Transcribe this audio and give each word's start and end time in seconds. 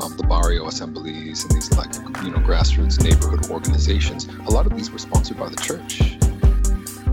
um, 0.00 0.16
the 0.16 0.22
barrio 0.24 0.66
assemblies 0.66 1.44
and 1.44 1.52
these 1.52 1.72
like 1.76 1.92
you 2.24 2.30
know 2.30 2.38
grassroots 2.38 3.02
neighborhood 3.02 3.50
organizations. 3.50 4.26
A 4.46 4.50
lot 4.50 4.66
of 4.66 4.76
these 4.76 4.90
were 4.90 4.98
sponsored 4.98 5.38
by 5.38 5.48
the 5.48 5.56
church. 5.56 6.16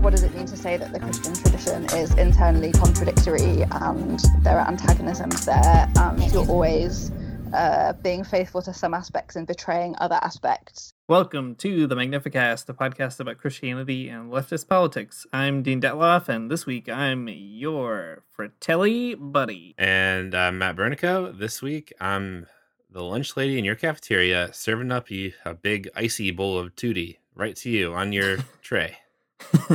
What 0.00 0.10
does 0.10 0.22
it 0.22 0.34
mean 0.34 0.46
to 0.46 0.56
say 0.56 0.76
that 0.76 0.92
the 0.92 1.00
Christian 1.00 1.34
tradition 1.34 1.84
is 1.98 2.14
internally 2.14 2.72
contradictory 2.72 3.62
and 3.70 4.20
there 4.42 4.58
are 4.58 4.68
antagonisms 4.68 5.46
there 5.46 5.90
and 5.96 6.32
you're 6.32 6.46
always 6.46 7.10
uh, 7.52 7.92
being 7.94 8.22
faithful 8.22 8.62
to 8.62 8.72
some 8.72 8.94
aspects 8.94 9.36
and 9.36 9.46
betraying 9.46 9.94
other 9.98 10.18
aspects? 10.22 10.92
Welcome 11.08 11.54
to 11.56 11.86
the 11.86 11.94
Magnificast, 11.94 12.68
a 12.68 12.74
podcast 12.74 13.20
about 13.20 13.38
Christianity 13.38 14.08
and 14.08 14.30
leftist 14.32 14.68
politics. 14.68 15.26
I'm 15.32 15.62
Dean 15.62 15.80
Detloff, 15.80 16.28
and 16.28 16.50
this 16.50 16.66
week 16.66 16.88
I'm 16.88 17.28
your 17.28 18.24
Fratelli 18.30 19.14
buddy. 19.14 19.74
And 19.78 20.34
I'm 20.34 20.58
Matt 20.58 20.76
Bernico. 20.76 21.36
This 21.36 21.62
week 21.62 21.92
I'm 22.00 22.46
the 22.90 23.02
lunch 23.02 23.36
lady 23.36 23.58
in 23.58 23.64
your 23.64 23.74
cafeteria 23.74 24.50
serving 24.52 24.92
up 24.92 25.10
you 25.10 25.32
a 25.44 25.54
big 25.54 25.88
icy 25.94 26.30
bowl 26.30 26.58
of 26.58 26.74
Tootie 26.76 27.18
right 27.34 27.54
to 27.56 27.70
you 27.70 27.94
on 27.94 28.12
your 28.12 28.38
tray. 28.62 28.98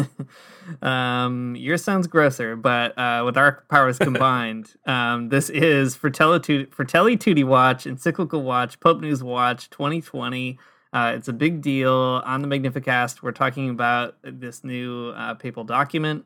um, 0.81 1.55
yours 1.55 1.83
sounds 1.83 2.07
grosser, 2.07 2.55
but 2.55 2.97
uh, 2.97 3.21
with 3.25 3.37
our 3.37 3.63
powers 3.69 3.99
combined, 3.99 4.73
um, 4.85 5.29
this 5.29 5.49
is 5.49 5.95
Fratelli, 5.95 6.39
Tutti 6.39 7.43
Watch, 7.43 7.85
Encyclical 7.85 8.41
Watch, 8.41 8.79
Pope 8.79 9.01
News 9.01 9.23
Watch 9.23 9.69
2020. 9.69 10.57
Uh, 10.93 11.13
it's 11.15 11.27
a 11.27 11.33
big 11.33 11.61
deal 11.61 12.21
on 12.25 12.41
the 12.41 12.47
Magnificast. 12.47 13.21
We're 13.21 13.31
talking 13.31 13.69
about 13.69 14.15
this 14.23 14.63
new 14.63 15.09
uh, 15.09 15.35
papal 15.35 15.63
document 15.63 16.25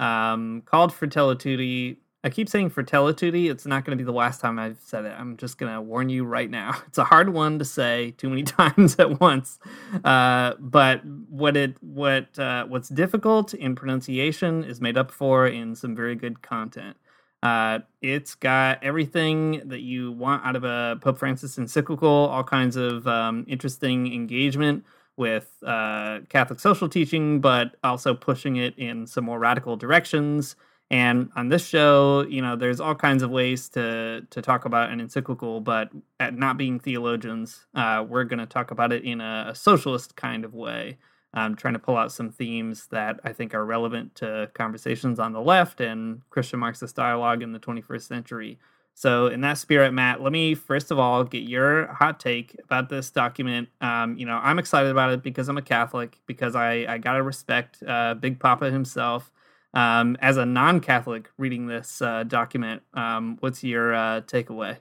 um, 0.00 0.62
called 0.64 0.92
Fratelli 0.92 1.36
Tutti. 1.36 1.98
I 2.26 2.28
keep 2.28 2.48
saying 2.48 2.70
Tutti. 2.70 3.48
It's 3.48 3.66
not 3.66 3.84
going 3.84 3.96
to 3.96 4.02
be 4.02 4.04
the 4.04 4.10
last 4.10 4.40
time 4.40 4.58
I've 4.58 4.80
said 4.80 5.04
it. 5.04 5.14
I'm 5.16 5.36
just 5.36 5.58
going 5.58 5.72
to 5.72 5.80
warn 5.80 6.08
you 6.08 6.24
right 6.24 6.50
now. 6.50 6.74
It's 6.88 6.98
a 6.98 7.04
hard 7.04 7.28
one 7.28 7.60
to 7.60 7.64
say 7.64 8.14
too 8.16 8.28
many 8.28 8.42
times 8.58 8.96
at 8.98 9.20
once. 9.20 9.60
Uh, 10.02 10.54
but 10.58 11.04
what 11.04 11.56
it 11.56 11.76
what 11.80 12.36
uh, 12.36 12.64
what's 12.64 12.88
difficult 12.88 13.54
in 13.54 13.76
pronunciation 13.76 14.64
is 14.64 14.80
made 14.80 14.98
up 14.98 15.12
for 15.12 15.46
in 15.46 15.76
some 15.76 15.94
very 15.94 16.16
good 16.16 16.42
content. 16.42 16.96
Uh, 17.44 17.78
it's 18.02 18.34
got 18.34 18.82
everything 18.82 19.62
that 19.68 19.82
you 19.82 20.10
want 20.10 20.44
out 20.44 20.56
of 20.56 20.64
a 20.64 20.98
Pope 21.00 21.18
Francis 21.18 21.58
encyclical, 21.58 22.08
all 22.08 22.42
kinds 22.42 22.74
of 22.74 23.06
um, 23.06 23.44
interesting 23.46 24.12
engagement 24.12 24.84
with 25.16 25.48
uh, 25.64 26.18
Catholic 26.28 26.58
social 26.58 26.88
teaching, 26.88 27.40
but 27.40 27.76
also 27.84 28.14
pushing 28.14 28.56
it 28.56 28.76
in 28.76 29.06
some 29.06 29.24
more 29.24 29.38
radical 29.38 29.76
directions. 29.76 30.56
And 30.90 31.30
on 31.34 31.48
this 31.48 31.66
show, 31.66 32.24
you 32.28 32.40
know, 32.42 32.54
there's 32.54 32.80
all 32.80 32.94
kinds 32.94 33.22
of 33.22 33.30
ways 33.30 33.68
to 33.70 34.26
to 34.30 34.42
talk 34.42 34.64
about 34.64 34.90
an 34.90 35.00
encyclical, 35.00 35.60
but 35.60 35.90
at 36.20 36.36
not 36.36 36.56
being 36.56 36.78
theologians, 36.78 37.66
uh, 37.74 38.04
we're 38.08 38.24
going 38.24 38.38
to 38.38 38.46
talk 38.46 38.70
about 38.70 38.92
it 38.92 39.04
in 39.04 39.20
a, 39.20 39.46
a 39.48 39.54
socialist 39.54 40.14
kind 40.16 40.44
of 40.44 40.54
way 40.54 40.98
um, 41.36 41.54
trying 41.54 41.74
to 41.74 41.78
pull 41.78 41.96
out 41.96 42.10
some 42.10 42.30
themes 42.30 42.86
that 42.90 43.20
I 43.22 43.32
think 43.32 43.54
are 43.54 43.64
relevant 43.64 44.14
to 44.16 44.50
conversations 44.54 45.20
on 45.20 45.32
the 45.32 45.40
left 45.40 45.80
and 45.80 46.22
Christian 46.30 46.58
Marxist 46.58 46.96
dialogue 46.96 47.42
in 47.42 47.52
the 47.52 47.58
21st 47.60 48.02
century. 48.02 48.58
So, 48.94 49.26
in 49.26 49.42
that 49.42 49.58
spirit, 49.58 49.92
Matt, 49.92 50.22
let 50.22 50.32
me 50.32 50.54
first 50.54 50.90
of 50.90 50.98
all 50.98 51.22
get 51.22 51.42
your 51.42 51.88
hot 51.88 52.18
take 52.18 52.56
about 52.64 52.88
this 52.88 53.10
document. 53.10 53.68
Um, 53.82 54.16
you 54.16 54.24
know, 54.24 54.40
I'm 54.42 54.58
excited 54.58 54.90
about 54.90 55.12
it 55.12 55.22
because 55.22 55.50
I'm 55.50 55.58
a 55.58 55.62
Catholic, 55.62 56.18
because 56.24 56.56
I, 56.56 56.86
I 56.88 56.96
got 56.96 57.12
to 57.12 57.22
respect 57.22 57.82
uh, 57.86 58.14
Big 58.14 58.40
Papa 58.40 58.70
himself. 58.70 59.30
Um, 59.76 60.16
as 60.20 60.38
a 60.38 60.46
non 60.46 60.80
Catholic 60.80 61.28
reading 61.36 61.66
this 61.66 62.00
uh, 62.00 62.24
document, 62.24 62.82
um, 62.94 63.36
what's 63.40 63.62
your 63.62 63.94
uh, 63.94 64.22
takeaway? 64.22 64.78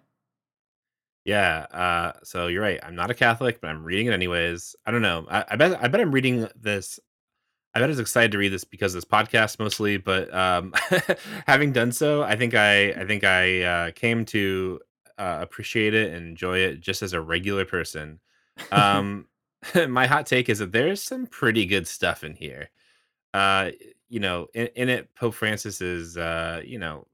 Yeah, 1.25 1.65
uh, 1.71 2.13
so 2.23 2.47
you're 2.47 2.61
right. 2.61 2.79
I'm 2.81 2.95
not 2.95 3.11
a 3.11 3.13
Catholic, 3.13 3.59
but 3.59 3.69
I'm 3.69 3.83
reading 3.83 4.05
it 4.05 4.13
anyways. 4.13 4.73
I 4.85 4.91
don't 4.91 5.01
know. 5.01 5.25
I, 5.29 5.43
I 5.49 5.55
bet 5.57 5.83
I 5.83 5.89
bet 5.89 5.99
I'm 5.99 6.13
reading 6.13 6.47
this. 6.55 6.97
I 7.73 7.79
bet 7.79 7.89
I 7.89 7.89
was 7.89 7.99
excited 7.99 8.31
to 8.31 8.37
read 8.37 8.53
this 8.53 8.63
because 8.63 8.95
of 8.95 9.01
this 9.01 9.09
podcast 9.09 9.59
mostly, 9.59 9.97
but 9.97 10.33
um, 10.33 10.73
having 11.45 11.73
done 11.73 11.91
so, 11.91 12.23
I 12.23 12.37
think 12.37 12.53
I 12.53 12.91
I 12.91 13.05
think 13.05 13.25
I 13.25 13.63
uh, 13.63 13.91
came 13.91 14.23
to 14.25 14.79
uh, 15.17 15.39
appreciate 15.41 15.93
it 15.93 16.13
and 16.13 16.25
enjoy 16.25 16.59
it 16.59 16.79
just 16.79 17.01
as 17.01 17.11
a 17.11 17.21
regular 17.21 17.65
person. 17.65 18.19
Um, 18.71 19.27
my 19.89 20.05
hot 20.05 20.27
take 20.27 20.47
is 20.47 20.59
that 20.59 20.71
there's 20.71 21.01
some 21.01 21.27
pretty 21.27 21.65
good 21.65 21.89
stuff 21.89 22.23
in 22.23 22.35
here. 22.35 22.69
You 24.15 24.21
know, 24.21 24.47
in, 24.53 24.69
in 24.75 24.87
it, 24.87 25.13
Pope 25.13 25.33
Francis 25.33 25.81
is 25.81 26.15
uh, 26.15 26.61
you 26.63 26.79
know 26.79 27.05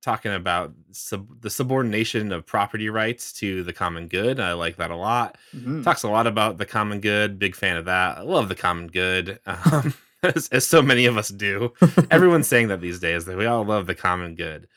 talking 0.00 0.32
about 0.32 0.72
sub- 0.92 1.40
the 1.40 1.50
subordination 1.50 2.30
of 2.30 2.46
property 2.46 2.88
rights 2.88 3.32
to 3.32 3.64
the 3.64 3.72
common 3.72 4.06
good. 4.06 4.38
I 4.38 4.52
like 4.52 4.76
that 4.76 4.92
a 4.92 4.96
lot. 4.96 5.36
Mm-hmm. 5.52 5.82
Talks 5.82 6.04
a 6.04 6.08
lot 6.08 6.28
about 6.28 6.58
the 6.58 6.64
common 6.64 7.00
good. 7.00 7.40
Big 7.40 7.56
fan 7.56 7.76
of 7.76 7.86
that. 7.86 8.18
I 8.18 8.20
love 8.20 8.48
the 8.48 8.54
common 8.54 8.86
good, 8.86 9.40
um, 9.46 9.94
as, 10.22 10.48
as, 10.50 10.64
so 10.64 10.80
many 10.80 11.06
of 11.06 11.18
us 11.18 11.30
do. 11.30 11.72
Everyone's 12.12 12.46
saying 12.46 12.68
that 12.68 12.80
these 12.80 13.00
days 13.00 13.24
that 13.24 13.36
we 13.36 13.46
all 13.46 13.64
love 13.64 13.88
the 13.88 13.96
common 13.96 14.36
good. 14.36 14.68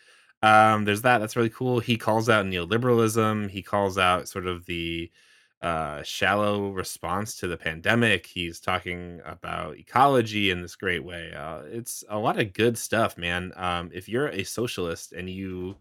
Um, 0.42 0.86
there's 0.86 1.04
that. 1.04 1.20
That's 1.20 1.36
really 1.36 1.52
cool. 1.52 1.80
He 1.80 1.96
calls 1.96 2.28
out 2.28 2.48
neoliberalism. 2.48 3.52
He 3.52 3.62
calls 3.62 4.00
out 4.00 4.28
sort 4.28 4.48
of 4.48 4.66
the 4.66 5.12
uh, 5.62 6.04
shallow 6.04 6.70
response 6.72 7.36
to 7.38 7.48
the 7.48 7.58
pandemic. 7.58 8.26
He's 8.28 8.60
talking 8.60 9.22
about 9.26 9.78
ecology 9.78 10.52
in 10.52 10.62
this 10.62 10.76
great 10.76 11.04
way. 11.04 11.34
Uh, 11.34 11.62
it's 11.66 12.04
a 12.10 12.18
lot 12.18 12.40
of 12.40 12.54
good 12.54 12.78
stuff, 12.78 13.18
man. 13.18 13.52
Um, 13.56 13.90
if 13.94 14.08
you're 14.08 14.28
a 14.28 14.44
socialist 14.44 15.14
and 15.14 15.30
you, 15.30 15.78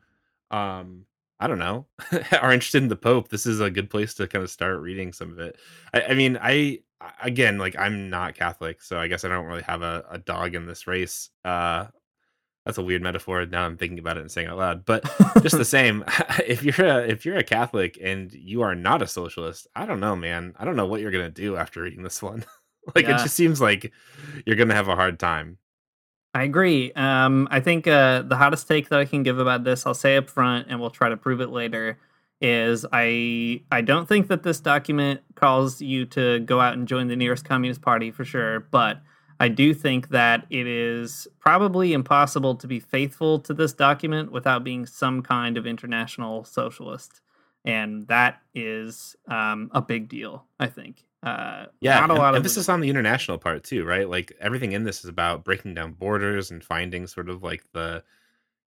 um, 0.51 1.05
I 1.39 1.47
don't 1.47 1.59
know, 1.59 1.87
are 2.41 2.53
interested 2.53 2.83
in 2.83 2.89
the 2.89 2.97
Pope, 2.97 3.29
this 3.29 3.47
is 3.47 3.61
a 3.61 3.71
good 3.71 3.91
place 3.91 4.15
to 4.15 4.27
kind 4.27 4.43
of 4.43 4.51
start 4.51 4.81
reading 4.81 5.13
some 5.13 5.31
of 5.31 5.39
it. 5.39 5.59
I, 5.93 6.03
I 6.03 6.15
mean, 6.15 6.39
I 6.41 6.81
again, 7.23 7.59
like 7.59 7.77
I'm 7.77 8.09
not 8.09 8.35
Catholic, 8.35 8.83
so 8.83 8.99
I 8.99 9.09
guess 9.09 9.25
I 9.25 9.29
don't 9.29 9.47
really 9.47 9.63
have 9.63 9.83
a, 9.83 10.05
a 10.11 10.19
dog 10.19 10.55
in 10.55 10.67
this 10.67 10.87
race. 10.87 11.31
Uh, 11.45 11.87
that's 12.67 12.77
a 12.77 12.83
weird 12.83 13.01
metaphor 13.01 13.47
now 13.47 13.65
i'm 13.65 13.79
thinking 13.79 13.99
about 13.99 14.19
it 14.19 14.21
and 14.21 14.31
saying 14.31 14.49
it 14.49 14.51
out 14.51 14.59
loud 14.59 14.85
but 14.85 15.03
just 15.43 15.57
the 15.57 15.65
same 15.65 16.05
if 16.47 16.63
you're 16.63 16.87
a 16.87 16.99
if 17.09 17.25
you're 17.25 17.39
a 17.39 17.45
catholic 17.45 17.99
and 18.03 18.35
you 18.35 18.61
are 18.61 18.75
not 18.75 19.01
a 19.01 19.07
socialist 19.07 19.67
i 19.75 19.87
don't 19.87 20.01
know 20.01 20.17
man. 20.27 20.55
I 20.59 20.65
don't 20.65 20.77
know 20.77 20.87
what 20.87 21.01
you're 21.01 21.11
gonna 21.11 21.31
do 21.31 21.57
after 21.57 21.83
reading 21.83 22.03
this 22.03 22.23
one. 22.23 22.45
Like 22.95 23.09
yeah. 23.09 23.17
it 23.17 23.23
just 23.25 23.35
seems 23.35 23.61
like 23.61 23.93
you're 24.47 24.55
gonna 24.55 24.73
have 24.73 24.87
a 24.87 24.95
hard 24.95 25.19
time. 25.19 25.59
I 26.33 26.45
agree. 26.45 26.93
Um 26.93 27.49
i 27.51 27.59
think 27.59 27.89
uh 27.89 28.23
the 28.23 28.37
hottest 28.37 28.69
take 28.69 28.91
that 28.91 29.01
i 29.01 29.05
can 29.05 29.25
give 29.25 29.41
about 29.41 29.65
this 29.65 29.85
i'll 29.87 29.93
say 29.93 30.17
up 30.17 30.31
front 30.31 30.69
and 30.71 30.81
we'll 30.81 30.91
try 30.91 31.09
to 31.09 31.17
prove 31.17 31.41
it 31.41 31.49
later 31.49 31.99
is 32.41 32.87
i 32.93 33.61
i 33.73 33.81
don't 33.81 34.07
think 34.07 34.29
that 34.29 34.45
this 34.45 34.61
document 34.61 35.21
calls 35.35 35.81
you 35.81 36.07
to 36.07 36.39
go 36.41 36.61
out 36.61 36.75
and 36.75 36.87
join 36.87 37.09
the 37.09 37.17
nearest 37.17 37.45
communist 37.45 37.83
party 37.83 38.13
for 38.13 38.25
sure 38.25 38.61
but 38.71 39.01
I 39.39 39.49
do 39.49 39.75
think 39.75 40.09
that 40.09 40.47
it 40.51 40.67
is 40.67 41.29
probably 41.41 41.93
impossible 41.93 42.55
to 42.57 42.67
be 42.67 42.81
faithful 42.81 43.39
to 43.41 43.53
this 43.53 43.73
document 43.73 44.33
without 44.33 44.65
being 44.65 44.87
some 44.87 45.23
kind 45.23 45.59
of 45.59 45.67
international 45.67 46.45
socialist. 46.45 47.21
And 47.65 48.07
that 48.09 48.41
is 48.55 49.17
um, 49.29 49.71
a 49.75 49.83
big 49.83 50.09
deal, 50.09 50.45
I 50.59 50.69
think. 50.69 51.05
Uh, 51.23 51.67
yeah, 51.81 51.99
not 51.99 52.11
a 52.11 52.15
lot 52.15 52.35
of 52.35 52.37
emphasis 52.37 52.69
on 52.69 52.81
the 52.81 52.89
international 52.89 53.37
part 53.37 53.65
too, 53.65 53.85
right? 53.85 54.09
Like 54.09 54.33
everything 54.41 54.73
in 54.73 54.85
this 54.85 55.03
is 55.03 55.11
about 55.11 55.45
breaking 55.45 55.75
down 55.75 55.93
borders 55.93 56.51
and 56.51 56.63
finding 56.63 57.07
sort 57.07 57.29
of 57.29 57.43
like 57.43 57.65
the, 57.73 58.05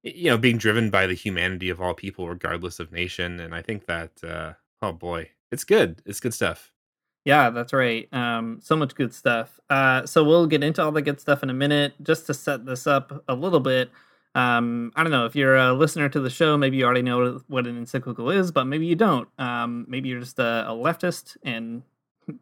you 0.04 0.25
know, 0.25 0.38
being 0.38 0.57
driven 0.57 0.89
by 0.89 1.07
the 1.07 1.13
humanity 1.13 1.69
of 1.69 1.80
all 1.80 1.94
people, 1.94 2.27
regardless 2.27 2.80
of 2.80 2.92
nation. 2.92 3.39
And 3.39 3.56
I 3.56 3.62
think 3.62 3.86
that, 3.86 4.12
uh, 4.24 4.54
oh 4.81 4.92
boy, 4.92 5.30
it's 5.51 5.63
good. 5.63 6.01
It's 6.06 6.19
good 6.19 6.33
stuff. 6.33 6.74
Yeah, 7.29 7.51
that's 7.51 7.73
right. 7.73 8.11
Um, 8.11 8.57
so 8.59 8.75
much 8.75 8.95
good 8.95 9.13
stuff. 9.13 9.59
Uh, 9.69 10.03
so 10.07 10.23
we'll 10.23 10.47
get 10.47 10.63
into 10.63 10.81
all 10.83 10.91
the 10.91 11.03
good 11.03 11.21
stuff 11.21 11.43
in 11.43 11.51
a 11.51 11.53
minute. 11.53 11.93
Just 12.01 12.25
to 12.25 12.33
set 12.33 12.65
this 12.65 12.87
up 12.87 13.23
a 13.27 13.35
little 13.35 13.59
bit, 13.59 13.91
um, 14.33 14.91
I 14.95 15.03
don't 15.03 15.11
know 15.11 15.27
if 15.27 15.35
you're 15.35 15.55
a 15.55 15.71
listener 15.71 16.09
to 16.09 16.19
the 16.19 16.31
show, 16.31 16.57
maybe 16.57 16.77
you 16.77 16.85
already 16.85 17.03
know 17.03 17.39
what 17.47 17.67
an 17.67 17.77
encyclical 17.77 18.31
is, 18.31 18.51
but 18.51 18.65
maybe 18.65 18.87
you 18.87 18.95
don't. 18.95 19.29
Um, 19.37 19.85
maybe 19.87 20.09
you're 20.09 20.21
just 20.21 20.39
a, 20.39 20.65
a 20.69 20.71
leftist, 20.71 21.37
and 21.43 21.83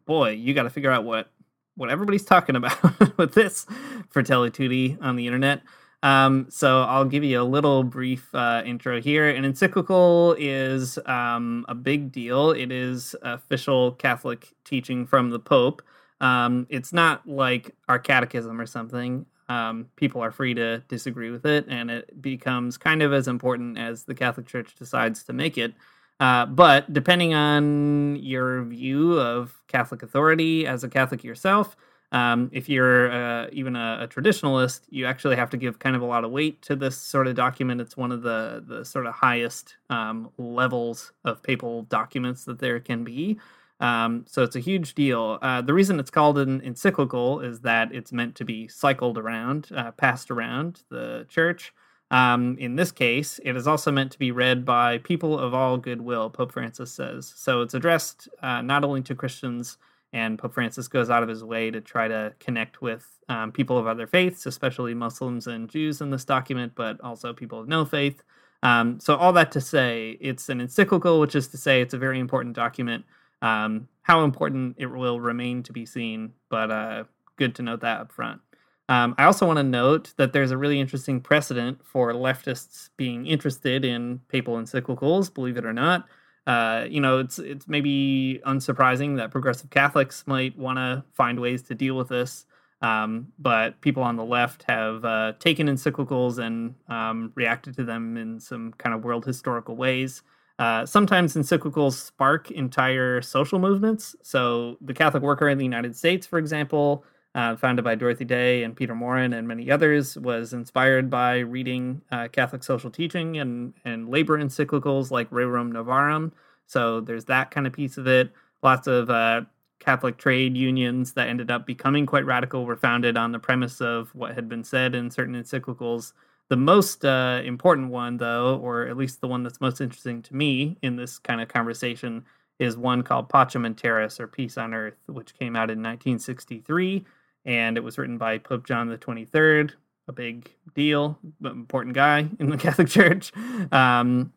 boy, 0.06 0.30
you 0.30 0.54
got 0.54 0.62
to 0.62 0.70
figure 0.70 0.90
out 0.90 1.04
what 1.04 1.30
what 1.76 1.90
everybody's 1.90 2.24
talking 2.24 2.56
about 2.56 2.78
with 3.18 3.34
this 3.34 3.66
Fratelli 4.08 4.50
Tutti 4.50 4.96
on 5.02 5.16
the 5.16 5.26
internet. 5.26 5.60
Um, 6.02 6.46
so 6.48 6.82
I'll 6.82 7.04
give 7.04 7.24
you 7.24 7.40
a 7.40 7.44
little 7.44 7.82
brief 7.82 8.32
uh, 8.34 8.62
intro 8.64 9.00
here. 9.00 9.28
An 9.28 9.44
encyclical 9.44 10.36
is 10.38 10.98
um, 11.06 11.64
a 11.68 11.74
big 11.74 12.12
deal. 12.12 12.52
It 12.52 12.70
is 12.70 13.16
official 13.22 13.92
Catholic 13.92 14.54
teaching 14.64 15.06
from 15.06 15.30
the 15.30 15.40
Pope. 15.40 15.82
Um, 16.20 16.66
it's 16.70 16.92
not 16.92 17.28
like 17.28 17.74
our 17.88 17.98
catechism 17.98 18.60
or 18.60 18.66
something. 18.66 19.26
Um, 19.48 19.86
people 19.96 20.22
are 20.22 20.30
free 20.30 20.54
to 20.54 20.78
disagree 20.88 21.30
with 21.30 21.46
it, 21.46 21.66
and 21.68 21.90
it 21.90 22.20
becomes 22.20 22.76
kind 22.76 23.02
of 23.02 23.12
as 23.12 23.28
important 23.28 23.78
as 23.78 24.04
the 24.04 24.14
Catholic 24.14 24.46
Church 24.46 24.74
decides 24.74 25.22
to 25.24 25.32
make 25.32 25.56
it. 25.56 25.74
Uh, 26.20 26.46
but 26.46 26.92
depending 26.92 27.32
on 27.32 28.16
your 28.16 28.64
view 28.64 29.18
of 29.18 29.58
Catholic 29.68 30.02
authority 30.02 30.66
as 30.66 30.84
a 30.84 30.88
Catholic 30.88 31.24
yourself, 31.24 31.76
um, 32.12 32.48
if 32.52 32.68
you're 32.68 33.12
uh, 33.12 33.48
even 33.52 33.76
a, 33.76 33.98
a, 34.02 34.08
traditionalist, 34.08 34.80
you 34.88 35.04
actually 35.04 35.36
have 35.36 35.50
to 35.50 35.58
give 35.58 35.78
kind 35.78 35.94
of 35.94 36.00
a 36.00 36.06
lot 36.06 36.24
of 36.24 36.30
weight 36.30 36.62
to 36.62 36.74
this 36.74 36.96
sort 36.96 37.26
of 37.26 37.34
document. 37.34 37.82
It's 37.82 37.96
one 37.96 38.12
of 38.12 38.22
the 38.22 38.64
the 38.66 38.84
sort 38.84 39.06
of 39.06 39.14
highest 39.14 39.76
um, 39.90 40.30
levels 40.38 41.12
of 41.24 41.42
papal 41.42 41.82
documents 41.82 42.44
that 42.44 42.60
there 42.60 42.80
can 42.80 43.04
be. 43.04 43.38
Um, 43.80 44.24
so 44.26 44.42
it's 44.42 44.56
a 44.56 44.60
huge 44.60 44.94
deal. 44.94 45.38
Uh, 45.42 45.60
the 45.60 45.74
reason 45.74 46.00
it's 46.00 46.10
called 46.10 46.38
an 46.38 46.60
encyclical 46.62 47.40
is 47.40 47.60
that 47.60 47.94
it's 47.94 48.10
meant 48.10 48.34
to 48.36 48.44
be 48.44 48.68
cycled 48.68 49.18
around, 49.18 49.68
uh, 49.76 49.92
passed 49.92 50.30
around 50.30 50.82
the 50.90 51.26
church. 51.28 51.72
Um, 52.10 52.56
in 52.58 52.76
this 52.76 52.90
case, 52.90 53.38
it 53.44 53.54
is 53.54 53.66
also 53.66 53.92
meant 53.92 54.10
to 54.12 54.18
be 54.18 54.32
read 54.32 54.64
by 54.64 54.98
people 54.98 55.38
of 55.38 55.52
all 55.52 55.76
goodwill, 55.76 56.30
Pope 56.30 56.52
Francis 56.52 56.90
says. 56.90 57.32
So 57.36 57.60
it's 57.60 57.74
addressed 57.74 58.28
uh, 58.42 58.62
not 58.62 58.82
only 58.82 59.02
to 59.02 59.14
Christians 59.14 59.76
and 60.12 60.38
Pope 60.38 60.54
Francis 60.54 60.88
goes 60.88 61.10
out 61.10 61.22
of 61.22 61.28
his 61.28 61.44
way 61.44 61.70
to 61.70 61.80
try 61.80 62.08
to 62.08 62.32
connect 62.40 62.80
with 62.80 63.06
um, 63.28 63.52
people 63.52 63.76
of 63.78 63.86
other 63.86 64.06
faiths, 64.06 64.46
especially 64.46 64.94
Muslims 64.94 65.46
and 65.46 65.68
Jews 65.68 66.00
in 66.00 66.10
this 66.10 66.24
document, 66.24 66.72
but 66.74 67.00
also 67.00 67.32
people 67.32 67.60
of 67.60 67.68
no 67.68 67.84
faith. 67.84 68.22
Um, 68.62 68.98
so, 68.98 69.14
all 69.16 69.32
that 69.34 69.52
to 69.52 69.60
say, 69.60 70.16
it's 70.20 70.48
an 70.48 70.60
encyclical, 70.60 71.20
which 71.20 71.34
is 71.34 71.48
to 71.48 71.56
say 71.56 71.80
it's 71.80 71.94
a 71.94 71.98
very 71.98 72.18
important 72.18 72.56
document. 72.56 73.04
Um, 73.42 73.88
how 74.02 74.24
important 74.24 74.76
it 74.78 74.86
will 74.86 75.20
remain 75.20 75.62
to 75.64 75.72
be 75.72 75.86
seen, 75.86 76.32
but 76.48 76.70
uh, 76.70 77.04
good 77.36 77.54
to 77.56 77.62
note 77.62 77.80
that 77.82 78.00
up 78.00 78.12
front. 78.12 78.40
Um, 78.88 79.14
I 79.18 79.24
also 79.24 79.46
want 79.46 79.58
to 79.58 79.62
note 79.62 80.14
that 80.16 80.32
there's 80.32 80.50
a 80.50 80.56
really 80.56 80.80
interesting 80.80 81.20
precedent 81.20 81.84
for 81.84 82.12
leftists 82.14 82.88
being 82.96 83.26
interested 83.26 83.84
in 83.84 84.20
papal 84.28 84.56
encyclicals, 84.56 85.32
believe 85.32 85.58
it 85.58 85.66
or 85.66 85.74
not. 85.74 86.06
Uh, 86.48 86.86
you 86.88 86.98
know, 86.98 87.18
it's 87.18 87.38
it's 87.38 87.68
maybe 87.68 88.40
unsurprising 88.46 89.18
that 89.18 89.30
progressive 89.30 89.68
Catholics 89.68 90.24
might 90.26 90.56
want 90.58 90.78
to 90.78 91.04
find 91.12 91.38
ways 91.38 91.60
to 91.64 91.74
deal 91.74 91.94
with 91.94 92.08
this, 92.08 92.46
um, 92.80 93.28
but 93.38 93.78
people 93.82 94.02
on 94.02 94.16
the 94.16 94.24
left 94.24 94.64
have 94.66 95.04
uh, 95.04 95.34
taken 95.40 95.66
encyclicals 95.68 96.38
and 96.38 96.74
um, 96.88 97.32
reacted 97.34 97.76
to 97.76 97.84
them 97.84 98.16
in 98.16 98.40
some 98.40 98.72
kind 98.78 98.94
of 98.94 99.04
world 99.04 99.26
historical 99.26 99.76
ways. 99.76 100.22
Uh, 100.58 100.86
sometimes 100.86 101.34
encyclicals 101.36 101.92
spark 101.92 102.50
entire 102.50 103.20
social 103.20 103.58
movements. 103.58 104.16
So, 104.22 104.78
the 104.80 104.94
Catholic 104.94 105.22
Worker 105.22 105.50
in 105.50 105.58
the 105.58 105.64
United 105.64 105.94
States, 105.96 106.26
for 106.26 106.38
example, 106.38 107.04
uh, 107.38 107.54
founded 107.54 107.84
by 107.84 107.94
Dorothy 107.94 108.24
Day 108.24 108.64
and 108.64 108.74
Peter 108.74 108.96
Maurin 108.96 109.32
and 109.32 109.46
many 109.46 109.70
others, 109.70 110.18
was 110.18 110.52
inspired 110.52 111.08
by 111.08 111.38
reading 111.38 112.02
uh, 112.10 112.26
Catholic 112.26 112.64
social 112.64 112.90
teaching 112.90 113.36
and, 113.38 113.72
and 113.84 114.08
labor 114.08 114.36
encyclicals 114.36 115.12
like 115.12 115.30
Rerum 115.30 115.70
Novarum. 115.72 116.32
So 116.66 117.00
there's 117.00 117.26
that 117.26 117.52
kind 117.52 117.68
of 117.68 117.72
piece 117.72 117.96
of 117.96 118.08
it. 118.08 118.32
Lots 118.64 118.88
of 118.88 119.08
uh, 119.08 119.42
Catholic 119.78 120.18
trade 120.18 120.56
unions 120.56 121.12
that 121.12 121.28
ended 121.28 121.48
up 121.48 121.64
becoming 121.64 122.06
quite 122.06 122.26
radical 122.26 122.66
were 122.66 122.74
founded 122.74 123.16
on 123.16 123.30
the 123.30 123.38
premise 123.38 123.80
of 123.80 124.12
what 124.16 124.34
had 124.34 124.48
been 124.48 124.64
said 124.64 124.96
in 124.96 125.08
certain 125.08 125.36
encyclicals. 125.40 126.14
The 126.48 126.56
most 126.56 127.04
uh, 127.04 127.40
important 127.44 127.90
one, 127.90 128.16
though, 128.16 128.56
or 128.56 128.88
at 128.88 128.96
least 128.96 129.20
the 129.20 129.28
one 129.28 129.44
that's 129.44 129.60
most 129.60 129.80
interesting 129.80 130.22
to 130.22 130.34
me 130.34 130.76
in 130.82 130.96
this 130.96 131.20
kind 131.20 131.40
of 131.40 131.46
conversation, 131.46 132.24
is 132.58 132.76
one 132.76 133.02
called 133.02 133.28
Pacem 133.28 133.64
in 133.64 133.76
Terris, 133.76 134.18
or 134.18 134.26
Peace 134.26 134.58
on 134.58 134.74
Earth, 134.74 134.98
which 135.06 135.38
came 135.38 135.54
out 135.54 135.70
in 135.70 135.78
1963 135.78 137.06
and 137.48 137.78
it 137.78 137.80
was 137.80 137.96
written 137.96 138.18
by 138.18 138.36
Pope 138.36 138.66
John 138.66 138.90
the 138.90 138.98
23rd, 138.98 139.72
a 140.06 140.12
big 140.12 140.52
deal, 140.74 141.18
important 141.42 141.94
guy 141.94 142.28
in 142.38 142.50
the 142.50 142.56
Catholic 142.58 142.88
Church. 142.88 143.32
Um, 143.72 144.34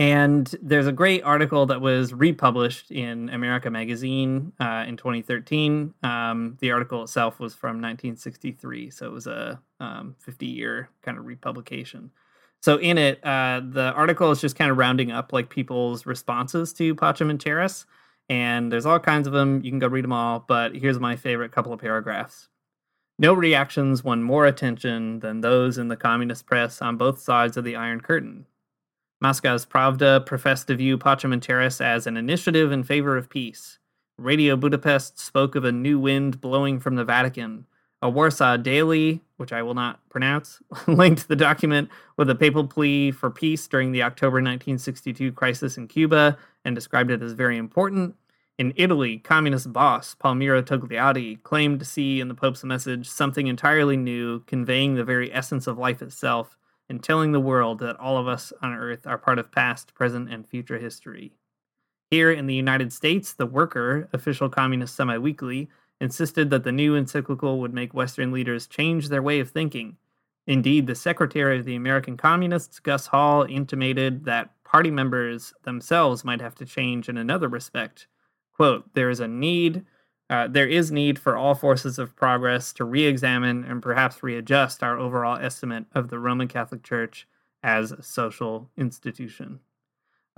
and 0.00 0.52
there's 0.60 0.88
a 0.88 0.92
great 0.92 1.22
article 1.22 1.66
that 1.66 1.80
was 1.80 2.12
republished 2.12 2.90
in 2.90 3.28
America 3.30 3.70
Magazine 3.70 4.52
uh, 4.58 4.84
in 4.86 4.96
2013. 4.96 5.94
Um, 6.02 6.58
the 6.60 6.72
article 6.72 7.04
itself 7.04 7.38
was 7.38 7.54
from 7.54 7.76
1963, 7.76 8.90
so 8.90 9.06
it 9.06 9.12
was 9.12 9.28
a 9.28 9.60
um, 9.78 10.16
50 10.18 10.44
year 10.44 10.90
kind 11.02 11.18
of 11.18 11.24
republication. 11.24 12.10
So 12.60 12.78
in 12.78 12.98
it, 12.98 13.24
uh, 13.24 13.60
the 13.64 13.92
article 13.92 14.32
is 14.32 14.40
just 14.40 14.56
kind 14.56 14.72
of 14.72 14.76
rounding 14.76 15.12
up 15.12 15.32
like 15.32 15.50
people's 15.50 16.04
responses 16.04 16.72
to 16.74 16.96
Pacem 16.96 17.30
in 17.30 17.38
Terris 17.38 17.86
and 18.28 18.70
there's 18.70 18.86
all 18.86 19.00
kinds 19.00 19.26
of 19.26 19.32
them. 19.32 19.62
You 19.64 19.70
can 19.70 19.78
go 19.78 19.88
read 19.88 20.04
them 20.04 20.12
all, 20.12 20.44
but 20.46 20.74
here's 20.74 20.98
my 21.00 21.16
favorite 21.16 21.52
couple 21.52 21.72
of 21.72 21.80
paragraphs. 21.80 22.48
No 23.18 23.32
reactions 23.32 24.04
won 24.04 24.22
more 24.22 24.46
attention 24.46 25.20
than 25.20 25.40
those 25.40 25.76
in 25.76 25.88
the 25.88 25.96
communist 25.96 26.46
press 26.46 26.80
on 26.80 26.96
both 26.96 27.20
sides 27.20 27.56
of 27.56 27.64
the 27.64 27.74
Iron 27.74 28.00
Curtain. 28.00 28.46
Moscow's 29.20 29.66
Pravda 29.66 30.24
professed 30.24 30.68
to 30.68 30.76
view 30.76 30.96
Pacem 30.96 31.32
in 31.32 31.40
as 31.84 32.06
an 32.06 32.16
initiative 32.16 32.70
in 32.70 32.84
favor 32.84 33.16
of 33.16 33.28
peace. 33.28 33.78
Radio 34.16 34.56
Budapest 34.56 35.18
spoke 35.18 35.56
of 35.56 35.64
a 35.64 35.72
new 35.72 35.98
wind 35.98 36.40
blowing 36.40 36.78
from 36.78 36.94
the 36.94 37.04
Vatican. 37.04 37.66
A 38.00 38.08
Warsaw 38.08 38.56
Daily, 38.58 39.22
which 39.38 39.52
I 39.52 39.62
will 39.62 39.74
not 39.74 40.00
pronounce, 40.08 40.62
linked 40.86 41.26
the 41.26 41.36
document 41.36 41.88
with 42.16 42.30
a 42.30 42.34
papal 42.34 42.66
plea 42.66 43.10
for 43.10 43.30
peace 43.30 43.66
during 43.66 43.90
the 43.90 44.02
October 44.02 44.36
1962 44.36 45.32
crisis 45.32 45.76
in 45.76 45.88
Cuba 45.88 46.38
and 46.64 46.74
described 46.74 47.10
it 47.10 47.22
as 47.22 47.32
very 47.32 47.56
important. 47.56 48.14
In 48.58 48.72
Italy, 48.76 49.18
communist 49.18 49.72
boss 49.72 50.14
Palmiro 50.14 50.62
Togliatti 50.62 51.42
claimed 51.42 51.78
to 51.78 51.84
see 51.84 52.20
in 52.20 52.28
the 52.28 52.34
Pope's 52.34 52.64
message 52.64 53.08
something 53.08 53.46
entirely 53.46 53.96
new, 53.96 54.40
conveying 54.40 54.94
the 54.94 55.04
very 55.04 55.32
essence 55.32 55.66
of 55.66 55.78
life 55.78 56.02
itself 56.02 56.56
and 56.88 57.02
telling 57.02 57.32
the 57.32 57.40
world 57.40 57.78
that 57.80 57.98
all 58.00 58.16
of 58.16 58.26
us 58.26 58.52
on 58.62 58.74
earth 58.74 59.06
are 59.06 59.18
part 59.18 59.38
of 59.38 59.52
past, 59.52 59.94
present, 59.94 60.32
and 60.32 60.46
future 60.46 60.78
history. 60.78 61.32
Here 62.10 62.32
in 62.32 62.46
the 62.46 62.54
United 62.54 62.92
States, 62.92 63.34
the 63.34 63.46
Worker, 63.46 64.08
official 64.12 64.48
communist 64.48 64.96
semi 64.96 65.18
weekly, 65.18 65.68
insisted 66.00 66.50
that 66.50 66.64
the 66.64 66.72
new 66.72 66.94
encyclical 66.94 67.60
would 67.60 67.74
make 67.74 67.94
Western 67.94 68.32
leaders 68.32 68.66
change 68.66 69.08
their 69.08 69.22
way 69.22 69.40
of 69.40 69.50
thinking. 69.50 69.96
Indeed, 70.46 70.86
the 70.86 70.94
secretary 70.94 71.58
of 71.58 71.64
the 71.64 71.76
American 71.76 72.16
Communists, 72.16 72.80
Gus 72.80 73.08
Hall, 73.08 73.42
intimated 73.42 74.24
that 74.24 74.50
party 74.64 74.90
members 74.90 75.52
themselves 75.64 76.24
might 76.24 76.40
have 76.40 76.54
to 76.56 76.66
change 76.66 77.08
in 77.08 77.18
another 77.18 77.48
respect. 77.48 78.06
Quote, 78.54 78.92
there 78.94 79.10
is 79.10 79.20
a 79.20 79.28
need, 79.28 79.84
uh, 80.30 80.48
there 80.48 80.66
is 80.66 80.90
need 80.90 81.18
for 81.18 81.36
all 81.36 81.54
forces 81.54 81.98
of 81.98 82.16
progress 82.16 82.72
to 82.74 82.84
re 82.84 83.04
examine 83.04 83.64
and 83.64 83.82
perhaps 83.82 84.22
readjust 84.22 84.82
our 84.82 84.98
overall 84.98 85.38
estimate 85.38 85.84
of 85.94 86.08
the 86.08 86.18
Roman 86.18 86.48
Catholic 86.48 86.82
Church 86.82 87.26
as 87.62 87.92
a 87.92 88.02
social 88.02 88.70
institution. 88.76 89.60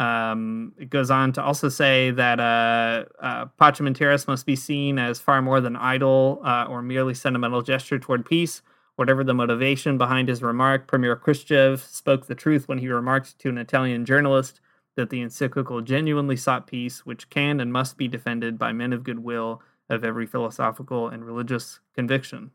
Um, 0.01 0.73
it 0.79 0.89
goes 0.89 1.11
on 1.11 1.33
to 1.35 1.43
also 1.43 1.69
say 1.69 2.11
that 2.13 2.41
uh, 2.41 3.05
uh, 3.23 3.93
Terris 3.93 4.27
must 4.27 4.47
be 4.47 4.57
seen 4.57 4.99
as 4.99 5.21
far 5.21 5.43
more 5.43 5.61
than 5.61 5.77
idle 5.77 6.41
uh, 6.45 6.67
or 6.69 6.81
merely 6.81 7.13
sentimental 7.13 7.61
gesture 7.61 7.99
toward 7.99 8.25
peace, 8.25 8.63
Whatever 9.01 9.25
the 9.25 9.33
motivation 9.33 9.97
behind 9.97 10.29
his 10.29 10.43
remark, 10.43 10.87
Premier 10.87 11.17
Khrushchev 11.17 11.81
spoke 11.81 12.27
the 12.27 12.35
truth 12.35 12.69
when 12.69 12.77
he 12.77 12.89
remarked 12.91 13.39
to 13.39 13.49
an 13.49 13.57
Italian 13.57 14.05
journalist 14.05 14.61
that 14.95 15.09
the 15.09 15.23
encyclical 15.23 15.81
genuinely 15.81 16.37
sought 16.37 16.67
peace, 16.67 17.07
which 17.07 17.31
can 17.31 17.61
and 17.61 17.73
must 17.73 17.97
be 17.97 18.09
defended 18.09 18.59
by 18.59 18.75
men 18.75 18.93
of 18.93 19.03
goodwill 19.03 19.63
of 19.89 20.05
every 20.05 20.27
philosophical 20.27 21.09
and 21.09 21.25
religious 21.25 21.81
conviction. 21.95 22.51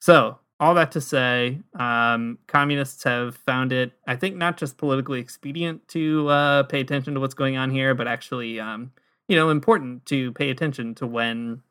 So, 0.00 0.40
all 0.60 0.74
that 0.74 0.92
to 0.92 1.00
say, 1.00 1.60
um, 1.78 2.38
communists 2.46 3.02
have 3.04 3.34
found 3.34 3.72
it, 3.72 3.92
I 4.06 4.14
think, 4.14 4.36
not 4.36 4.58
just 4.58 4.76
politically 4.76 5.18
expedient 5.18 5.88
to 5.88 6.28
uh, 6.28 6.62
pay 6.64 6.80
attention 6.80 7.14
to 7.14 7.20
what's 7.20 7.34
going 7.34 7.56
on 7.56 7.70
here, 7.70 7.94
but 7.94 8.06
actually, 8.06 8.60
um, 8.60 8.92
you 9.26 9.36
know, 9.36 9.48
important 9.48 10.04
to 10.06 10.32
pay 10.32 10.50
attention 10.50 10.94
to 10.96 11.06
when 11.06 11.62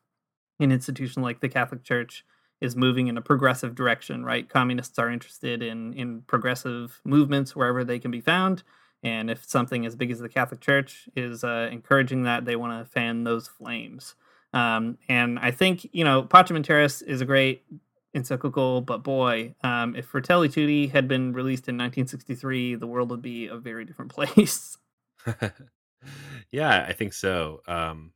an 0.60 0.72
institution 0.72 1.22
like 1.22 1.40
the 1.40 1.50
Catholic 1.50 1.84
Church 1.84 2.26
is 2.62 2.76
moving 2.76 3.08
in 3.08 3.18
a 3.18 3.22
progressive 3.22 3.76
direction, 3.76 4.26
right? 4.26 4.50
Communists 4.50 5.00
are 5.00 5.10
interested 5.10 5.62
in 5.62 5.94
in 5.94 6.24
progressive 6.24 7.00
movements 7.06 7.56
wherever 7.56 7.86
they 7.86 8.00
can 8.00 8.12
be 8.12 8.22
found, 8.22 8.64
And 9.02 9.30
if 9.30 9.46
something 9.46 9.86
as 9.86 9.96
big 9.96 10.12
as 10.12 10.20
the 10.20 10.30
Catholic 10.30 10.60
Church 10.60 11.08
is 11.16 11.44
uh, 11.44 11.70
encouraging 11.72 12.24
that, 12.24 12.46
they 12.46 12.56
want 12.56 12.84
to 12.84 12.92
fan 12.92 13.24
those 13.24 13.48
flames. 13.48 14.16
Um, 14.54 14.98
and 15.08 15.40
I 15.40 15.52
think, 15.52 15.88
you 15.94 16.04
know, 16.04 16.24
Pacem 16.24 16.62
Terris 16.64 17.02
is 17.02 17.22
a 17.22 17.26
great 17.26 17.64
encyclical, 18.14 18.82
but 18.82 19.04
boy, 19.04 19.56
um, 19.64 19.96
if 19.96 20.06
Fratelli 20.06 20.50
Tutti 20.50 20.88
had 20.88 21.08
been 21.08 21.34
released 21.34 21.68
in 21.68 21.76
1963, 21.76 22.76
the 22.76 22.88
world 22.88 23.10
would 23.12 23.22
be 23.22 23.48
a 23.48 23.58
very 23.58 23.86
different 23.86 24.12
place. 24.14 24.78
yeah, 26.52 26.86
I 26.88 26.94
think 26.94 27.14
so. 27.14 27.62
Um, 27.68 28.14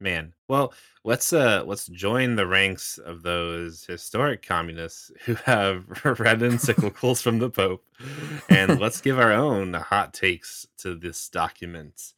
man, 0.00 0.32
well, 0.48 0.72
let's 1.04 1.32
uh 1.32 1.62
let's 1.66 1.86
join 1.86 2.36
the 2.36 2.46
ranks 2.46 2.98
of 2.98 3.22
those 3.22 3.84
historic 3.84 4.42
communists 4.42 5.10
who 5.24 5.34
have 5.34 5.84
read 6.04 6.40
encyclicals 6.40 7.22
from 7.22 7.38
the 7.38 7.50
Pope, 7.50 7.84
and 8.48 8.80
let's 8.80 9.00
give 9.00 9.18
our 9.18 9.32
own 9.32 9.74
hot 9.74 10.14
takes 10.14 10.66
to 10.78 10.94
this 10.94 11.28
document. 11.28 12.12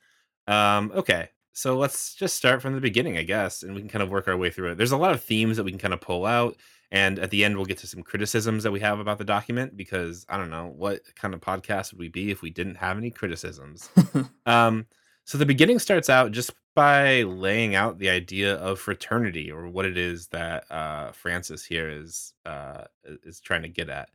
Um, 0.47 0.91
okay, 0.95 1.31
so 1.53 1.77
let's 1.77 2.15
just 2.15 2.37
start 2.37 2.63
from 2.63 2.75
the 2.75 2.81
beginning, 2.81 3.17
I 3.17 3.23
guess, 3.23 3.63
and 3.63 3.75
we 3.75 3.81
can 3.81 3.91
kind 3.91 4.03
of 4.03 4.11
work 4.11 4.29
our 4.29 4.37
way 4.37 4.51
through 4.51 4.73
it. 4.73 4.79
There's 4.79 4.93
a 4.93 4.97
lot 4.97 5.13
of 5.13 5.23
themes 5.23 5.57
that 5.57 5.65
we 5.65 5.71
can 5.71 5.81
kind 5.81 5.95
of 5.95 6.01
pull 6.01 6.27
out, 6.27 6.57
and 6.93 7.19
at 7.19 7.31
the 7.31 7.45
end, 7.45 7.57
we'll 7.57 7.67
get 7.67 7.79
to 7.79 7.87
some 7.87 8.03
criticisms 8.03 8.65
that 8.65 8.73
we 8.73 8.81
have 8.81 8.99
about 8.99 9.19
the 9.19 9.25
document 9.25 9.77
because 9.77 10.27
I 10.29 10.37
don't 10.37 10.51
know 10.51 10.73
what 10.77 11.03
kind 11.15 11.35
of 11.35 11.41
podcast 11.41 11.93
would 11.93 12.01
we 12.01 12.09
be 12.09 12.31
if 12.31 12.43
we 12.43 12.51
didn't 12.51 12.77
have 12.77 12.99
any 12.99 13.11
criticisms. 13.11 13.89
um, 14.47 14.87
so 15.25 15.39
the 15.39 15.47
beginning 15.47 15.79
starts 15.79 16.11
out 16.11 16.33
just 16.33 16.53
by 16.75 17.23
laying 17.23 17.75
out 17.75 17.99
the 17.99 18.11
idea 18.11 18.55
of 18.57 18.81
fraternity 18.81 19.51
or 19.51 19.69
what 19.69 19.85
it 19.85 19.97
is 19.97 20.29
that 20.29 20.71
uh, 20.71 21.13
Francis 21.13 21.65
here 21.65 21.89
is 21.89 22.33
uh, 22.45 22.85
is 23.25 23.41
trying 23.41 23.63
to 23.63 23.69
get 23.69 23.89
at. 23.89 24.09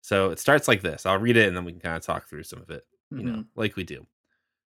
So 0.00 0.30
it 0.30 0.38
starts 0.38 0.68
like 0.68 0.82
this. 0.82 1.04
I'll 1.04 1.18
read 1.18 1.36
it 1.36 1.48
and 1.48 1.56
then 1.56 1.64
we 1.64 1.72
can 1.72 1.80
kind 1.80 1.96
of 1.96 2.02
talk 2.02 2.28
through 2.28 2.44
some 2.44 2.62
of 2.62 2.70
it, 2.70 2.84
you 3.10 3.18
mm-hmm. 3.18 3.26
know, 3.28 3.44
like 3.54 3.76
we 3.76 3.84
do. 3.84 4.06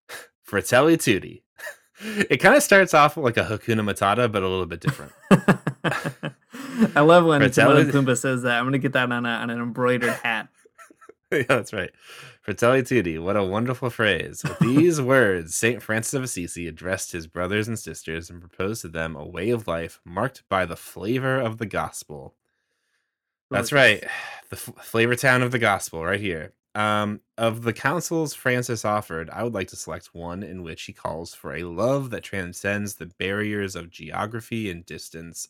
Fratelli 0.45 0.97
Tutti 0.97 1.43
it 2.31 2.39
kind 2.39 2.55
of 2.55 2.63
starts 2.63 2.95
off 2.95 3.17
like 3.17 3.37
a 3.37 3.45
Hakuna 3.45 3.81
Matata, 3.81 4.31
but 4.31 4.43
a 4.43 4.49
little 4.49 4.67
bit 4.67 4.81
different. 4.81 5.13
I 6.95 7.01
love 7.01 7.25
when 7.25 7.41
Timon 7.51 7.91
Pumbaa 7.91 8.19
says 8.19 8.43
that. 8.43 8.59
I'm 8.59 8.67
gonna 8.67 8.79
get 8.79 8.93
that 8.93 9.11
on, 9.11 9.27
a, 9.27 9.29
on 9.29 9.51
an 9.51 9.59
embroidered 9.59 10.11
hat. 10.11 10.49
yeah, 11.33 11.43
that's 11.49 11.73
right. 11.73 11.91
Fratelli 12.43 12.83
Tutti, 12.83 13.19
what 13.19 13.37
a 13.37 13.43
wonderful 13.43 13.91
phrase. 13.91 14.43
With 14.45 14.59
these 14.61 15.01
words, 15.03 15.55
St. 15.55 15.83
Francis 15.83 16.15
of 16.15 16.23
Assisi 16.23 16.69
addressed 16.69 17.13
his 17.13 17.27
brothers 17.27 17.67
and 17.67 17.79
sisters 17.79 18.31
and 18.31 18.41
proposed 18.41 18.83
to 18.83 18.89
them 18.89 19.17
a 19.17 19.27
way 19.27 19.51
of 19.51 19.67
life 19.67 20.01
marked 20.05 20.45
by 20.49 20.65
the 20.65 20.77
flavor 20.77 21.41
of 21.41 21.59
the 21.59 21.67
gospel. 21.67 22.35
That's 23.51 23.73
right. 23.73 24.05
The 24.49 24.55
f- 24.55 24.85
flavor 24.87 25.17
town 25.17 25.43
of 25.43 25.51
the 25.51 25.59
gospel, 25.59 26.05
right 26.05 26.21
here. 26.21 26.53
Um, 26.77 27.21
of 27.37 27.63
the 27.63 27.73
counsels 27.73 28.33
Francis 28.33 28.85
offered, 28.85 29.29
I 29.31 29.43
would 29.43 29.55
like 29.55 29.67
to 29.69 29.77
select 29.77 30.15
one 30.15 30.45
in 30.45 30.63
which 30.63 30.85
he 30.85 30.93
calls 30.93 31.35
for 31.35 31.53
a 31.53 31.65
love 31.65 32.11
that 32.11 32.23
transcends 32.23 32.95
the 32.95 33.07
barriers 33.07 33.75
of 33.75 33.91
geography 33.91 34.71
and 34.71 34.87
distance, 34.87 35.49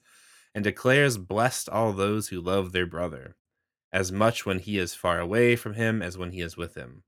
and 0.56 0.64
declares 0.64 1.18
blessed 1.18 1.68
all 1.68 1.92
those 1.92 2.28
who 2.28 2.40
love 2.40 2.72
their 2.72 2.86
brother, 2.86 3.36
as 3.92 4.10
much 4.10 4.46
when 4.46 4.58
he 4.58 4.78
is 4.78 4.94
far 4.94 5.20
away 5.20 5.54
from 5.54 5.74
him 5.74 6.00
as 6.00 6.16
when 6.16 6.30
he 6.30 6.40
is 6.40 6.56
with 6.56 6.74
him. 6.76 7.02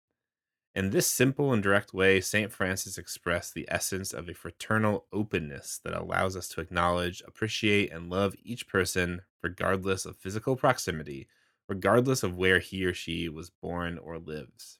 In 0.74 0.90
this 0.90 1.06
simple 1.06 1.50
and 1.54 1.62
direct 1.62 1.94
way, 1.94 2.20
St. 2.20 2.52
Francis 2.52 2.98
expressed 2.98 3.54
the 3.54 3.66
essence 3.70 4.12
of 4.12 4.28
a 4.28 4.34
fraternal 4.34 5.06
openness 5.14 5.80
that 5.82 5.94
allows 5.94 6.36
us 6.36 6.46
to 6.50 6.60
acknowledge, 6.60 7.22
appreciate, 7.26 7.90
and 7.90 8.10
love 8.10 8.34
each 8.44 8.68
person 8.68 9.22
regardless 9.42 10.04
of 10.04 10.18
physical 10.18 10.54
proximity 10.54 11.26
regardless 11.70 12.22
of 12.22 12.36
where 12.36 12.58
he 12.58 12.84
or 12.84 12.92
she 12.92 13.30
was 13.30 13.48
born 13.48 13.96
or 13.96 14.18
lives. 14.18 14.78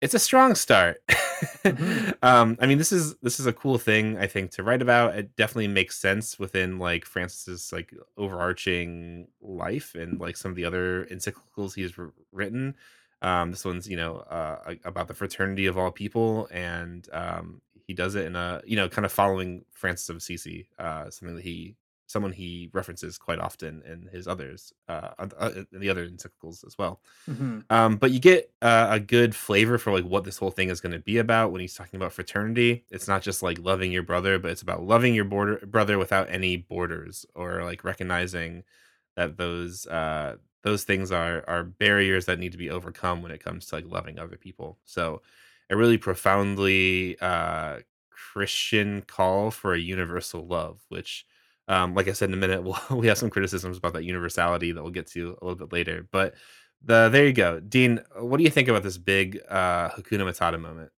It's 0.00 0.14
a 0.14 0.18
strong 0.18 0.54
start. 0.54 1.04
mm-hmm. 1.08 2.10
um, 2.22 2.56
I 2.60 2.66
mean, 2.66 2.78
this 2.78 2.92
is 2.92 3.16
this 3.16 3.40
is 3.40 3.46
a 3.46 3.52
cool 3.52 3.78
thing 3.78 4.16
I 4.16 4.26
think 4.26 4.52
to 4.52 4.62
write 4.62 4.82
about. 4.82 5.16
It 5.16 5.34
definitely 5.36 5.68
makes 5.68 5.98
sense 5.98 6.38
within 6.38 6.78
like 6.78 7.04
Francis's 7.04 7.72
like 7.72 7.92
overarching 8.16 9.28
life 9.40 9.94
and 9.94 10.20
like 10.20 10.36
some 10.36 10.50
of 10.50 10.56
the 10.56 10.64
other 10.64 11.06
encyclicals 11.06 11.74
he's 11.74 11.94
written. 12.32 12.74
Um, 13.22 13.50
this 13.50 13.64
one's 13.64 13.88
you 13.88 13.96
know 13.96 14.18
uh, 14.18 14.74
about 14.84 15.08
the 15.08 15.14
fraternity 15.14 15.66
of 15.66 15.76
all 15.76 15.90
people, 15.90 16.48
and 16.52 17.08
um, 17.12 17.60
he 17.86 17.94
does 17.94 18.14
it 18.14 18.26
in 18.26 18.36
a 18.36 18.62
you 18.64 18.76
know 18.76 18.88
kind 18.88 19.04
of 19.04 19.10
following 19.10 19.64
Francis 19.72 20.08
of 20.10 20.16
Assisi, 20.16 20.68
uh, 20.78 21.10
something 21.10 21.34
that 21.34 21.44
he 21.44 21.74
someone 22.08 22.32
he 22.32 22.70
references 22.72 23.18
quite 23.18 23.38
often 23.38 23.82
in 23.86 24.08
his 24.10 24.26
others, 24.26 24.72
uh, 24.88 25.10
uh 25.18 25.50
in 25.72 25.78
the 25.78 25.90
other 25.90 26.08
encyclicals 26.08 26.66
as 26.66 26.76
well. 26.78 27.00
Mm-hmm. 27.30 27.60
Um, 27.70 27.96
but 27.96 28.10
you 28.10 28.18
get 28.18 28.50
uh, 28.62 28.88
a 28.90 28.98
good 28.98 29.36
flavor 29.36 29.76
for 29.76 29.92
like 29.92 30.04
what 30.04 30.24
this 30.24 30.38
whole 30.38 30.50
thing 30.50 30.70
is 30.70 30.80
going 30.80 30.92
to 30.92 30.98
be 30.98 31.18
about 31.18 31.52
when 31.52 31.60
he's 31.60 31.74
talking 31.74 31.98
about 31.98 32.12
fraternity. 32.12 32.84
It's 32.90 33.06
not 33.06 33.20
just 33.22 33.42
like 33.42 33.58
loving 33.60 33.92
your 33.92 34.02
brother, 34.02 34.38
but 34.38 34.50
it's 34.50 34.62
about 34.62 34.82
loving 34.82 35.14
your 35.14 35.26
border 35.26 35.58
brother 35.66 35.98
without 35.98 36.30
any 36.30 36.56
borders 36.56 37.26
or 37.34 37.62
like 37.62 37.84
recognizing 37.84 38.64
that 39.16 39.36
those 39.36 39.86
uh, 39.86 40.36
those 40.62 40.84
things 40.84 41.12
are 41.12 41.44
are 41.46 41.62
barriers 41.62 42.24
that 42.24 42.38
need 42.38 42.52
to 42.52 42.58
be 42.58 42.70
overcome 42.70 43.20
when 43.20 43.32
it 43.32 43.44
comes 43.44 43.66
to 43.66 43.74
like 43.74 43.86
loving 43.86 44.18
other 44.18 44.38
people. 44.38 44.78
So 44.84 45.20
a 45.68 45.76
really 45.76 45.98
profoundly 45.98 47.18
uh, 47.20 47.80
Christian 48.10 49.02
call 49.02 49.50
for 49.50 49.74
a 49.74 49.78
universal 49.78 50.46
love, 50.46 50.80
which 50.88 51.26
um, 51.68 51.94
like 51.94 52.08
I 52.08 52.12
said 52.12 52.30
in 52.30 52.34
a 52.34 52.38
minute, 52.38 52.62
we'll, 52.90 52.98
we 52.98 53.06
have 53.06 53.18
some 53.18 53.30
criticisms 53.30 53.78
about 53.78 53.92
that 53.92 54.04
universality 54.04 54.72
that 54.72 54.82
we'll 54.82 54.92
get 54.92 55.06
to 55.08 55.36
a 55.40 55.44
little 55.44 55.58
bit 55.58 55.72
later. 55.72 56.08
But 56.10 56.34
the 56.82 57.08
there 57.08 57.26
you 57.26 57.32
go, 57.32 57.60
Dean. 57.60 58.00
What 58.16 58.38
do 58.38 58.44
you 58.44 58.50
think 58.50 58.68
about 58.68 58.82
this 58.82 58.98
big 58.98 59.40
uh, 59.48 59.90
Hakuna 59.90 60.22
Matata 60.22 60.60
moment? 60.60 60.90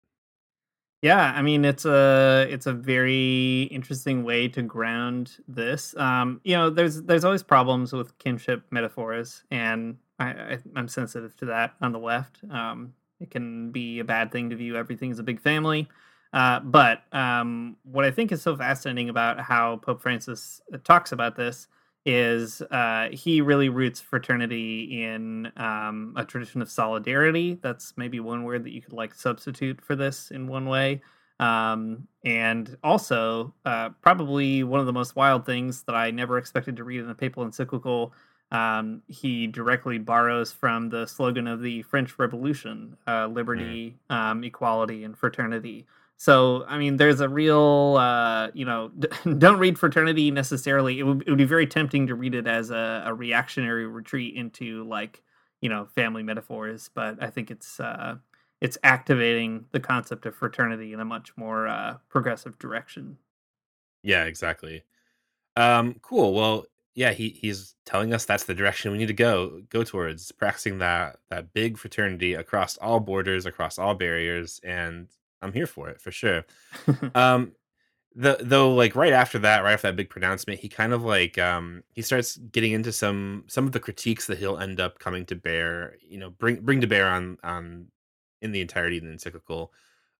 Yeah, 1.01 1.33
I 1.35 1.43
mean 1.43 1.65
it's 1.65 1.85
a 1.85 2.49
it's 2.51 2.67
a 2.67 2.73
very 2.73 3.63
interesting 3.71 4.25
way 4.25 4.49
to 4.49 4.63
ground 4.63 5.37
this. 5.47 5.97
Um, 5.97 6.41
you 6.43 6.57
know, 6.57 6.71
there's 6.71 7.03
there's 7.03 7.25
always 7.25 7.45
problems 7.45 7.93
with 7.93 8.19
kinship 8.19 8.65
metaphors, 8.73 9.45
and 9.53 9.97
I, 10.19 10.31
I 10.31 10.59
am 10.75 10.89
sensitive 10.89 11.37
to 11.37 11.45
that 11.47 11.75
on 11.81 11.93
the 11.93 12.01
left. 12.01 12.41
Um, 12.51 12.95
it 13.21 13.31
can 13.31 13.71
be 13.71 14.01
a 14.01 14.05
bad 14.05 14.33
thing 14.33 14.51
to 14.51 14.57
view 14.57 14.77
everything 14.77 15.13
as 15.13 15.21
a 15.21 15.25
big 15.25 15.41
family. 15.41 15.89
Uh, 16.33 16.61
but 16.61 17.03
um, 17.13 17.77
what 17.85 18.05
I 18.05 18.11
think 18.11 18.33
is 18.33 18.43
so 18.43 18.57
fascinating 18.57 19.09
about 19.09 19.41
how 19.41 19.77
Pope 19.77 20.03
Francis 20.03 20.61
uh, 20.73 20.79
talks 20.85 21.13
about 21.13 21.37
this 21.37 21.69
is 22.05 22.63
uh, 22.71 23.09
he 23.13 23.41
really 23.41 23.69
roots 23.69 24.01
fraternity 24.01 25.03
in 25.03 25.51
um, 25.57 26.15
a 26.17 26.25
tradition 26.25 26.63
of 26.63 26.71
solidarity. 26.71 27.59
That's 27.63 27.93
maybe 27.97 28.21
one 28.21 28.45
word 28.45 28.65
that 28.65 28.73
you 28.73 28.81
could 28.81 28.93
like 28.93 29.15
substitute 29.15 29.81
for 29.81 29.97
this 29.97 30.31
in 30.31 30.47
one 30.47 30.67
way. 30.67 31.03
Um, 31.41 32.09
and 32.25 32.77
also, 32.83 33.55
uh, 33.65 33.91
probably 34.01 34.65
one 34.65 34.81
of 34.81 34.87
the 34.87 34.93
most 34.93 35.17
wild 35.17 35.47
things 35.47 35.83
that 35.85 35.95
I 35.95 36.11
never 36.11 36.39
expected 36.39 36.77
to 36.77 36.85
read 36.85 37.01
in 37.01 37.11
a 37.11 37.15
papal 37.15 37.45
encyclical. 37.45 38.13
Um, 38.51 39.03
he 39.09 39.47
directly 39.47 39.99
borrows 39.99 40.51
from 40.51 40.89
the 40.89 41.07
slogan 41.07 41.47
of 41.47 41.61
the 41.61 41.83
French 41.83 42.19
Revolution 42.19 42.97
uh, 43.07 43.27
liberty, 43.27 43.99
mm. 44.11 44.15
um, 44.15 44.43
equality, 44.43 45.05
and 45.05 45.17
fraternity. 45.17 45.87
So, 46.21 46.65
I 46.67 46.79
mean, 46.79 46.97
there's 46.97 47.21
a 47.21 47.29
real, 47.29 47.97
uh, 47.97 48.49
you 48.53 48.65
know, 48.65 48.89
don't 49.39 49.59
read 49.59 49.79
fraternity 49.79 50.33
necessarily. 50.33 50.99
It 50.99 51.05
would, 51.05 51.23
it 51.23 51.29
would 51.29 51.39
be 51.39 51.45
very 51.45 51.67
tempting 51.67 52.09
to 52.09 52.17
read 52.17 52.35
it 52.35 52.49
as 52.49 52.71
a, 52.71 53.05
a, 53.07 53.15
reactionary 53.15 53.87
retreat 53.87 54.35
into 54.35 54.83
like, 54.89 55.23
you 55.61 55.69
know, 55.69 55.87
family 55.95 56.25
metaphors. 56.25 56.91
But 56.93 57.23
I 57.23 57.31
think 57.31 57.53
it's 57.53 57.79
uh, 57.79 58.17
it's 58.61 58.77
activating 58.83 59.67
the 59.71 59.79
concept 59.79 60.27
of 60.27 60.35
fraternity 60.35 60.93
in 60.93 60.99
a 60.99 61.05
much 61.05 61.37
more 61.37 61.69
uh, 61.69 61.99
progressive 62.09 62.59
direction. 62.59 63.17
Yeah, 64.03 64.25
exactly. 64.25 64.83
Um, 65.57 66.01
cool. 66.03 66.35
Well, 66.35 66.67
yeah, 66.97 67.13
he 67.13 67.29
he's 67.29 67.77
telling 67.85 68.13
us 68.13 68.25
that's 68.25 68.45
the 68.45 68.57
direction 68.57 68.91
we 68.91 68.99
need 68.99 69.07
to 69.07 69.15
go 69.15 69.63
go 69.71 69.85
towards 69.85 70.33
practicing 70.33 70.79
that 70.79 71.19
that 71.31 71.53
big 71.53 71.79
fraternity 71.79 72.35
across 72.35 72.77
all 72.79 72.99
borders, 72.99 73.47
across 73.47 73.79
all 73.79 73.95
barriers, 73.95 74.61
and 74.65 75.07
I'm 75.43 75.53
here 75.53 75.67
for 75.67 75.89
it 75.89 76.01
for 76.01 76.11
sure. 76.11 76.45
um, 77.15 77.53
the 78.15 78.39
though, 78.41 78.75
like 78.75 78.97
right 78.97 79.13
after 79.13 79.39
that, 79.41 79.63
right 79.63 79.75
after 79.75 79.89
that 79.89 79.97
big 79.97 80.11
pronouncement, 80.11 80.61
he 80.61 80.69
kind 80.69 80.93
of 80.93 81.05
like 81.05 81.39
um 81.39 81.85
he 81.93 82.03
starts 82.03 82.37
getting 82.37 82.73
into 82.73 82.93
some 82.93 83.45
some 83.47 83.67
of 83.67 83.73
the 83.73 83.81
critiques 83.81 84.27
that 84.27 84.39
he'll 84.39 84.59
end 84.59 84.81
up 84.81 84.99
coming 84.99 85.25
to 85.27 85.37
bear, 85.37 85.97
you 86.01 86.19
know, 86.19 86.31
bring 86.31 86.61
bring 86.61 86.81
to 86.81 86.87
bear 86.87 87.09
on 87.09 87.39
on 87.45 87.87
in 88.43 88.53
the 88.53 88.61
entirety 88.61 88.99
of 88.99 89.05
the 89.05 89.11
encyclical. 89.11 89.73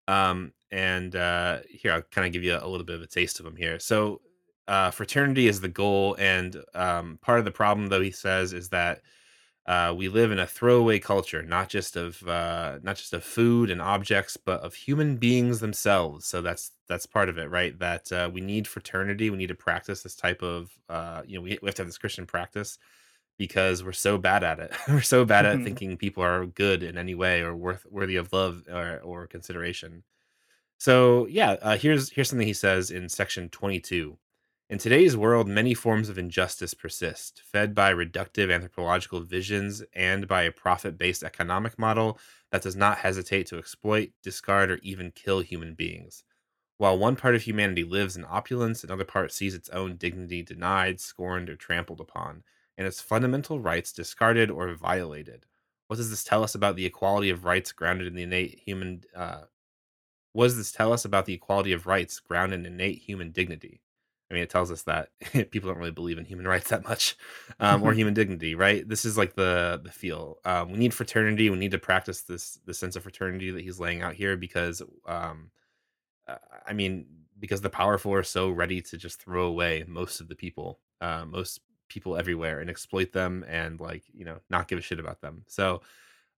Um, 0.07 0.53
and 0.71 1.15
uh, 1.15 1.61
here 1.69 1.93
I'll 1.93 2.03
kind 2.03 2.27
of 2.27 2.33
give 2.33 2.43
you 2.43 2.55
a, 2.55 2.65
a 2.65 2.69
little 2.69 2.87
bit 2.87 2.97
of 2.97 3.03
a 3.03 3.07
taste 3.07 3.39
of 3.39 3.45
them 3.45 3.57
here. 3.57 3.79
So, 3.79 4.21
uh, 4.67 4.91
fraternity 4.91 5.49
is 5.49 5.61
the 5.61 5.69
goal, 5.69 6.17
and 6.19 6.57
um, 6.75 7.19
part 7.23 7.39
of 7.39 7.45
the 7.45 7.51
problem, 7.51 7.89
though, 7.89 8.01
he 8.01 8.11
says, 8.11 8.53
is 8.53 8.69
that 8.71 9.03
uh, 9.69 9.93
we 9.95 10.09
live 10.09 10.33
in 10.33 10.39
a 10.39 10.47
throwaway 10.47 10.99
culture, 10.99 11.43
not 11.43 11.69
just 11.69 11.95
of 11.95 12.27
uh, 12.27 12.79
not 12.83 12.97
just 12.97 13.13
of 13.13 13.23
food 13.23 13.71
and 13.71 13.83
objects, 13.83 14.35
but 14.39 14.63
of 14.63 14.73
human 14.73 15.17
beings 15.19 15.61
themselves. 15.61 16.25
So 16.25 16.41
that's 16.41 16.73
that's 16.89 17.05
part 17.05 17.29
of 17.29 17.37
it, 17.37 17.51
right? 17.51 17.79
That 17.79 18.11
uh, 18.11 18.31
we 18.33 18.41
need 18.41 18.67
fraternity. 18.67 19.29
We 19.29 19.37
need 19.37 19.49
to 19.49 19.55
practice 19.55 20.03
this 20.03 20.17
type 20.17 20.43
of 20.43 20.73
uh, 20.89 21.21
you 21.27 21.37
know 21.37 21.43
we, 21.43 21.59
we 21.61 21.67
have 21.69 21.75
to 21.75 21.83
have 21.83 21.89
this 21.89 21.99
Christian 21.99 22.25
practice 22.25 22.79
because 23.37 23.85
we're 23.85 23.93
so 23.93 24.17
bad 24.17 24.43
at 24.43 24.59
it. 24.59 24.73
we're 24.89 25.03
so 25.03 25.27
bad 25.27 25.45
at 25.45 25.61
thinking 25.65 25.99
people 25.99 26.23
are 26.23 26.47
good 26.47 26.83
in 26.83 26.97
any 26.97 27.15
way 27.15 27.43
or 27.43 27.55
worth 27.55 27.85
worthy 27.91 28.17
of 28.17 28.33
love 28.33 28.63
or, 28.73 29.01
or 29.01 29.27
consideration. 29.27 30.03
So 30.79 31.27
yeah, 31.27 31.57
uh, 31.61 31.77
here's 31.77 32.09
here's 32.09 32.31
something 32.31 32.47
he 32.47 32.55
says 32.55 32.91
in 32.91 33.07
section 33.11 33.51
22. 33.51 34.17
In 34.71 34.77
today's 34.77 35.17
world, 35.17 35.49
many 35.49 35.73
forms 35.73 36.11
of 36.11 36.19
injustice 36.19 36.75
persist, 36.75 37.41
fed 37.41 37.75
by 37.75 37.91
reductive 37.91 38.53
anthropological 38.53 39.23
visions 39.23 39.83
and 39.95 40.29
by 40.29 40.43
a 40.43 40.53
profit-based 40.53 41.23
economic 41.23 41.79
model 41.79 42.19
that 42.51 42.61
does 42.61 42.77
not 42.77 42.99
hesitate 42.99 43.47
to 43.47 43.57
exploit, 43.57 44.13
discard, 44.23 44.71
or 44.71 44.79
even 44.83 45.11
kill 45.11 45.41
human 45.41 45.73
beings. 45.73 46.23
While 46.77 46.99
one 46.99 47.17
part 47.17 47.35
of 47.35 47.43
humanity 47.43 47.83
lives 47.83 48.15
in 48.15 48.27
opulence, 48.29 48.85
another 48.85 49.07
part 49.07 49.33
sees 49.33 49.55
its 49.55 49.71
own 49.71 49.97
dignity 49.97 50.43
denied, 50.43 51.01
scorned, 51.01 51.49
or 51.49 51.57
trampled 51.57 52.01
upon, 52.01 52.43
and 52.77 52.87
its 52.87 53.01
fundamental 53.01 53.61
rights 53.61 53.91
discarded 53.91 54.51
or 54.51 54.75
violated. 54.75 55.47
What 55.87 55.97
does 55.97 56.11
this 56.11 56.25
tell 56.25 56.43
us 56.43 56.55
about 56.55 56.77
the 56.77 56.87
equality 56.87 57.31
of 57.31 57.47
rights 57.47 57.73
grounded 57.73 58.07
in 58.07 58.15
the 58.17 58.25
innate 58.25 58.61
human? 58.67 59.05
Uh, 59.17 59.45
what 60.33 60.45
does 60.47 60.59
this 60.59 60.73
tell 60.73 60.93
us 60.93 61.05
about 61.07 61.27
the 61.27 61.35
equality 61.35 61.73
of 61.73 61.87
rights 61.87 62.21
grounded 62.21 62.61
in 62.61 62.67
innate 62.67 62.99
human 62.99 63.33
dignity? 63.33 63.81
I 64.31 64.35
mean, 64.35 64.43
it 64.43 64.51
tells 64.51 64.71
us 64.71 64.83
that 64.83 65.11
people 65.51 65.69
don't 65.69 65.79
really 65.79 65.91
believe 65.91 66.19
in 66.19 66.25
human 66.25 66.47
rights 66.47 66.71
that 66.71 66.85
much, 66.85 67.17
um, 67.61 67.83
or 67.83 67.93
human 67.93 68.15
dignity, 68.15 68.55
right? 68.55 68.87
This 68.87 69.05
is 69.05 69.17
like 69.17 69.35
the 69.35 69.81
the 69.83 69.91
feel. 69.91 70.39
Um, 70.45 70.73
we 70.73 70.79
need 70.79 70.95
fraternity. 70.95 71.51
We 71.51 71.57
need 71.57 71.71
to 71.71 71.79
practice 71.79 72.23
this 72.23 72.59
the 72.65 72.75
sense 72.75 72.97
of 72.97 73.03
fraternity 73.03 73.51
that 73.51 73.63
he's 73.63 73.81
laying 73.81 74.03
out 74.03 74.15
here 74.15 74.37
because 74.37 74.83
um, 75.07 75.51
uh, 76.29 76.37
I 76.67 76.73
mean, 76.73 77.07
because 77.39 77.61
the 77.61 77.71
powerful 77.71 78.13
are 78.13 78.23
so 78.23 78.51
ready 78.51 78.83
to 78.83 78.97
just 78.97 79.21
throw 79.23 79.47
away 79.47 79.85
most 79.87 80.21
of 80.21 80.29
the 80.29 80.35
people, 80.35 80.81
uh, 81.01 81.25
most 81.25 81.61
people 81.89 82.17
everywhere, 82.17 82.61
and 82.61 82.69
exploit 82.69 83.13
them, 83.13 83.45
and 83.49 83.81
like 83.81 84.05
you 84.13 84.25
know, 84.25 84.39
not 84.51 84.69
give 84.69 84.79
a 84.79 84.83
shit 84.83 85.01
about 85.01 85.21
them. 85.21 85.45
So, 85.47 85.81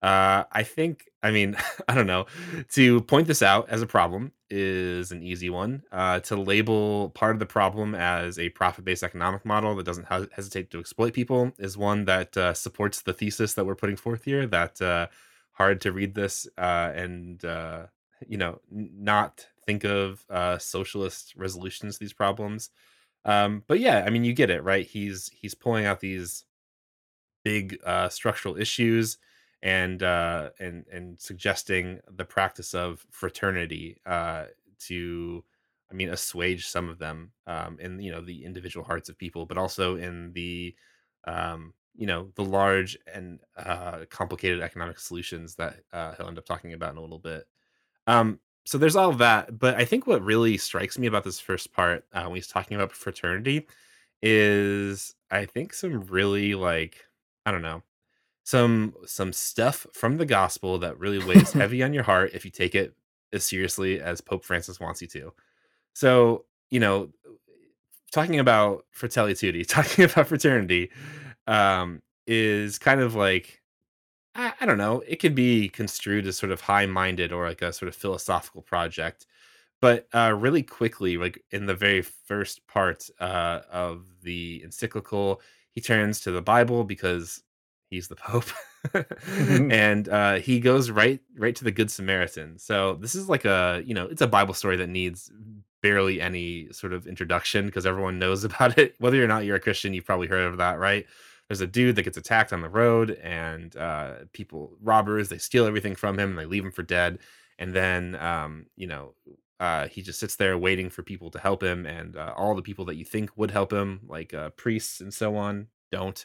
uh, 0.02 0.44
I 0.52 0.62
think, 0.62 1.06
I 1.22 1.30
mean, 1.30 1.56
I 1.88 1.94
don't 1.94 2.06
know, 2.06 2.26
to 2.72 3.00
point 3.02 3.26
this 3.26 3.42
out 3.42 3.68
as 3.68 3.82
a 3.82 3.86
problem 3.86 4.32
is 4.50 5.12
an 5.12 5.22
easy 5.22 5.48
one. 5.48 5.82
Uh, 5.92 6.20
to 6.20 6.36
label 6.36 7.10
part 7.10 7.36
of 7.36 7.38
the 7.38 7.46
problem 7.46 7.94
as 7.94 8.38
a 8.38 8.48
profit-based 8.50 9.02
economic 9.02 9.44
model 9.44 9.74
that 9.76 9.86
doesn't 9.86 10.06
hes- 10.06 10.28
hesitate 10.32 10.70
to 10.70 10.80
exploit 10.80 11.12
people 11.14 11.52
is 11.58 11.76
one 11.76 12.04
that 12.04 12.36
uh, 12.36 12.52
supports 12.52 13.02
the 13.02 13.12
thesis 13.12 13.54
that 13.54 13.64
we're 13.64 13.74
putting 13.74 13.96
forth 13.96 14.24
here. 14.24 14.46
That 14.46 14.80
uh, 14.82 15.06
hard 15.52 15.80
to 15.82 15.92
read 15.92 16.14
this 16.14 16.48
uh, 16.58 16.92
and 16.94 17.44
uh, 17.44 17.86
you 18.26 18.36
know 18.36 18.60
not 18.70 19.46
think 19.66 19.84
of 19.84 20.24
uh, 20.28 20.58
socialist 20.58 21.34
resolutions 21.36 21.94
to 21.94 22.00
these 22.00 22.12
problems. 22.12 22.70
Um, 23.24 23.62
but 23.68 23.80
yeah, 23.80 24.04
I 24.06 24.10
mean, 24.10 24.24
you 24.24 24.32
get 24.32 24.50
it, 24.50 24.64
right? 24.64 24.86
He's 24.86 25.30
he's 25.32 25.54
pulling 25.54 25.86
out 25.86 26.00
these 26.00 26.44
big 27.44 27.78
structural 28.10 28.56
issues 28.56 29.18
and 29.62 30.02
uh, 30.02 30.50
and 30.58 30.84
and 30.90 31.20
suggesting 31.20 32.00
the 32.10 32.24
practice 32.24 32.74
of 32.74 33.04
fraternity 33.10 33.98
uh, 34.06 34.44
to, 34.80 35.44
I 35.90 35.94
mean, 35.94 36.08
assuage 36.08 36.66
some 36.66 36.88
of 36.88 36.98
them 36.98 37.32
um, 37.46 37.78
in 37.80 38.00
you 38.00 38.10
know 38.10 38.20
the 38.20 38.44
individual 38.44 38.84
hearts 38.84 39.08
of 39.08 39.18
people, 39.18 39.46
but 39.46 39.58
also 39.58 39.96
in 39.96 40.32
the 40.32 40.74
um, 41.24 41.74
you 41.94 42.06
know 42.06 42.30
the 42.36 42.44
large 42.44 42.96
and 43.12 43.40
uh, 43.56 44.06
complicated 44.08 44.60
economic 44.60 44.98
solutions 44.98 45.56
that 45.56 45.80
uh, 45.92 46.14
he'll 46.16 46.28
end 46.28 46.38
up 46.38 46.46
talking 46.46 46.72
about 46.72 46.92
in 46.92 46.98
a 46.98 47.02
little 47.02 47.18
bit. 47.18 47.46
Um, 48.06 48.40
so 48.64 48.78
there's 48.78 48.96
all 48.96 49.12
that, 49.14 49.58
but 49.58 49.74
I 49.76 49.84
think 49.84 50.06
what 50.06 50.22
really 50.22 50.56
strikes 50.56 50.98
me 50.98 51.06
about 51.06 51.24
this 51.24 51.40
first 51.40 51.72
part 51.72 52.04
uh, 52.12 52.24
when 52.24 52.36
he's 52.36 52.46
talking 52.46 52.76
about 52.76 52.92
fraternity 52.92 53.66
is 54.22 55.14
I 55.30 55.44
think 55.46 55.74
some 55.74 56.02
really 56.02 56.54
like 56.54 57.04
I 57.44 57.50
don't 57.50 57.62
know 57.62 57.82
some 58.50 58.94
some 59.06 59.32
stuff 59.32 59.86
from 59.92 60.16
the 60.16 60.26
gospel 60.26 60.78
that 60.78 60.98
really 60.98 61.24
weighs 61.24 61.52
heavy 61.62 61.84
on 61.84 61.94
your 61.94 62.02
heart 62.02 62.32
if 62.34 62.44
you 62.44 62.50
take 62.50 62.74
it 62.74 62.94
as 63.32 63.44
seriously 63.44 64.00
as 64.00 64.20
Pope 64.20 64.44
Francis 64.44 64.80
wants 64.80 65.00
you 65.00 65.06
to. 65.08 65.32
So, 65.92 66.46
you 66.68 66.80
know, 66.80 67.10
talking 68.10 68.40
about 68.40 68.86
fratelli 68.90 69.34
tutti, 69.34 69.64
talking 69.76 70.04
about 70.04 70.26
fraternity, 70.26 70.90
um, 71.46 72.02
is 72.26 72.76
kind 72.78 73.00
of 73.00 73.14
like 73.14 73.62
I, 74.34 74.52
I 74.60 74.66
don't 74.66 74.78
know, 74.78 75.02
it 75.06 75.16
could 75.16 75.36
be 75.36 75.68
construed 75.68 76.26
as 76.26 76.36
sort 76.36 76.50
of 76.50 76.62
high-minded 76.62 77.32
or 77.32 77.48
like 77.48 77.62
a 77.62 77.72
sort 77.72 77.88
of 77.88 77.94
philosophical 77.94 78.62
project. 78.62 79.26
But 79.80 80.08
uh, 80.12 80.34
really 80.36 80.64
quickly, 80.64 81.16
like 81.16 81.42
in 81.52 81.66
the 81.66 81.74
very 81.74 82.02
first 82.02 82.66
part 82.66 83.08
uh, 83.20 83.60
of 83.70 84.06
the 84.22 84.60
encyclical, 84.64 85.40
he 85.70 85.80
turns 85.80 86.18
to 86.20 86.32
the 86.32 86.42
Bible 86.42 86.82
because 86.84 87.42
he's 87.90 88.08
the 88.08 88.16
Pope, 88.16 88.46
and 89.70 90.08
uh, 90.08 90.34
he 90.36 90.60
goes 90.60 90.90
right 90.90 91.20
right 91.36 91.54
to 91.56 91.64
the 91.64 91.72
Good 91.72 91.90
Samaritan. 91.90 92.58
So 92.58 92.94
this 92.94 93.14
is 93.14 93.28
like 93.28 93.44
a 93.44 93.82
you 93.84 93.92
know 93.94 94.06
it's 94.06 94.22
a 94.22 94.26
Bible 94.26 94.54
story 94.54 94.76
that 94.76 94.88
needs 94.88 95.30
barely 95.82 96.20
any 96.20 96.68
sort 96.72 96.92
of 96.92 97.06
introduction 97.06 97.66
because 97.66 97.86
everyone 97.86 98.18
knows 98.18 98.44
about 98.44 98.78
it. 98.78 98.94
Whether 98.98 99.22
or 99.22 99.28
not 99.28 99.44
you're 99.44 99.56
a 99.56 99.60
Christian, 99.60 99.92
you've 99.92 100.06
probably 100.06 100.28
heard 100.28 100.50
of 100.50 100.58
that, 100.58 100.78
right? 100.78 101.06
There's 101.48 101.60
a 101.60 101.66
dude 101.66 101.96
that 101.96 102.04
gets 102.04 102.16
attacked 102.16 102.52
on 102.52 102.62
the 102.62 102.68
road, 102.68 103.10
and 103.22 103.76
uh, 103.76 104.12
people 104.32 104.76
robbers 104.80 105.28
they 105.28 105.38
steal 105.38 105.66
everything 105.66 105.96
from 105.96 106.18
him 106.18 106.30
and 106.30 106.38
they 106.38 106.46
leave 106.46 106.64
him 106.64 106.72
for 106.72 106.82
dead. 106.82 107.18
And 107.58 107.74
then 107.74 108.14
um, 108.16 108.66
you 108.76 108.86
know 108.86 109.14
uh, 109.58 109.88
he 109.88 110.00
just 110.00 110.18
sits 110.18 110.36
there 110.36 110.56
waiting 110.56 110.88
for 110.88 111.02
people 111.02 111.30
to 111.30 111.38
help 111.38 111.62
him, 111.62 111.84
and 111.84 112.16
uh, 112.16 112.32
all 112.36 112.54
the 112.54 112.62
people 112.62 112.86
that 112.86 112.96
you 112.96 113.04
think 113.04 113.30
would 113.36 113.50
help 113.50 113.72
him, 113.72 114.00
like 114.06 114.32
uh, 114.32 114.50
priests 114.50 115.00
and 115.00 115.12
so 115.12 115.36
on, 115.36 115.66
don't. 115.92 116.24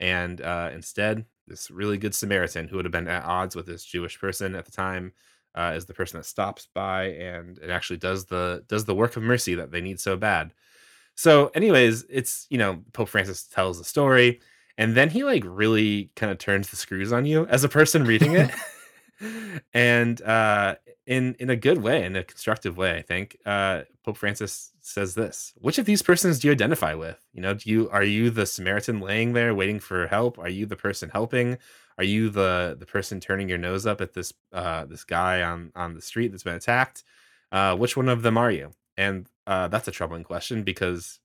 And 0.00 0.40
uh, 0.40 0.70
instead, 0.74 1.24
this 1.46 1.70
really 1.70 1.98
good 1.98 2.14
Samaritan, 2.14 2.68
who 2.68 2.76
would 2.76 2.84
have 2.84 2.92
been 2.92 3.08
at 3.08 3.24
odds 3.24 3.56
with 3.56 3.66
this 3.66 3.84
Jewish 3.84 4.18
person 4.18 4.54
at 4.54 4.64
the 4.64 4.72
time, 4.72 5.12
uh, 5.54 5.72
is 5.74 5.86
the 5.86 5.94
person 5.94 6.18
that 6.18 6.24
stops 6.26 6.68
by 6.74 7.04
and 7.04 7.58
it 7.58 7.70
actually 7.70 7.96
does 7.96 8.26
the 8.26 8.62
does 8.68 8.84
the 8.84 8.94
work 8.94 9.16
of 9.16 9.22
mercy 9.22 9.54
that 9.54 9.70
they 9.70 9.80
need 9.80 9.98
so 9.98 10.16
bad. 10.16 10.52
So, 11.14 11.50
anyways, 11.54 12.04
it's 12.10 12.46
you 12.50 12.58
know 12.58 12.82
Pope 12.92 13.08
Francis 13.08 13.44
tells 13.44 13.78
the 13.78 13.84
story, 13.84 14.40
and 14.76 14.94
then 14.94 15.08
he 15.08 15.24
like 15.24 15.42
really 15.46 16.10
kind 16.14 16.30
of 16.30 16.38
turns 16.38 16.68
the 16.68 16.76
screws 16.76 17.12
on 17.12 17.24
you 17.24 17.46
as 17.46 17.64
a 17.64 17.68
person 17.68 18.04
reading 18.04 18.34
it. 18.34 18.50
and 19.74 20.22
uh 20.22 20.74
in 21.06 21.34
in 21.38 21.50
a 21.50 21.56
good 21.56 21.82
way 21.82 22.04
in 22.04 22.16
a 22.16 22.24
constructive 22.24 22.76
way 22.76 22.96
i 22.96 23.02
think 23.02 23.36
uh 23.46 23.82
pope 24.04 24.16
francis 24.16 24.72
says 24.86 25.14
this 25.14 25.52
which 25.56 25.78
of 25.78 25.84
these 25.84 26.00
persons 26.02 26.38
do 26.38 26.48
you 26.48 26.52
identify 26.52 26.94
with? 26.94 27.18
You 27.32 27.42
know 27.42 27.54
do 27.54 27.68
you 27.68 27.90
are 27.90 28.04
you 28.04 28.30
the 28.30 28.46
samaritan 28.46 29.00
laying 29.00 29.32
there 29.32 29.54
waiting 29.54 29.80
for 29.80 30.06
help? 30.06 30.38
Are 30.38 30.48
you 30.48 30.64
the 30.64 30.76
person 30.76 31.10
helping? 31.10 31.58
Are 31.98 32.04
you 32.04 32.30
the 32.30 32.76
the 32.78 32.86
person 32.86 33.20
turning 33.20 33.48
your 33.48 33.58
nose 33.58 33.84
up 33.84 34.00
at 34.00 34.14
this 34.14 34.32
uh 34.52 34.84
this 34.84 35.04
guy 35.04 35.42
on 35.42 35.72
on 35.74 35.94
the 35.94 36.00
street 36.00 36.28
that's 36.28 36.44
been 36.44 36.54
attacked? 36.54 37.02
Uh 37.50 37.76
which 37.76 37.96
one 37.96 38.08
of 38.08 38.22
them 38.22 38.38
are 38.38 38.50
you? 38.50 38.70
And 38.96 39.28
uh 39.46 39.68
that's 39.68 39.88
a 39.88 39.92
troubling 39.92 40.22
question 40.24 40.62
because 40.62 41.18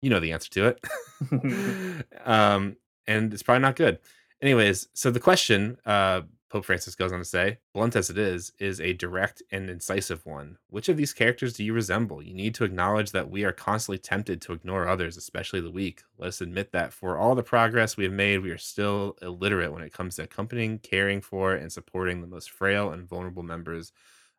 you 0.00 0.08
know 0.08 0.20
the 0.20 0.32
answer 0.32 0.50
to 0.50 0.66
it. 0.68 2.04
Um 2.24 2.76
and 3.08 3.32
it's 3.34 3.42
probably 3.42 3.62
not 3.62 3.76
good. 3.76 3.98
Anyways 4.40 4.88
so 4.94 5.10
the 5.10 5.20
question 5.20 5.76
uh 5.84 6.22
Pope 6.52 6.66
Francis 6.66 6.94
goes 6.94 7.12
on 7.12 7.18
to 7.18 7.24
say, 7.24 7.56
blunt 7.72 7.96
as 7.96 8.10
it 8.10 8.18
is, 8.18 8.52
is 8.58 8.78
a 8.78 8.92
direct 8.92 9.42
and 9.50 9.70
incisive 9.70 10.26
one. 10.26 10.58
Which 10.68 10.90
of 10.90 10.98
these 10.98 11.14
characters 11.14 11.54
do 11.54 11.64
you 11.64 11.72
resemble? 11.72 12.22
You 12.22 12.34
need 12.34 12.54
to 12.56 12.64
acknowledge 12.64 13.12
that 13.12 13.30
we 13.30 13.42
are 13.44 13.52
constantly 13.52 13.96
tempted 13.96 14.42
to 14.42 14.52
ignore 14.52 14.86
others, 14.86 15.16
especially 15.16 15.62
the 15.62 15.70
weak. 15.70 16.02
Let 16.18 16.28
us 16.28 16.42
admit 16.42 16.72
that 16.72 16.92
for 16.92 17.16
all 17.16 17.34
the 17.34 17.42
progress 17.42 17.96
we 17.96 18.04
have 18.04 18.12
made, 18.12 18.42
we 18.42 18.50
are 18.50 18.58
still 18.58 19.16
illiterate 19.22 19.72
when 19.72 19.82
it 19.82 19.94
comes 19.94 20.16
to 20.16 20.24
accompanying, 20.24 20.78
caring 20.78 21.22
for, 21.22 21.54
and 21.54 21.72
supporting 21.72 22.20
the 22.20 22.26
most 22.26 22.50
frail 22.50 22.90
and 22.90 23.08
vulnerable 23.08 23.42
members 23.42 23.90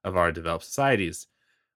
of 0.03 0.15
our 0.15 0.31
developed 0.31 0.65
societies. 0.65 1.25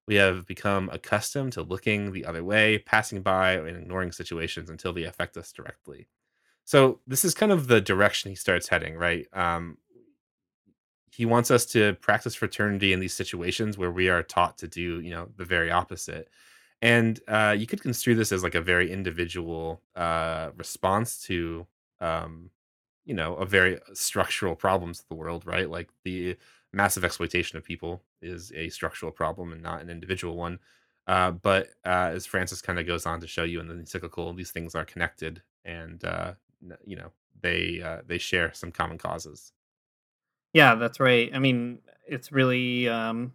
We 0.08 0.16
have 0.18 0.46
become 0.46 0.88
accustomed 0.94 1.54
to 1.54 1.64
looking 1.64 2.12
the 2.12 2.26
other 2.26 2.44
way, 2.44 2.78
passing 2.78 3.24
by, 3.24 3.54
and 3.54 3.76
ignoring 3.76 4.12
situations 4.12 4.70
until 4.70 4.94
they 4.94 5.06
affect 5.06 5.36
us 5.36 5.52
directly. 5.52 6.10
So 6.64 7.00
this 7.08 7.24
is 7.24 7.34
kind 7.34 7.54
of 7.54 7.70
the 7.70 7.80
direction 7.80 8.30
he 8.30 8.36
starts 8.36 8.68
heading, 8.68 8.96
right? 8.98 9.26
Um, 9.32 9.78
he 11.18 11.26
wants 11.26 11.50
us 11.50 11.66
to 11.66 11.94
practice 11.96 12.36
fraternity 12.36 12.94
in 12.94 13.00
these 13.00 13.16
situations 13.16 13.76
where 13.76 13.90
we 13.90 14.08
are 14.08 14.22
taught 14.22 14.56
to 14.60 14.68
do 14.68 15.02
you 15.02 15.10
know 15.10 15.30
the 15.36 15.46
very 15.46 15.72
opposite. 15.72 16.30
And 16.84 17.20
uh, 17.28 17.56
you 17.58 17.66
could 17.66 17.82
construe 17.82 18.14
this 18.14 18.32
as 18.32 18.44
like 18.44 18.54
a 18.54 18.62
very 18.62 18.92
individual 18.92 19.82
uh, 19.96 20.52
response 20.56 21.20
to 21.24 21.66
um, 22.00 22.52
you 23.04 23.16
know 23.16 23.34
a 23.34 23.48
very 23.48 23.80
structural 23.94 24.56
problems 24.56 25.00
of 25.00 25.08
the 25.08 25.16
world 25.16 25.44
right? 25.48 25.68
Like 25.68 25.90
the 26.04 26.38
massive 26.72 27.04
exploitation 27.04 27.58
of 27.58 27.64
people 27.64 28.04
is 28.22 28.52
a 28.56 28.70
structural 28.70 29.12
problem 29.12 29.52
and 29.52 29.64
not 29.64 29.82
an 29.82 29.90
individual 29.90 30.38
one. 30.38 30.60
Uh, 31.08 31.32
but 31.32 31.70
uh, 31.84 32.12
as 32.14 32.26
francis 32.28 32.62
kind 32.62 32.78
of 32.78 32.86
goes 32.86 33.06
on 33.08 33.20
to 33.22 33.28
show 33.28 33.44
you 33.44 33.60
in 33.60 33.68
the 33.68 33.74
encyclical 33.74 34.34
these 34.34 34.52
things 34.52 34.76
are 34.76 34.86
connected 34.86 35.42
and 35.66 36.04
uh, 36.04 36.34
you 36.86 36.98
know 36.98 37.10
they 37.42 37.82
uh, 37.82 38.02
they 38.06 38.18
share 38.20 38.54
some 38.54 38.72
common 38.72 38.98
causes 38.98 39.54
Yeah, 40.58 40.74
that's 40.74 41.00
right. 41.00 41.30
I 41.36 41.38
mean, 41.38 41.78
it's 42.08 42.32
really 42.32 42.90
um 42.90 43.32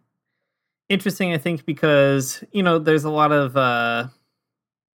interesting 0.89 1.33
I 1.33 1.39
think 1.39 1.67
because, 1.67 2.45
you 2.53 2.63
know, 2.63 2.79
there's 2.79 3.05
a 3.05 3.11
lot 3.11 3.33
of 3.33 3.57
uh 3.57 4.09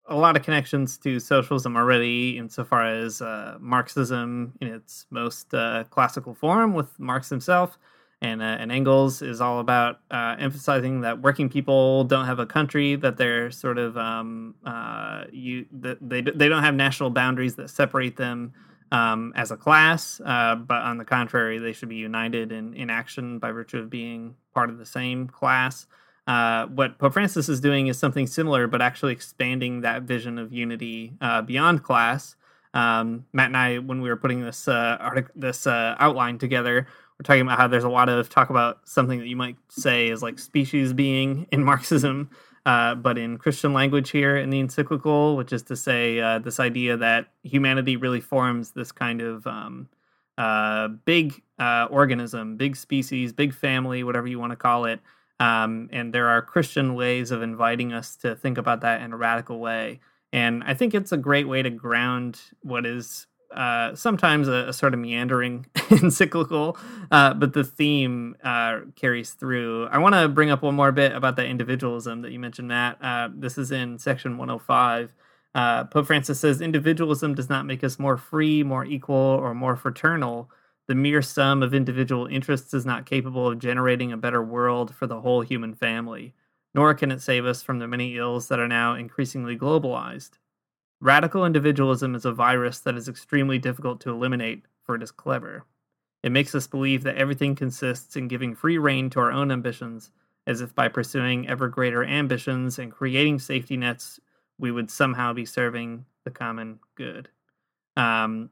a 0.07 0.15
lot 0.15 0.35
of 0.37 0.43
connections 0.43 0.97
to 0.99 1.19
socialism 1.19 1.77
already, 1.77 2.37
insofar 2.37 2.85
as 2.85 3.21
uh, 3.21 3.57
Marxism 3.59 4.53
in 4.61 4.67
its 4.67 5.05
most 5.11 5.53
uh, 5.53 5.85
classical 5.91 6.33
form, 6.33 6.73
with 6.73 6.99
Marx 6.99 7.29
himself, 7.29 7.77
and 8.21 8.41
uh, 8.41 8.45
and 8.59 8.71
Engels 8.71 9.21
is 9.21 9.41
all 9.41 9.59
about 9.59 9.99
uh, 10.11 10.35
emphasizing 10.39 11.01
that 11.01 11.21
working 11.21 11.49
people 11.49 12.03
don't 12.05 12.25
have 12.25 12.39
a 12.39 12.45
country, 12.45 12.95
that 12.97 13.17
they're 13.17 13.51
sort 13.51 13.77
of 13.77 13.97
um, 13.97 14.55
uh, 14.65 15.25
you 15.31 15.65
that 15.71 15.97
they 16.01 16.21
they 16.21 16.49
don't 16.49 16.63
have 16.63 16.75
national 16.75 17.09
boundaries 17.09 17.55
that 17.55 17.69
separate 17.69 18.17
them 18.17 18.53
um, 18.93 19.33
as 19.35 19.49
a 19.49 19.57
class, 19.57 20.21
uh, 20.23 20.55
but 20.55 20.77
on 20.83 20.97
the 20.97 21.03
contrary, 21.03 21.57
they 21.57 21.73
should 21.73 21.89
be 21.89 21.95
united 21.95 22.51
in 22.51 22.75
in 22.75 22.89
action 22.89 23.39
by 23.39 23.51
virtue 23.51 23.79
of 23.79 23.89
being 23.89 24.35
part 24.53 24.69
of 24.69 24.77
the 24.77 24.85
same 24.85 25.27
class. 25.27 25.87
Uh, 26.27 26.67
what 26.67 26.99
Pope 26.99 27.13
Francis 27.13 27.49
is 27.49 27.59
doing 27.59 27.87
is 27.87 27.97
something 27.97 28.27
similar, 28.27 28.67
but 28.67 28.81
actually 28.81 29.11
expanding 29.11 29.81
that 29.81 30.03
vision 30.03 30.37
of 30.37 30.53
unity 30.53 31.13
uh, 31.19 31.41
beyond 31.41 31.83
class. 31.83 32.35
Um, 32.73 33.25
Matt 33.33 33.47
and 33.47 33.57
I, 33.57 33.79
when 33.79 34.01
we 34.01 34.09
were 34.09 34.15
putting 34.15 34.41
this 34.41 34.67
uh, 34.67 34.97
article, 34.99 35.33
this 35.35 35.67
uh, 35.67 35.95
outline 35.99 36.37
together, 36.37 36.87
we're 37.19 37.23
talking 37.23 37.41
about 37.41 37.57
how 37.57 37.67
there's 37.67 37.83
a 37.83 37.89
lot 37.89 38.09
of 38.09 38.29
talk 38.29 38.51
about 38.51 38.87
something 38.87 39.19
that 39.19 39.27
you 39.27 39.35
might 39.35 39.57
say 39.69 40.07
is 40.07 40.21
like 40.21 40.39
species 40.39 40.93
being 40.93 41.47
in 41.51 41.63
Marxism, 41.63 42.29
uh, 42.65 42.95
but 42.95 43.17
in 43.17 43.37
Christian 43.37 43.73
language 43.73 44.11
here 44.11 44.37
in 44.37 44.49
the 44.49 44.59
encyclical, 44.59 45.35
which 45.35 45.51
is 45.51 45.63
to 45.63 45.75
say 45.75 46.19
uh, 46.19 46.39
this 46.39 46.59
idea 46.59 46.95
that 46.97 47.27
humanity 47.43 47.97
really 47.97 48.21
forms 48.21 48.71
this 48.71 48.91
kind 48.91 49.21
of 49.21 49.45
um, 49.45 49.89
uh, 50.37 50.87
big 50.87 51.41
uh, 51.59 51.87
organism, 51.89 52.55
big 52.55 52.75
species, 52.75 53.33
big 53.33 53.53
family, 53.53 54.03
whatever 54.03 54.27
you 54.27 54.39
want 54.39 54.51
to 54.51 54.57
call 54.57 54.85
it. 54.85 55.01
Um, 55.39 55.89
and 55.91 56.13
there 56.13 56.29
are 56.29 56.41
Christian 56.41 56.95
ways 56.95 57.31
of 57.31 57.41
inviting 57.41 57.91
us 57.91 58.15
to 58.17 58.35
think 58.35 58.57
about 58.57 58.81
that 58.81 59.01
in 59.01 59.11
a 59.11 59.17
radical 59.17 59.59
way. 59.59 59.99
And 60.31 60.63
I 60.63 60.73
think 60.73 60.95
it's 60.95 61.11
a 61.11 61.17
great 61.17 61.47
way 61.47 61.61
to 61.61 61.69
ground 61.69 62.39
what 62.61 62.85
is 62.85 63.27
uh, 63.53 63.95
sometimes 63.95 64.47
a, 64.47 64.67
a, 64.69 64.73
sort 64.73 64.93
of 64.93 64.99
meandering 64.99 65.65
encyclical, 65.91 66.77
uh, 67.11 67.33
but 67.33 67.53
the 67.53 67.63
theme 67.63 68.35
uh, 68.43 68.79
carries 68.95 69.31
through. 69.31 69.87
I 69.87 69.97
want 69.99 70.15
to 70.15 70.27
bring 70.27 70.49
up 70.49 70.61
one 70.61 70.75
more 70.75 70.91
bit 70.91 71.13
about 71.13 71.35
that 71.37 71.45
individualism 71.45 72.21
that 72.21 72.31
you 72.31 72.39
mentioned, 72.39 72.67
Matt. 72.67 72.97
Uh, 73.01 73.29
this 73.33 73.57
is 73.57 73.71
in 73.71 73.99
section 73.99 74.37
105. 74.37 75.13
Uh, 75.55 75.83
Pope 75.85 76.07
Francis 76.07 76.39
says 76.39 76.61
individualism 76.61 77.35
does 77.35 77.49
not 77.49 77.65
make 77.65 77.83
us 77.83 77.99
more 77.99 78.17
free, 78.17 78.63
more 78.63 78.85
equal, 78.85 79.15
or 79.15 79.53
more 79.53 79.75
fraternal. 79.75 80.49
The 80.87 80.95
mere 80.95 81.21
sum 81.21 81.63
of 81.63 81.73
individual 81.73 82.25
interests 82.27 82.73
is 82.73 82.85
not 82.85 83.05
capable 83.05 83.47
of 83.47 83.59
generating 83.59 84.11
a 84.11 84.17
better 84.17 84.43
world 84.43 84.93
for 84.93 85.07
the 85.07 85.21
whole 85.21 85.41
human 85.41 85.73
family, 85.73 86.33
nor 86.73 86.93
can 86.93 87.11
it 87.11 87.21
save 87.21 87.45
us 87.45 87.61
from 87.61 87.79
the 87.79 87.87
many 87.87 88.17
ills 88.17 88.47
that 88.47 88.59
are 88.59 88.67
now 88.67 88.95
increasingly 88.95 89.57
globalized. 89.57 90.31
Radical 91.01 91.45
individualism 91.45 92.15
is 92.15 92.25
a 92.25 92.31
virus 92.31 92.79
that 92.79 92.95
is 92.95 93.09
extremely 93.09 93.59
difficult 93.59 93.99
to 94.01 94.09
eliminate, 94.09 94.63
for 94.83 94.95
it 94.95 95.03
is 95.03 95.11
clever. 95.11 95.65
It 96.23 96.31
makes 96.31 96.55
us 96.55 96.67
believe 96.67 97.03
that 97.03 97.17
everything 97.17 97.55
consists 97.55 98.15
in 98.15 98.29
giving 98.29 98.55
free 98.55 98.77
rein 98.77 99.09
to 99.11 99.19
our 99.19 99.31
own 99.31 99.51
ambitions, 99.51 100.11
as 100.47 100.61
if 100.61 100.73
by 100.73 100.87
pursuing 100.87 101.47
ever 101.47 101.67
greater 101.67 102.03
ambitions 102.03 102.79
and 102.79 102.91
creating 102.91 103.39
safety 103.39 103.75
nets, 103.75 104.19
we 104.57 104.71
would 104.71 104.89
somehow 104.89 105.33
be 105.33 105.45
serving 105.45 106.05
the 106.23 106.31
common 106.31 106.79
good. 106.95 107.27
Um, 107.97 108.49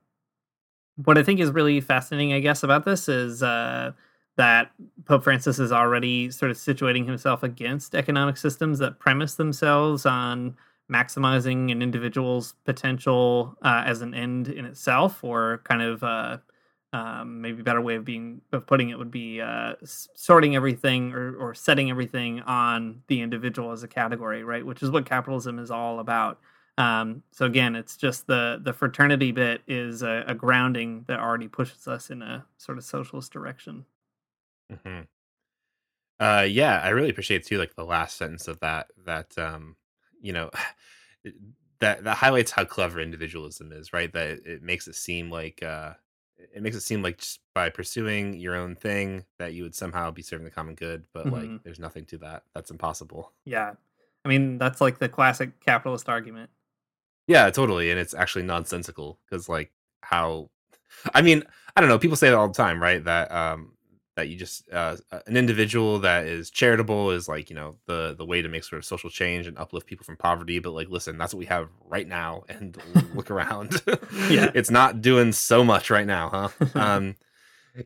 what 0.95 1.17
I 1.17 1.23
think 1.23 1.39
is 1.39 1.51
really 1.51 1.79
fascinating, 1.79 2.33
I 2.33 2.39
guess, 2.39 2.63
about 2.63 2.85
this 2.85 3.07
is 3.07 3.41
uh, 3.41 3.93
that 4.37 4.71
Pope 5.05 5.23
Francis 5.23 5.59
is 5.59 5.71
already 5.71 6.31
sort 6.31 6.51
of 6.51 6.57
situating 6.57 7.05
himself 7.05 7.43
against 7.43 7.95
economic 7.95 8.37
systems 8.37 8.79
that 8.79 8.99
premise 8.99 9.35
themselves 9.35 10.05
on 10.05 10.57
maximizing 10.91 11.71
an 11.71 11.81
individual's 11.81 12.55
potential 12.65 13.55
uh, 13.61 13.83
as 13.85 14.01
an 14.01 14.13
end 14.13 14.47
in 14.49 14.65
itself, 14.65 15.23
or 15.23 15.61
kind 15.63 15.81
of 15.81 16.03
uh, 16.03 16.37
um, 16.93 17.41
maybe 17.41 17.61
a 17.61 17.63
better 17.63 17.81
way 17.81 17.95
of 17.95 18.03
being 18.03 18.41
of 18.51 18.67
putting 18.67 18.89
it 18.89 18.97
would 18.97 19.11
be 19.11 19.39
uh, 19.39 19.73
sorting 19.83 20.55
everything 20.55 21.13
or, 21.13 21.35
or 21.35 21.53
setting 21.53 21.89
everything 21.89 22.41
on 22.41 23.01
the 23.07 23.21
individual 23.21 23.71
as 23.71 23.83
a 23.83 23.87
category, 23.87 24.43
right? 24.43 24.65
Which 24.65 24.83
is 24.83 24.91
what 24.91 25.05
capitalism 25.05 25.59
is 25.59 25.71
all 25.71 25.99
about. 25.99 26.39
Um, 26.77 27.23
so 27.31 27.45
again, 27.45 27.75
it's 27.75 27.95
just 27.95 28.27
the 28.27 28.59
the 28.61 28.73
fraternity 28.73 29.31
bit 29.31 29.61
is 29.67 30.03
a, 30.03 30.23
a, 30.27 30.33
grounding 30.33 31.03
that 31.07 31.19
already 31.19 31.47
pushes 31.47 31.87
us 31.87 32.09
in 32.09 32.21
a 32.21 32.45
sort 32.57 32.77
of 32.77 32.83
socialist 32.83 33.31
direction. 33.31 33.85
Mm-hmm. 34.71 35.01
Uh, 36.19 36.41
yeah, 36.43 36.79
I 36.81 36.89
really 36.89 37.09
appreciate 37.09 37.45
too, 37.45 37.57
like 37.57 37.75
the 37.75 37.85
last 37.85 38.17
sentence 38.17 38.47
of 38.47 38.59
that. 38.61 38.87
That 39.05 39.37
um, 39.37 39.75
you 40.21 40.33
know 40.33 40.49
that 41.79 42.03
that 42.03 42.17
highlights 42.17 42.51
how 42.51 42.63
clever 42.63 42.99
individualism 42.99 43.71
is 43.71 43.93
right? 43.93 44.11
That 44.13 44.27
it, 44.27 44.41
it 44.45 44.63
makes 44.63 44.87
it 44.87 44.95
seem 44.95 45.29
like 45.29 45.61
uh 45.63 45.93
it 46.53 46.63
makes 46.63 46.75
it 46.75 46.81
seem 46.81 47.03
like 47.03 47.19
just 47.19 47.39
by 47.53 47.69
pursuing 47.69 48.33
your 48.33 48.55
own 48.55 48.75
thing 48.75 49.25
that 49.37 49.53
you 49.53 49.63
would 49.63 49.75
somehow 49.75 50.09
be 50.11 50.23
serving 50.23 50.45
the 50.45 50.51
common 50.51 50.75
good 50.75 51.03
but 51.13 51.25
mm-hmm. 51.25 51.35
like 51.35 51.63
there's 51.63 51.79
nothing 51.79 52.05
to 52.05 52.17
that. 52.19 52.43
That's 52.53 52.71
impossible. 52.71 53.31
Yeah. 53.45 53.73
I 54.23 54.29
mean 54.29 54.57
that's 54.57 54.81
like 54.81 54.99
the 54.99 55.09
classic 55.09 55.59
capitalist 55.63 56.09
argument. 56.09 56.49
Yeah 57.27 57.49
totally 57.49 57.91
and 57.91 57.99
it's 57.99 58.13
actually 58.13 58.43
nonsensical 58.43 59.19
because 59.29 59.47
like 59.47 59.71
how 60.01 60.49
i 61.13 61.21
mean 61.21 61.43
i 61.75 61.79
don't 61.79 61.89
know 61.89 61.99
people 61.99 62.17
say 62.17 62.29
that 62.29 62.35
all 62.35 62.47
the 62.47 62.53
time 62.53 62.81
right? 62.81 63.03
That 63.03 63.31
um 63.31 63.73
that 64.15 64.27
you 64.27 64.35
just 64.35 64.69
uh, 64.71 64.97
an 65.25 65.37
individual 65.37 65.99
that 65.99 66.25
is 66.25 66.49
charitable 66.49 67.11
is 67.11 67.27
like 67.27 67.49
you 67.49 67.55
know 67.55 67.77
the 67.87 68.13
the 68.17 68.25
way 68.25 68.41
to 68.41 68.49
make 68.49 68.63
sort 68.63 68.77
of 68.77 68.85
social 68.85 69.09
change 69.09 69.47
and 69.47 69.57
uplift 69.57 69.87
people 69.87 70.03
from 70.03 70.17
poverty 70.17 70.59
but 70.59 70.71
like 70.71 70.89
listen 70.89 71.17
that's 71.17 71.33
what 71.33 71.39
we 71.39 71.45
have 71.45 71.69
right 71.87 72.07
now 72.07 72.43
and 72.49 72.77
look 73.13 73.31
around. 73.31 73.81
Yeah. 74.29 74.51
It's 74.53 74.71
not 74.71 75.01
doing 75.01 75.31
so 75.31 75.63
much 75.63 75.89
right 75.89 76.05
now 76.05 76.51
huh? 76.59 76.67
Um 76.75 77.15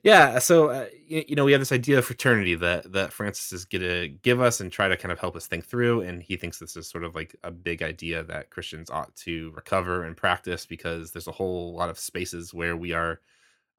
yeah 0.04 0.40
so 0.40 0.70
uh, 0.70 0.86
you, 1.08 1.24
you, 1.28 1.36
know 1.36 1.46
we 1.46 1.52
have 1.52 1.62
this 1.62 1.72
idea 1.72 2.00
of 2.00 2.06
fraternity 2.06 2.56
that 2.56 2.92
that 2.92 3.14
francis 3.14 3.54
is 3.54 3.66
gonna 3.66 4.08
give 4.08 4.42
us 4.42 4.60
and 4.60 4.72
try 4.72 4.88
to 4.88 4.98
kind 4.98 5.12
of 5.12 5.20
help 5.20 5.36
us 5.36 5.46
think 5.46 5.66
through 5.66 6.02
and 6.02 6.24
he 6.24 6.36
thinks 6.36 6.58
this 6.58 6.76
is 6.76 6.88
sort 6.88 7.04
of 7.04 7.14
like 7.14 7.36
a 7.44 7.52
big 7.52 7.84
idea 7.84 8.24
that 8.24 8.50
christians 8.50 8.90
ought 8.90 9.16
to 9.16 9.52
recover 9.56 10.04
and 10.04 10.18
practice 10.18 10.66
because 10.66 11.12
there's 11.12 11.28
a 11.28 11.32
whole 11.32 11.76
lot 11.76 11.90
of 11.90 12.00
spaces 12.00 12.54
where 12.54 12.76
we 12.76 12.94
are 12.94 13.20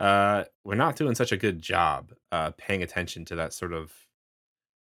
uh, 0.00 0.44
we're 0.64 0.74
not 0.74 0.96
doing 0.96 1.14
such 1.14 1.32
a 1.32 1.36
good 1.36 1.60
job 1.60 2.12
uh, 2.32 2.50
paying 2.58 2.82
attention 2.82 3.24
to 3.26 3.36
that 3.36 3.52
sort 3.52 3.72
of 3.72 3.92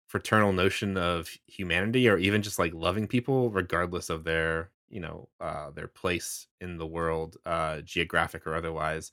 fraternal 0.07 0.53
notion 0.53 0.97
of 0.97 1.29
humanity 1.47 2.07
or 2.07 2.17
even 2.17 2.41
just 2.41 2.59
like 2.59 2.73
loving 2.73 3.07
people 3.07 3.49
regardless 3.49 4.09
of 4.09 4.23
their 4.23 4.69
you 4.89 4.99
know 4.99 5.27
uh, 5.41 5.71
their 5.71 5.87
place 5.87 6.47
in 6.61 6.77
the 6.77 6.85
world 6.85 7.37
uh, 7.45 7.81
geographic 7.81 8.45
or 8.47 8.55
otherwise. 8.55 9.11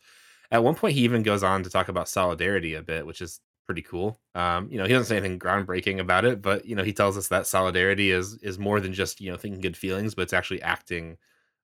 At 0.50 0.62
one 0.64 0.74
point 0.74 0.94
he 0.94 1.02
even 1.02 1.22
goes 1.22 1.42
on 1.42 1.62
to 1.62 1.70
talk 1.70 1.88
about 1.88 2.08
solidarity 2.08 2.74
a 2.74 2.82
bit 2.82 3.06
which 3.06 3.22
is 3.22 3.40
pretty 3.66 3.82
cool. 3.82 4.20
Um, 4.34 4.68
you 4.70 4.78
know 4.78 4.84
he 4.84 4.92
doesn't 4.92 5.06
say 5.06 5.16
anything 5.16 5.38
groundbreaking 5.38 5.98
about 5.98 6.24
it 6.24 6.42
but 6.42 6.66
you 6.66 6.76
know 6.76 6.84
he 6.84 6.92
tells 6.92 7.16
us 7.16 7.28
that 7.28 7.46
solidarity 7.46 8.10
is 8.10 8.34
is 8.42 8.58
more 8.58 8.80
than 8.80 8.92
just 8.92 9.20
you 9.20 9.30
know 9.30 9.36
thinking 9.38 9.60
good 9.60 9.76
feelings 9.76 10.14
but 10.14 10.22
it's 10.22 10.32
actually 10.34 10.62
acting 10.62 11.16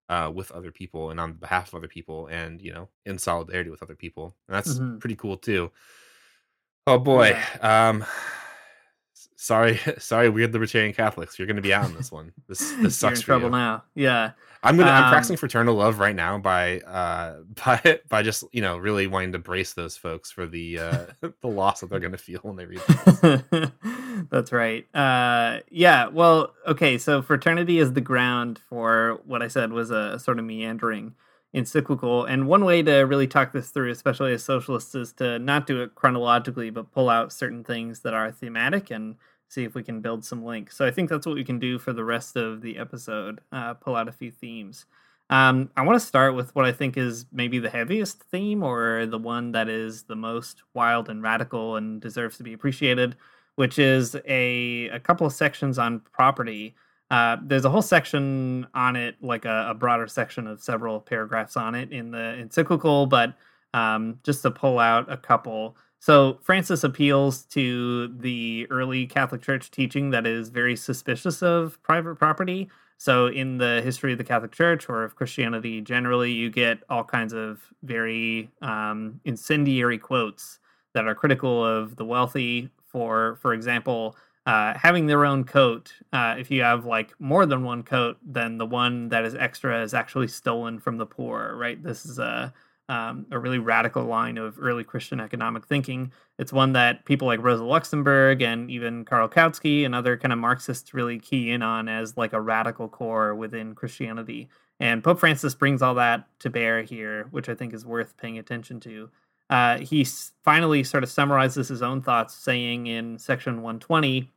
uh, 0.09 0.31
with 0.33 0.51
other 0.51 0.71
people 0.71 1.11
and 1.11 1.19
on 1.19 1.33
behalf 1.33 1.69
of 1.69 1.75
other 1.75 1.87
people 1.87 2.27
and 2.27 2.61
you 2.61 2.73
know 2.73 2.89
in 3.05 3.17
solidarity 3.17 3.69
with 3.69 3.83
other 3.83 3.95
people 3.95 4.35
and 4.47 4.55
that's 4.55 4.73
mm-hmm. 4.73 4.97
pretty 4.97 5.15
cool 5.15 5.37
too 5.37 5.71
oh 6.87 6.97
boy 6.97 7.29
yeah. 7.29 7.89
um 7.89 8.03
sorry 9.35 9.79
sorry 9.99 10.27
weird 10.27 10.51
libertarian 10.51 10.93
catholics 10.93 11.37
you're 11.37 11.47
gonna 11.47 11.61
be 11.61 11.73
out 11.73 11.85
on 11.85 11.93
this 11.93 12.11
one 12.11 12.33
this 12.47 12.71
this 12.81 12.97
sucks 12.97 13.01
You're 13.27 13.35
in 13.35 13.41
trouble 13.41 13.57
you. 13.57 13.63
now 13.63 13.83
yeah 13.93 14.31
i'm 14.63 14.77
gonna 14.77 14.89
um, 14.89 15.03
i'm 15.03 15.11
practicing 15.11 15.37
fraternal 15.37 15.75
love 15.75 15.99
right 15.99 16.15
now 16.15 16.37
by 16.37 16.79
uh 16.81 17.35
by 17.65 17.99
by 18.09 18.21
just 18.21 18.43
you 18.51 18.61
know 18.61 18.77
really 18.77 19.07
wanting 19.07 19.31
to 19.31 19.39
brace 19.39 19.73
those 19.73 19.97
folks 19.97 20.31
for 20.31 20.45
the 20.45 20.79
uh 20.79 21.05
the 21.41 21.47
loss 21.47 21.81
that 21.81 21.89
they're 21.89 21.99
gonna 21.99 22.17
feel 22.17 22.39
when 22.41 22.55
they 22.55 22.65
read 22.65 22.81
this 22.87 23.71
that's 24.31 24.51
right 24.51 24.93
uh 24.95 25.59
yeah 25.69 26.07
well 26.07 26.53
okay 26.67 26.97
so 26.97 27.21
fraternity 27.21 27.79
is 27.79 27.93
the 27.93 28.01
ground 28.01 28.59
for 28.69 29.19
what 29.25 29.41
i 29.41 29.47
said 29.47 29.71
was 29.71 29.91
a 29.91 30.19
sort 30.19 30.39
of 30.39 30.45
meandering 30.45 31.13
encyclical. 31.53 32.25
And 32.25 32.47
one 32.47 32.63
way 32.65 32.83
to 32.83 32.99
really 32.99 33.27
talk 33.27 33.51
this 33.51 33.69
through, 33.69 33.91
especially 33.91 34.33
as 34.33 34.43
socialists, 34.43 34.95
is 34.95 35.13
to 35.13 35.39
not 35.39 35.67
do 35.67 35.81
it 35.81 35.95
chronologically, 35.95 36.69
but 36.69 36.91
pull 36.91 37.09
out 37.09 37.33
certain 37.33 37.63
things 37.63 38.01
that 38.01 38.13
are 38.13 38.31
thematic 38.31 38.91
and 38.91 39.15
see 39.49 39.65
if 39.65 39.75
we 39.75 39.83
can 39.83 39.99
build 39.99 40.23
some 40.23 40.45
links. 40.45 40.77
So 40.77 40.85
I 40.85 40.91
think 40.91 41.09
that's 41.09 41.25
what 41.25 41.35
we 41.35 41.43
can 41.43 41.59
do 41.59 41.77
for 41.77 41.91
the 41.91 42.05
rest 42.05 42.37
of 42.37 42.61
the 42.61 42.77
episode. 42.77 43.41
Uh, 43.51 43.73
pull 43.73 43.95
out 43.95 44.07
a 44.07 44.13
few 44.13 44.31
themes. 44.31 44.85
Um, 45.29 45.69
I 45.75 45.81
want 45.81 45.99
to 45.99 46.05
start 46.05 46.33
with 46.33 46.55
what 46.55 46.65
I 46.65 46.71
think 46.71 46.97
is 46.97 47.25
maybe 47.31 47.59
the 47.59 47.69
heaviest 47.69 48.23
theme, 48.23 48.63
or 48.63 49.05
the 49.05 49.17
one 49.17 49.51
that 49.51 49.69
is 49.69 50.03
the 50.03 50.15
most 50.15 50.63
wild 50.73 51.09
and 51.09 51.21
radical 51.21 51.75
and 51.75 51.99
deserves 52.01 52.37
to 52.37 52.43
be 52.43 52.53
appreciated, 52.53 53.15
which 53.55 53.77
is 53.77 54.15
a 54.25 54.87
a 54.87 54.99
couple 54.99 55.27
of 55.27 55.33
sections 55.33 55.77
on 55.77 55.99
property 55.99 56.75
uh, 57.11 57.37
there's 57.43 57.65
a 57.65 57.69
whole 57.69 57.81
section 57.81 58.67
on 58.75 58.95
it, 58.95 59.15
like 59.21 59.45
a, 59.45 59.69
a, 59.71 59.73
broader 59.73 60.07
section 60.07 60.45
of 60.45 60.61
several 60.61 60.99
paragraphs 60.99 61.57
on 61.57 61.73
it 61.73 61.91
in 61.91 62.11
the 62.11 62.35
encyclical, 62.37 63.07
but 63.07 63.33
um, 63.73 64.19
just 64.23 64.43
to 64.43 64.51
pull 64.51 64.77
out 64.77 65.11
a 65.11 65.17
couple. 65.17 65.75
So 65.99 66.39
Francis 66.41 66.83
appeals 66.83 67.43
to 67.45 68.07
the 68.07 68.67
early 68.69 69.05
Catholic 69.05 69.41
Church 69.41 69.69
teaching 69.69 70.11
that 70.11 70.25
is 70.25 70.49
very 70.49 70.75
suspicious 70.75 71.43
of 71.43 71.81
private 71.83 72.15
property. 72.15 72.69
So, 72.97 73.27
in 73.27 73.59
the 73.59 73.81
history 73.81 74.11
of 74.11 74.17
the 74.17 74.25
Catholic 74.25 74.51
Church 74.51 74.89
or 74.89 75.05
of 75.05 75.15
Christianity 75.15 75.79
generally, 75.79 76.33
you 76.33 76.49
get 76.49 76.79
all 76.89 77.03
kinds 77.05 77.31
of 77.31 77.61
very 77.81 78.51
um, 78.61 79.21
incendiary 79.23 79.97
quotes 79.97 80.59
that 80.93 81.07
are 81.07 81.15
critical 81.15 81.65
of 81.65 81.95
the 81.95 82.03
wealthy. 82.03 82.69
For, 82.87 83.37
for 83.41 83.53
example, 83.53 84.17
uh, 84.45 84.73
having 84.75 85.05
their 85.05 85.25
own 85.25 85.43
coat. 85.43 85.93
Uh, 86.11 86.35
if 86.39 86.49
you 86.49 86.63
have 86.63 86.85
like 86.85 87.13
more 87.19 87.45
than 87.45 87.63
one 87.63 87.83
coat, 87.83 88.17
then 88.25 88.57
the 88.57 88.65
one 88.65 89.07
that 89.09 89.23
is 89.23 89.35
extra 89.35 89.83
is 89.83 89.93
actually 89.93 90.27
stolen 90.27 90.79
from 90.79 90.97
the 90.97 91.05
poor. 91.05 91.55
Right. 91.55 91.81
This 91.81 92.05
is 92.05 92.19
a 92.19 92.51
um, 92.89 93.27
a 93.31 93.37
really 93.37 93.59
radical 93.59 94.03
line 94.03 94.37
of 94.37 94.57
early 94.59 94.83
Christian 94.83 95.19
economic 95.19 95.65
thinking. 95.65 96.11
It's 96.39 96.51
one 96.51 96.73
that 96.73 97.05
people 97.05 97.27
like 97.27 97.41
Rosa 97.41 97.63
Luxemburg 97.63 98.41
and 98.41 98.69
even 98.71 99.05
Karl 99.05 99.29
Kautsky 99.29 99.85
and 99.85 99.93
other 99.93 100.17
kind 100.17 100.33
of 100.33 100.39
Marxists 100.39 100.93
really 100.93 101.19
key 101.19 101.51
in 101.51 101.61
on 101.61 101.87
as 101.87 102.17
like 102.17 102.33
a 102.33 102.41
radical 102.41 102.89
core 102.89 103.35
within 103.35 103.75
Christianity. 103.75 104.49
And 104.79 105.03
Pope 105.03 105.19
Francis 105.19 105.53
brings 105.53 105.81
all 105.81 105.93
that 105.95 106.27
to 106.39 106.49
bear 106.49 106.81
here, 106.81 107.27
which 107.31 107.47
I 107.47 107.55
think 107.55 107.73
is 107.73 107.85
worth 107.85 108.17
paying 108.17 108.39
attention 108.39 108.79
to. 108.81 109.09
Uh, 109.49 109.77
he 109.79 110.05
finally 110.43 110.83
sort 110.83 111.03
of 111.03 111.09
summarizes 111.09 111.67
his 111.67 111.81
own 111.81 112.01
thoughts, 112.01 112.33
saying 112.33 112.87
in 112.87 113.17
section 113.19 113.61
120 113.61 114.31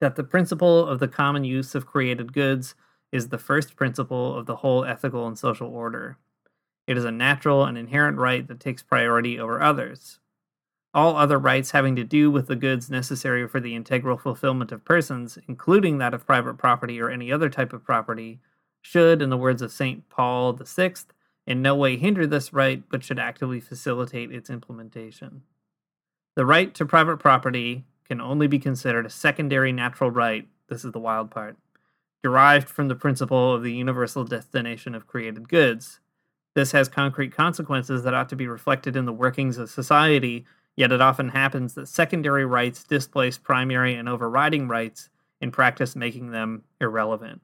that 0.00 0.16
the 0.16 0.24
principle 0.24 0.86
of 0.86 0.98
the 0.98 1.08
common 1.08 1.44
use 1.44 1.74
of 1.74 1.86
created 1.86 2.32
goods 2.32 2.74
is 3.12 3.28
the 3.28 3.38
first 3.38 3.76
principle 3.76 4.36
of 4.36 4.46
the 4.46 4.56
whole 4.56 4.84
ethical 4.84 5.26
and 5.26 5.38
social 5.38 5.68
order. 5.68 6.16
It 6.86 6.96
is 6.96 7.04
a 7.04 7.12
natural 7.12 7.64
and 7.64 7.78
inherent 7.78 8.18
right 8.18 8.46
that 8.48 8.60
takes 8.60 8.82
priority 8.82 9.38
over 9.38 9.62
others. 9.62 10.18
All 10.92 11.16
other 11.16 11.38
rights 11.38 11.70
having 11.70 11.94
to 11.96 12.04
do 12.04 12.30
with 12.30 12.48
the 12.48 12.56
goods 12.56 12.90
necessary 12.90 13.46
for 13.46 13.60
the 13.60 13.76
integral 13.76 14.16
fulfillment 14.16 14.72
of 14.72 14.84
persons, 14.84 15.38
including 15.46 15.98
that 15.98 16.14
of 16.14 16.26
private 16.26 16.54
property 16.54 17.00
or 17.00 17.10
any 17.10 17.30
other 17.30 17.48
type 17.48 17.72
of 17.72 17.84
property, 17.84 18.40
should, 18.82 19.22
in 19.22 19.30
the 19.30 19.36
words 19.36 19.62
of 19.62 19.70
St. 19.70 20.08
Paul 20.08 20.52
VI, 20.52 20.94
in 21.46 21.62
no 21.62 21.76
way 21.76 21.96
hinder 21.96 22.26
this 22.26 22.52
right, 22.52 22.82
but 22.90 23.04
should 23.04 23.18
actively 23.18 23.60
facilitate 23.60 24.32
its 24.32 24.50
implementation. 24.50 25.42
The 26.36 26.46
right 26.46 26.74
to 26.74 26.86
private 26.86 27.18
property 27.18 27.84
can 28.04 28.20
only 28.20 28.46
be 28.46 28.58
considered 28.58 29.06
a 29.06 29.10
secondary 29.10 29.72
natural 29.72 30.10
right. 30.10 30.48
This 30.68 30.84
is 30.84 30.92
the 30.92 30.98
wild 30.98 31.30
part. 31.30 31.56
Derived 32.22 32.68
from 32.68 32.88
the 32.88 32.94
principle 32.94 33.54
of 33.54 33.62
the 33.62 33.72
universal 33.72 34.24
destination 34.24 34.94
of 34.94 35.06
created 35.06 35.48
goods, 35.48 36.00
this 36.54 36.72
has 36.72 36.88
concrete 36.88 37.32
consequences 37.34 38.02
that 38.02 38.14
ought 38.14 38.28
to 38.30 38.36
be 38.36 38.48
reflected 38.48 38.96
in 38.96 39.04
the 39.04 39.12
workings 39.12 39.58
of 39.58 39.70
society, 39.70 40.44
yet 40.76 40.92
it 40.92 41.00
often 41.00 41.28
happens 41.30 41.74
that 41.74 41.88
secondary 41.88 42.44
rights 42.44 42.84
displace 42.84 43.38
primary 43.38 43.94
and 43.94 44.08
overriding 44.08 44.68
rights, 44.68 45.08
in 45.40 45.50
practice, 45.50 45.96
making 45.96 46.30
them 46.32 46.62
irrelevant. 46.80 47.40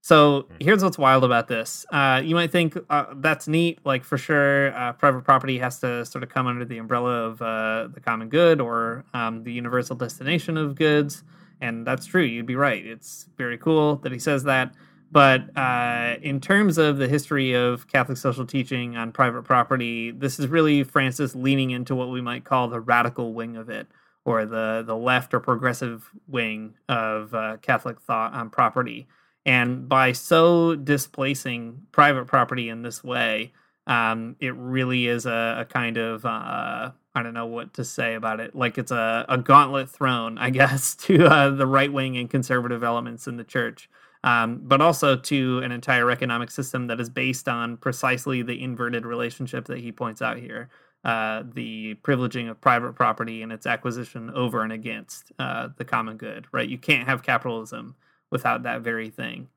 So 0.00 0.42
Hmm. 0.42 0.54
here's 0.60 0.82
what's 0.84 0.96
wild 0.98 1.24
about 1.24 1.48
this. 1.48 1.84
Uh, 1.90 2.22
you 2.24 2.34
might 2.34 2.52
think 2.52 2.78
uh, 2.88 3.06
that's 3.16 3.48
neat, 3.48 3.80
like 3.84 4.04
for 4.04 4.16
sure, 4.16 4.72
uh, 4.76 4.92
private 4.92 5.24
property 5.24 5.58
has 5.58 5.80
to 5.80 6.04
sort 6.06 6.22
of 6.22 6.30
come 6.30 6.46
under 6.46 6.64
the 6.64 6.78
umbrella 6.78 7.24
of 7.24 7.42
uh, 7.42 7.88
the 7.92 8.00
common 8.00 8.28
good 8.28 8.60
or 8.60 9.04
um, 9.12 9.42
the 9.42 9.52
universal 9.52 9.96
destination 9.96 10.56
of 10.56 10.76
goods. 10.76 11.24
And 11.60 11.84
that's 11.86 12.06
true. 12.06 12.22
You'd 12.22 12.46
be 12.46 12.54
right. 12.56 12.86
It's 12.86 13.28
very 13.36 13.58
cool 13.58 13.96
that 13.96 14.12
he 14.12 14.18
says 14.20 14.44
that. 14.44 14.72
But 15.10 15.56
uh, 15.56 16.16
in 16.20 16.40
terms 16.40 16.76
of 16.76 16.98
the 16.98 17.08
history 17.08 17.54
of 17.54 17.88
Catholic 17.88 18.18
social 18.18 18.44
teaching 18.44 18.96
on 18.96 19.12
private 19.12 19.42
property, 19.42 20.10
this 20.10 20.38
is 20.38 20.48
really 20.48 20.84
Francis 20.84 21.34
leaning 21.34 21.70
into 21.70 21.94
what 21.94 22.10
we 22.10 22.20
might 22.20 22.44
call 22.44 22.68
the 22.68 22.80
radical 22.80 23.32
wing 23.32 23.56
of 23.56 23.70
it, 23.70 23.86
or 24.24 24.44
the 24.44 24.84
the 24.86 24.96
left 24.96 25.32
or 25.32 25.40
progressive 25.40 26.10
wing 26.26 26.74
of 26.88 27.34
uh, 27.34 27.56
Catholic 27.62 28.00
thought 28.00 28.34
on 28.34 28.50
property. 28.50 29.06
And 29.46 29.88
by 29.88 30.12
so 30.12 30.74
displacing 30.74 31.86
private 31.90 32.26
property 32.26 32.68
in 32.68 32.82
this 32.82 33.02
way, 33.02 33.52
um, 33.86 34.36
it 34.40 34.54
really 34.56 35.06
is 35.06 35.24
a, 35.24 35.56
a 35.60 35.64
kind 35.64 35.96
of 35.96 36.26
uh, 36.26 36.90
I 37.14 37.22
don't 37.22 37.32
know 37.32 37.46
what 37.46 37.72
to 37.74 37.84
say 37.84 38.14
about 38.14 38.40
it. 38.40 38.54
Like 38.54 38.76
it's 38.76 38.92
a, 38.92 39.24
a 39.26 39.38
gauntlet 39.38 39.88
thrown, 39.88 40.36
I 40.36 40.50
guess, 40.60 40.94
to 40.96 41.24
uh, 41.26 41.50
the 41.50 41.66
right 41.66 41.90
wing 41.90 42.18
and 42.18 42.28
conservative 42.28 42.84
elements 42.84 43.26
in 43.26 43.38
the 43.38 43.44
church 43.44 43.88
um, 44.28 44.60
but 44.62 44.82
also 44.82 45.16
to 45.16 45.60
an 45.60 45.72
entire 45.72 46.10
economic 46.10 46.50
system 46.50 46.86
that 46.88 47.00
is 47.00 47.08
based 47.08 47.48
on 47.48 47.78
precisely 47.78 48.42
the 48.42 48.62
inverted 48.62 49.06
relationship 49.06 49.64
that 49.66 49.78
he 49.78 49.90
points 49.90 50.20
out 50.20 50.36
here 50.36 50.68
uh, 51.04 51.44
the 51.54 51.94
privileging 52.02 52.50
of 52.50 52.60
private 52.60 52.92
property 52.92 53.42
and 53.42 53.52
its 53.52 53.66
acquisition 53.66 54.30
over 54.34 54.62
and 54.62 54.72
against 54.72 55.32
uh, 55.38 55.68
the 55.76 55.84
common 55.84 56.16
good, 56.16 56.46
right? 56.52 56.68
You 56.68 56.76
can't 56.76 57.08
have 57.08 57.22
capitalism 57.22 57.94
without 58.30 58.64
that 58.64 58.82
very 58.82 59.08
thing. 59.08 59.48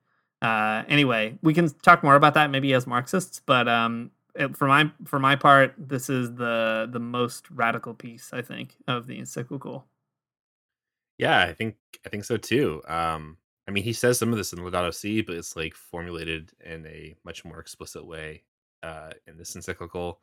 Uh, 0.41 0.83
anyway, 0.87 1.37
we 1.41 1.53
can 1.53 1.69
talk 1.81 2.03
more 2.03 2.15
about 2.15 2.35
that 2.35 2.49
maybe 2.49 2.73
as 2.73 2.87
Marxists, 2.87 3.41
but 3.45 3.67
um, 3.67 4.11
it, 4.35 4.55
for 4.55 4.67
my 4.67 4.89
for 5.05 5.19
my 5.19 5.35
part, 5.35 5.73
this 5.77 6.09
is 6.09 6.35
the 6.35 6.87
the 6.89 6.99
most 6.99 7.49
radical 7.51 7.93
piece 7.93 8.31
I 8.31 8.41
think 8.41 8.77
of 8.87 9.07
the 9.07 9.19
encyclical. 9.19 9.85
Yeah, 11.17 11.41
I 11.41 11.53
think 11.53 11.75
I 12.05 12.09
think 12.09 12.23
so 12.23 12.37
too. 12.37 12.81
Um, 12.87 13.37
I 13.67 13.71
mean, 13.71 13.83
he 13.83 13.93
says 13.93 14.17
some 14.17 14.31
of 14.31 14.37
this 14.37 14.53
in 14.53 14.59
Laudato 14.59 14.93
Si, 14.93 15.21
but 15.21 15.35
it's 15.35 15.55
like 15.55 15.75
formulated 15.75 16.51
in 16.63 16.85
a 16.87 17.15
much 17.23 17.45
more 17.45 17.59
explicit 17.59 18.05
way 18.05 18.43
uh, 18.83 19.11
in 19.27 19.37
this 19.37 19.55
encyclical. 19.55 20.19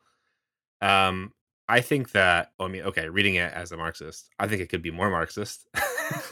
Um, 0.81 1.33
I 1.67 1.81
think 1.81 2.11
that. 2.11 2.51
Well, 2.57 2.67
I 2.67 2.71
mean, 2.71 2.81
okay, 2.83 3.07
reading 3.09 3.35
it 3.35 3.53
as 3.53 3.71
a 3.71 3.77
Marxist, 3.77 4.29
I 4.39 4.47
think 4.47 4.61
it 4.61 4.69
could 4.69 4.81
be 4.81 4.91
more 4.91 5.09
Marxist. 5.09 5.67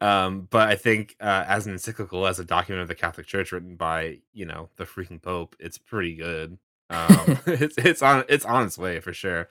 um, 0.00 0.48
but 0.50 0.68
I 0.68 0.74
think 0.74 1.16
uh, 1.20 1.44
as 1.46 1.66
an 1.66 1.72
encyclical, 1.72 2.26
as 2.26 2.40
a 2.40 2.44
document 2.44 2.82
of 2.82 2.88
the 2.88 2.94
Catholic 2.96 3.26
Church 3.26 3.52
written 3.52 3.76
by 3.76 4.18
you 4.32 4.44
know 4.44 4.70
the 4.76 4.84
freaking 4.84 5.22
Pope, 5.22 5.54
it's 5.60 5.78
pretty 5.78 6.16
good. 6.16 6.58
Um, 6.90 7.38
it's 7.46 7.78
it's 7.78 8.02
on 8.02 8.24
it's 8.28 8.44
on 8.44 8.66
its 8.66 8.76
way 8.76 8.98
for 9.00 9.12
sure. 9.12 9.48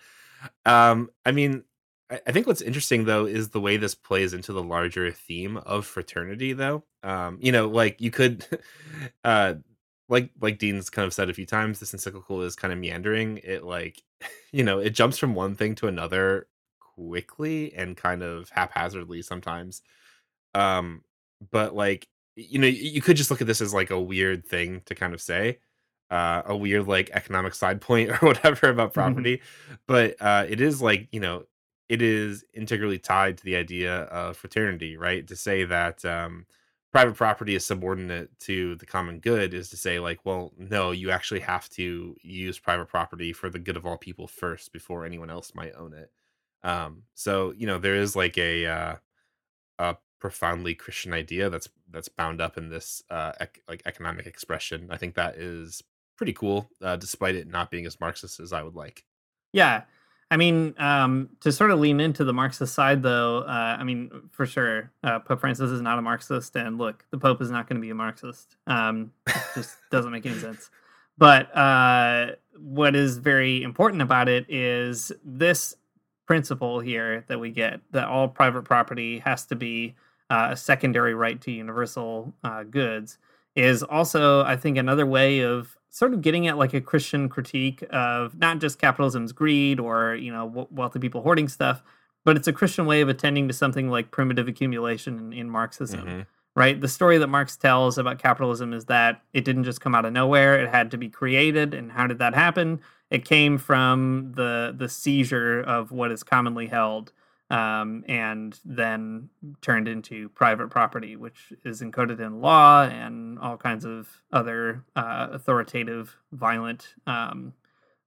Um, 0.66 1.10
I 1.26 1.32
mean, 1.32 1.64
I 2.10 2.20
I 2.28 2.32
think 2.32 2.48
what's 2.48 2.62
interesting 2.62 3.06
though 3.06 3.26
is 3.26 3.50
the 3.50 3.60
way 3.62 3.78
this 3.78 3.96
plays 3.96 4.34
into 4.34 4.54
the 4.54 4.64
larger 4.64 5.12
theme 5.12 5.58
of 5.58 5.86
fraternity 5.86 6.54
though. 6.54 6.84
Um, 7.04 7.38
you 7.42 7.52
know, 7.52 7.68
like 7.68 8.02
you 8.02 8.12
could 8.12 8.46
uh 9.24 9.56
like 10.10 10.32
like 10.42 10.60
Dean's 10.60 10.90
kind 10.90 11.06
of 11.06 11.14
said 11.14 11.30
a 11.30 11.34
few 11.34 11.46
times, 11.46 11.80
this 11.80 11.94
encyclical 11.94 12.42
is 12.44 12.56
kind 12.56 12.74
of 12.74 12.80
meandering. 12.80 13.40
It 13.44 13.64
like 13.64 14.02
you 14.52 14.64
know, 14.64 14.80
it 14.80 14.92
jumps 14.92 15.18
from 15.18 15.36
one 15.36 15.56
thing 15.56 15.76
to 15.76 15.88
another 15.88 16.48
quickly 16.80 17.74
and 17.74 17.98
kind 17.98 18.24
of 18.24 18.50
haphazardly 18.50 19.22
sometimes. 19.22 19.82
Um, 20.56 21.04
but 21.52 21.76
like 21.76 22.08
you 22.36 22.60
know, 22.60 22.68
you 22.68 23.02
could 23.02 23.18
just 23.18 23.30
look 23.32 23.42
at 23.42 23.48
this 23.48 23.62
as 23.62 23.74
like 23.74 23.92
a 23.92 24.02
weird 24.02 24.46
thing 24.48 24.82
to 24.86 24.96
kind 24.96 25.14
of 25.14 25.22
say. 25.22 25.60
Uh, 26.12 26.44
a 26.46 26.56
weird 26.56 26.88
like 26.88 27.10
economic 27.14 27.56
side 27.56 27.82
point 27.82 28.10
or 28.22 28.28
whatever 28.28 28.70
about 28.70 28.94
property 28.94 29.42
but 29.88 30.16
uh 30.22 30.46
it 30.48 30.62
is 30.62 30.80
like 30.80 31.08
you 31.12 31.20
know 31.20 31.44
it 31.90 32.02
is 32.02 32.46
integrally 32.54 33.00
tied 33.00 33.38
to 33.38 33.44
the 33.44 33.56
idea 33.56 34.04
of 34.04 34.38
fraternity, 34.38 34.98
right? 34.98 35.28
To 35.28 35.36
say 35.36 35.64
that 35.66 36.04
um, 36.06 36.46
private 36.92 37.16
property 37.16 37.56
is 37.56 37.66
subordinate 37.66 38.38
to 38.40 38.76
the 38.76 38.86
common 38.86 39.20
good 39.20 39.54
is 39.54 39.70
to 39.70 39.78
say, 39.78 40.00
like, 40.00 40.20
well, 40.26 40.54
no, 40.58 40.92
you 40.92 41.12
actually 41.12 41.42
have 41.42 41.70
to 41.72 42.16
use 42.22 42.60
private 42.60 42.88
property 42.88 43.34
for 43.34 43.50
the 43.50 43.60
good 43.60 43.78
of 43.78 43.86
all 43.86 43.98
people 43.98 44.28
first 44.28 44.72
before 44.72 45.06
anyone 45.06 45.30
else 45.30 45.54
might 45.56 45.74
own 45.76 45.94
it. 45.94 46.12
Um, 46.64 47.04
so 47.14 47.52
you 47.58 47.68
know, 47.68 47.78
there 47.78 47.96
is 47.96 48.16
like 48.16 48.38
a 48.38 48.66
uh, 48.66 48.96
a 49.80 49.98
profoundly 50.20 50.74
Christian 50.74 51.14
idea 51.14 51.50
that's 51.50 51.68
that's 51.92 52.08
bound 52.08 52.40
up 52.40 52.58
in 52.58 52.70
this 52.70 53.04
uh, 53.10 53.34
ec- 53.42 53.62
like 53.68 53.82
economic 53.86 54.26
expression. 54.26 54.88
I 54.90 54.98
think 54.98 55.16
that 55.16 55.36
is 55.36 55.84
pretty 56.18 56.34
cool, 56.34 56.70
uh, 56.82 56.96
despite 56.96 57.36
it 57.36 57.48
not 57.48 57.72
being 57.72 57.86
as 57.86 58.00
Marxist 58.00 58.40
as 58.40 58.54
I 58.54 58.64
would 58.64 58.76
like. 58.76 59.04
Yeah. 59.52 59.84
I 60.34 60.38
mean, 60.38 60.74
um, 60.80 61.30
to 61.42 61.52
sort 61.52 61.70
of 61.70 61.80
lean 61.80 62.00
into 62.00 62.24
the 62.24 62.34
Marxist 62.34 62.74
side, 62.74 63.04
though, 63.04 63.42
uh, 63.42 63.78
I 63.80 63.84
mean, 63.84 64.10
for 64.32 64.48
sure, 64.48 64.90
uh, 65.04 65.20
Pope 65.20 65.42
Francis 65.42 65.70
is 65.70 65.80
not 65.80 66.00
a 66.00 66.02
Marxist, 66.02 66.56
and 66.56 66.80
look, 66.80 67.06
the 67.12 67.20
Pope 67.20 67.40
is 67.40 67.52
not 67.52 67.70
going 67.70 67.80
to 67.80 67.82
be 67.82 67.92
a 67.92 67.96
Marxist. 67.96 68.56
Um, 68.66 69.12
it 69.28 69.36
just 69.54 69.78
doesn't 69.92 70.12
make 70.12 70.26
any 70.26 70.40
sense. 70.40 70.72
But 71.20 71.56
uh, 71.56 72.32
what 72.58 72.96
is 72.96 73.20
very 73.20 73.62
important 73.62 74.02
about 74.02 74.28
it 74.28 74.48
is 74.50 75.12
this 75.24 75.76
principle 76.26 76.80
here 76.80 77.26
that 77.28 77.40
we 77.40 77.52
get 77.52 77.82
that 77.92 78.08
all 78.08 78.28
private 78.28 78.64
property 78.64 79.20
has 79.20 79.46
to 79.46 79.56
be 79.56 79.94
uh, 80.32 80.48
a 80.54 80.58
secondary 80.58 81.14
right 81.14 81.40
to 81.42 81.52
universal 81.52 82.34
uh, 82.44 82.64
goods 82.64 83.20
is 83.56 83.84
also, 83.84 84.44
I 84.44 84.56
think, 84.56 84.80
another 84.80 85.06
way 85.06 85.42
of 85.42 85.78
sort 85.94 86.12
of 86.12 86.22
getting 86.22 86.48
at 86.48 86.58
like 86.58 86.74
a 86.74 86.82
Christian 86.82 87.30
critique 87.30 87.84
of 87.92 88.36
not 88.36 88.58
just 88.58 88.80
capitalism's 88.80 89.32
greed 89.32 89.80
or 89.80 90.16
you 90.16 90.32
know 90.32 90.68
wealthy 90.72 90.98
people 90.98 91.22
hoarding 91.22 91.48
stuff, 91.48 91.84
but 92.26 92.36
it's 92.36 92.48
a 92.48 92.54
Christian 92.54 92.88
way 92.88 93.02
of 93.02 93.10
attending 93.10 93.48
to 93.48 93.54
something 93.54 93.90
like 93.90 94.10
primitive 94.10 94.48
accumulation 94.48 95.20
in, 95.20 95.34
in 95.34 95.50
Marxism. 95.50 96.02
Mhm. 96.06 96.26
Right, 96.56 96.80
the 96.80 96.88
story 96.88 97.18
that 97.18 97.28
Marx 97.28 97.56
tells 97.58 97.98
about 97.98 98.20
capitalism 98.20 98.74
is 98.74 98.86
that 98.86 99.24
it 99.34 99.44
didn't 99.44 99.64
just 99.64 99.82
come 99.82 99.96
out 99.96 100.06
of 100.06 100.14
nowhere; 100.14 100.60
it 100.60 100.70
had 100.70 100.90
to 100.92 100.98
be 100.98 101.10
created. 101.10 101.74
And 101.76 101.92
how 101.92 102.08
did 102.08 102.20
that 102.20 102.34
happen? 102.34 102.80
It 103.12 103.24
came 103.24 103.58
from 103.60 104.34
the 104.36 104.74
the 104.76 104.90
seizure 104.90 105.62
of 105.62 105.92
what 105.92 106.12
is 106.12 106.24
commonly 106.24 106.68
held, 106.68 107.12
um, 107.54 108.04
and 108.08 108.60
then 108.66 109.30
turned 109.62 109.88
into 109.88 110.28
private 110.30 110.72
property, 110.72 111.16
which 111.16 111.54
is 111.64 111.84
encoded 111.84 112.20
in 112.20 112.42
law 112.42 112.82
and 112.86 113.38
all 113.38 113.58
kinds 113.58 113.86
of 113.86 114.10
other 114.32 114.84
uh, 114.96 115.28
authoritative, 115.32 116.18
violent 116.32 116.96
um, 117.06 117.54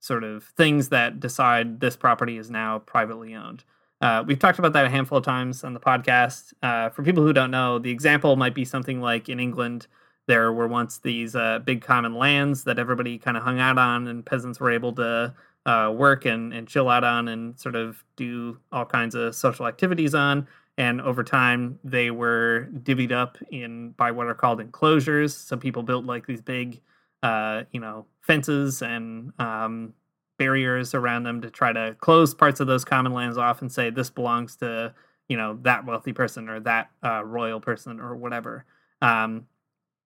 sort 0.01 0.25
of 0.25 0.43
things 0.57 0.89
that 0.89 1.21
decide 1.21 1.79
this 1.79 1.97
property 1.97 2.39
is 2.39 2.51
now 2.51 2.81
privately 2.81 3.37
owned. 3.37 3.63
Uh, 4.01 4.25
we've 4.27 4.41
talked 4.41 4.59
about 4.59 4.73
that 4.73 4.85
a 4.85 4.91
handful 4.91 5.19
of 5.19 5.25
times 5.25 5.63
on 5.63 5.75
the 5.75 5.81
podcast. 5.81 6.53
Uh, 6.61 6.89
for 6.89 7.05
people 7.05 7.23
who 7.23 7.33
don't 7.33 7.53
know, 7.53 7.79
the 7.79 7.93
example 7.93 8.35
might 8.35 8.55
be 8.55 8.65
something 8.65 9.01
like 9.01 9.29
in 9.29 9.39
England, 9.39 9.87
there 10.27 10.53
were 10.53 10.67
once 10.67 10.99
these 10.99 11.37
uh, 11.37 11.61
big 11.61 11.83
common 11.83 12.17
lands 12.17 12.65
that 12.65 12.81
everybody 12.81 13.17
kind 13.17 13.37
of 13.37 13.45
hung 13.45 13.61
out 13.61 13.79
on, 13.79 14.09
and 14.09 14.27
peasants 14.27 14.59
were 14.59 14.73
able 14.73 14.93
to 14.95 15.33
uh, 15.67 15.93
work 15.95 16.25
and, 16.25 16.53
and 16.55 16.67
chill 16.67 16.89
out 16.89 17.05
on 17.05 17.29
and 17.29 17.59
sort 17.59 17.75
of 17.75 18.03
do 18.17 18.57
all 18.73 18.87
kinds 18.87 19.15
of 19.15 19.35
social 19.35 19.67
activities 19.67 20.15
on. 20.15 20.47
And 20.79 21.01
over 21.01 21.25
time, 21.25 21.79
they 21.83 22.11
were 22.11 22.69
divvied 22.73 23.13
up 23.13 23.37
in 23.51 23.91
by 23.93 24.11
what 24.11 24.27
are 24.27 24.35
called 24.35 24.61
enclosures. 24.61 25.35
Some 25.35 25.59
people 25.59 25.83
built 25.83 26.05
like 26.05 26.27
these 26.27 26.41
big, 26.41 26.81
uh, 27.23 27.65
you 27.73 27.81
know, 27.81 28.07
fences 28.21 28.83
and 28.83 29.33
um, 29.41 29.93
barriers 30.39 30.95
around 30.95 31.25
them 31.25 31.41
to 31.41 31.51
try 31.51 31.73
to 31.73 31.97
close 32.01 32.35
parts 32.35 32.61
of 32.61 32.67
those 32.67 32.85
common 32.85 33.13
lands 33.13 33.39
off 33.39 33.61
and 33.63 33.73
say 33.73 33.91
this 33.91 34.11
belongs 34.11 34.57
to 34.57 34.95
you 35.29 35.37
know 35.37 35.59
that 35.63 35.85
wealthy 35.85 36.13
person 36.13 36.49
or 36.49 36.61
that 36.61 36.91
uh, 37.05 37.25
royal 37.25 37.61
person 37.61 38.01
or 38.01 38.15
whatever. 38.15 38.65
Um, 39.03 39.47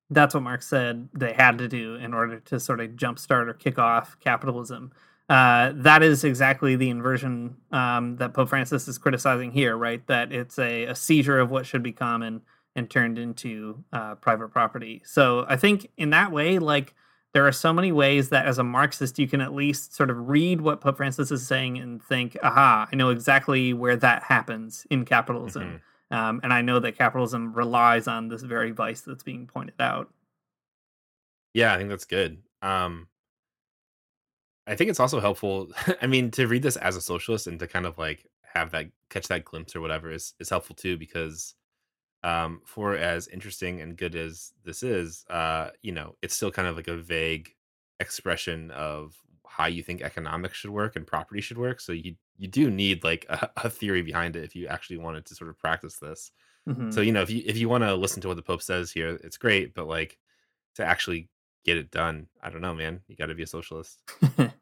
that's 0.09 0.35
what 0.35 0.43
Marx 0.43 0.67
said 0.67 1.09
they 1.13 1.33
had 1.33 1.59
to 1.59 1.69
do 1.69 1.95
in 1.97 2.15
order 2.15 2.41
to 2.41 2.59
sort 2.59 2.81
of 2.81 2.91
jumpstart 2.91 3.49
or 3.49 3.55
kick 3.55 3.79
off 3.79 4.17
capitalism. 4.21 4.93
Uh, 5.31 5.71
that 5.77 6.03
is 6.03 6.25
exactly 6.25 6.75
the 6.75 6.91
inversion 6.91 7.57
um, 7.71 8.17
that 8.17 8.35
Pope 8.35 8.49
Francis 8.49 8.89
is 8.89 8.99
criticizing 8.99 9.53
here, 9.53 9.77
right? 9.77 10.05
That 10.09 10.33
it's 10.33 10.59
a, 10.59 10.87
a 10.87 10.95
seizure 10.97 11.39
of 11.39 11.53
what 11.53 11.67
should 11.67 11.85
be 11.85 11.93
common 11.93 12.43
and 12.75 12.91
turned 12.91 13.17
into 13.17 13.85
uh, 13.93 14.17
private 14.17 14.49
property. 14.49 15.03
So 15.05 15.47
I 15.49 15.55
think 15.55 15.89
in 15.97 16.11
that 16.11 16.33
way, 16.33 16.59
like 16.59 16.95
there 17.33 17.47
are 17.47 17.53
so 17.53 17.73
many 17.73 17.93
ways 17.93 18.31
that 18.31 18.47
as 18.47 18.59
a 18.59 18.65
Marxist, 18.65 19.21
you 19.21 19.29
can 19.29 19.41
at 19.41 19.55
least 19.55 19.95
sort 19.95 20.11
of 20.11 20.29
read 20.29 20.61
what 20.63 20.81
Pope 20.81 20.97
Francis 20.97 21.31
is 21.31 21.47
saying 21.47 21.79
and 21.79 22.03
think, 22.03 22.37
aha, 22.43 22.89
I 22.93 22.97
know 22.97 23.11
exactly 23.11 23.73
where 23.73 23.97
that 23.97 24.25
happens 24.25 24.85
in 24.91 25.05
capitalism. 25.05 25.63
Mm-hmm. 26.11 26.17
Um, 26.17 26.41
and 26.43 26.53
I 26.53 26.63
know 26.63 26.81
that 26.81 26.99
capitalism 26.99 27.53
relies 27.53 28.09
on 28.09 28.27
this 28.27 28.43
very 28.43 28.73
vice 28.73 29.03
that's 29.03 29.23
being 29.23 29.47
pointed 29.47 29.81
out. 29.81 30.11
Yeah, 31.55 31.73
I 31.73 31.77
think 31.77 31.89
that's 31.89 32.05
good. 32.05 32.39
Um, 32.63 33.07
I 34.71 34.77
think 34.77 34.89
it's 34.89 35.01
also 35.01 35.21
helpful. 35.21 35.69
I 36.03 36.07
mean, 36.07 36.31
to 36.33 36.47
read 36.47 36.63
this 36.63 36.77
as 36.77 36.97
a 36.97 37.01
socialist 37.01 37.47
and 37.47 37.59
to 37.59 37.67
kind 37.67 37.87
of 37.87 37.99
like 37.99 38.27
have 38.55 38.71
that 38.71 38.87
catch 39.11 39.29
that 39.29 39.45
glimpse 39.45 39.75
or 39.75 39.81
whatever 39.81 40.11
is 40.11 40.35
is 40.39 40.51
helpful 40.51 40.77
too 40.77 40.97
because 40.97 41.55
um, 42.23 42.61
for 42.65 42.95
as 42.95 43.29
interesting 43.29 43.81
and 43.81 43.97
good 43.97 44.15
as 44.15 44.53
this 44.65 44.83
is, 44.83 45.25
uh, 45.31 45.71
you 45.83 45.93
know, 45.93 46.17
it's 46.23 46.37
still 46.37 46.51
kind 46.51 46.69
of 46.69 46.77
like 46.77 46.89
a 46.89 46.97
vague 46.97 47.51
expression 47.99 48.71
of 48.73 49.15
how 49.47 49.67
you 49.67 49.83
think 49.83 50.03
economics 50.03 50.59
should 50.59 50.71
work 50.71 50.97
and 50.97 51.07
property 51.07 51.41
should 51.41 51.59
work. 51.59 51.81
So 51.81 51.93
you 51.93 52.15
you 52.37 52.49
do 52.49 52.71
need 52.71 53.05
like 53.05 53.27
a, 53.29 53.51
a 53.65 53.71
theory 53.71 54.03
behind 54.03 54.37
it 54.37 54.45
if 54.45 54.55
you 54.55 54.67
actually 54.69 54.99
wanted 54.99 55.27
to 55.27 55.35
sort 55.35 55.51
of 55.51 55.59
practice 55.59 55.99
this. 55.99 56.31
Mm-hmm. 56.69 56.91
So 56.91 57.01
you 57.01 57.13
know, 57.13 57.23
if 57.23 57.31
you 57.31 57.43
if 57.45 57.57
you 57.57 57.69
want 57.69 57.85
to 57.85 57.95
listen 57.95 58.23
to 58.23 58.29
what 58.29 58.37
the 58.37 58.43
Pope 58.43 58.63
says 58.63 58.93
here, 58.93 59.19
it's 59.25 59.39
great. 59.39 59.75
But 59.75 59.89
like 59.89 60.19
to 60.77 60.85
actually 60.85 61.29
get 61.65 61.77
it 61.77 61.91
done, 61.91 62.27
I 62.43 62.51
don't 62.51 62.61
know, 62.61 62.75
man. 62.75 63.01
You 63.09 63.17
got 63.17 63.27
to 63.27 63.35
be 63.35 63.43
a 63.43 63.47
socialist. 63.47 64.03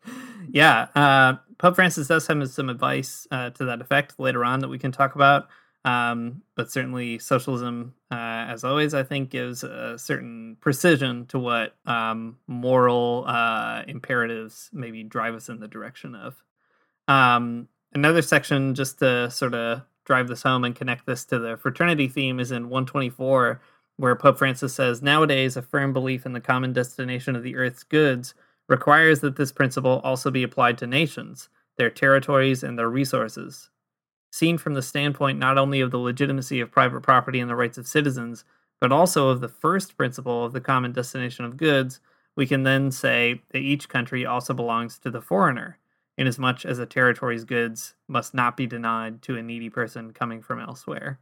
yeah, 0.51 0.89
uh, 0.95 1.37
Pope 1.59 1.75
Francis 1.75 2.09
does 2.09 2.27
have 2.27 2.51
some 2.51 2.69
advice 2.69 3.27
uh, 3.31 3.51
to 3.51 3.65
that 3.65 3.81
effect 3.81 4.19
later 4.19 4.45
on 4.45 4.61
that 4.61 4.69
we 4.69 4.79
can 4.79 4.93
talk 4.93 5.15
about. 5.15 5.49
Um, 5.85 6.43
but 6.55 6.71
certainly, 6.71 7.19
socialism, 7.19 7.95
uh, 8.11 8.15
as 8.49 8.65
always, 8.65 8.95
I 8.95 9.03
think 9.03 9.31
gives 9.31 9.63
a 9.63 9.99
certain 9.99 10.57
precision 10.61 11.27
to 11.27 11.39
what 11.39 11.77
um, 11.87 12.37
moral 12.47 13.25
uh, 13.27 13.85
imperatives 13.87 14.71
maybe 14.73 15.03
drive 15.03 15.35
us 15.35 15.49
in 15.49 15.61
the 15.61 15.69
direction 15.69 16.15
of. 16.15 16.43
Um, 17.07 17.69
another 17.95 18.23
section, 18.23 18.75
just 18.75 18.99
to 18.99 19.31
sort 19.31 19.55
of 19.55 19.83
drive 20.05 20.29
this 20.29 20.43
home 20.43 20.65
and 20.65 20.75
connect 20.75 21.07
this 21.07 21.25
to 21.27 21.39
the 21.39 21.57
fraternity 21.57 22.09
theme, 22.09 22.41
is 22.41 22.51
in 22.51 22.65
124, 22.65 23.61
where 23.97 24.17
Pope 24.17 24.39
Francis 24.39 24.75
says, 24.75 25.01
Nowadays, 25.01 25.57
a 25.57 25.63
firm 25.63 25.93
belief 25.93 26.27
in 26.27 26.33
the 26.33 26.41
common 26.41 26.73
destination 26.73 27.35
of 27.35 27.43
the 27.43 27.57
earth's 27.57 27.85
goods 27.85 28.35
requires 28.69 29.21
that 29.21 29.37
this 29.37 29.53
principle 29.53 30.01
also 30.05 30.31
be 30.31 30.43
applied 30.43 30.79
to 30.79 30.87
nations, 30.87 31.49
their 31.77 31.91
territories, 31.91 32.63
and 32.63 32.79
their 32.79 32.89
resources 32.89 33.71
seen 34.31 34.59
from 34.59 34.75
the 34.75 34.83
standpoint 34.83 35.39
not 35.39 35.59
only 35.59 35.81
of 35.81 35.91
the 35.91 35.99
legitimacy 35.99 36.61
of 36.61 36.71
private 36.71 37.03
property 37.03 37.41
and 37.41 37.49
the 37.49 37.57
rights 37.57 37.79
of 37.79 37.87
citizens, 37.87 38.45
but 38.81 38.93
also 38.93 39.29
of 39.29 39.41
the 39.41 39.49
first 39.49 39.97
principle 39.97 40.45
of 40.45 40.53
the 40.53 40.61
common 40.61 40.93
destination 40.93 41.45
of 41.45 41.57
goods, 41.57 42.01
we 42.37 42.47
can 42.47 42.63
then 42.63 42.91
say 42.91 43.43
that 43.51 43.59
each 43.59 43.89
country 43.89 44.25
also 44.25 44.55
belongs 44.55 44.99
to 44.99 45.11
the 45.11 45.21
foreigner, 45.21 45.79
inasmuch 46.17 46.65
as 46.65 46.79
a 46.79 46.87
territory's 46.87 47.45
goods 47.45 47.95
must 48.07 48.35
not 48.35 48.57
be 48.57 48.67
denied 48.67 49.23
to 49.23 49.37
a 49.37 49.43
needy 49.43 49.71
person 49.71 50.13
coming 50.13 50.41
from 50.41 50.61
elsewhere. 50.61 51.19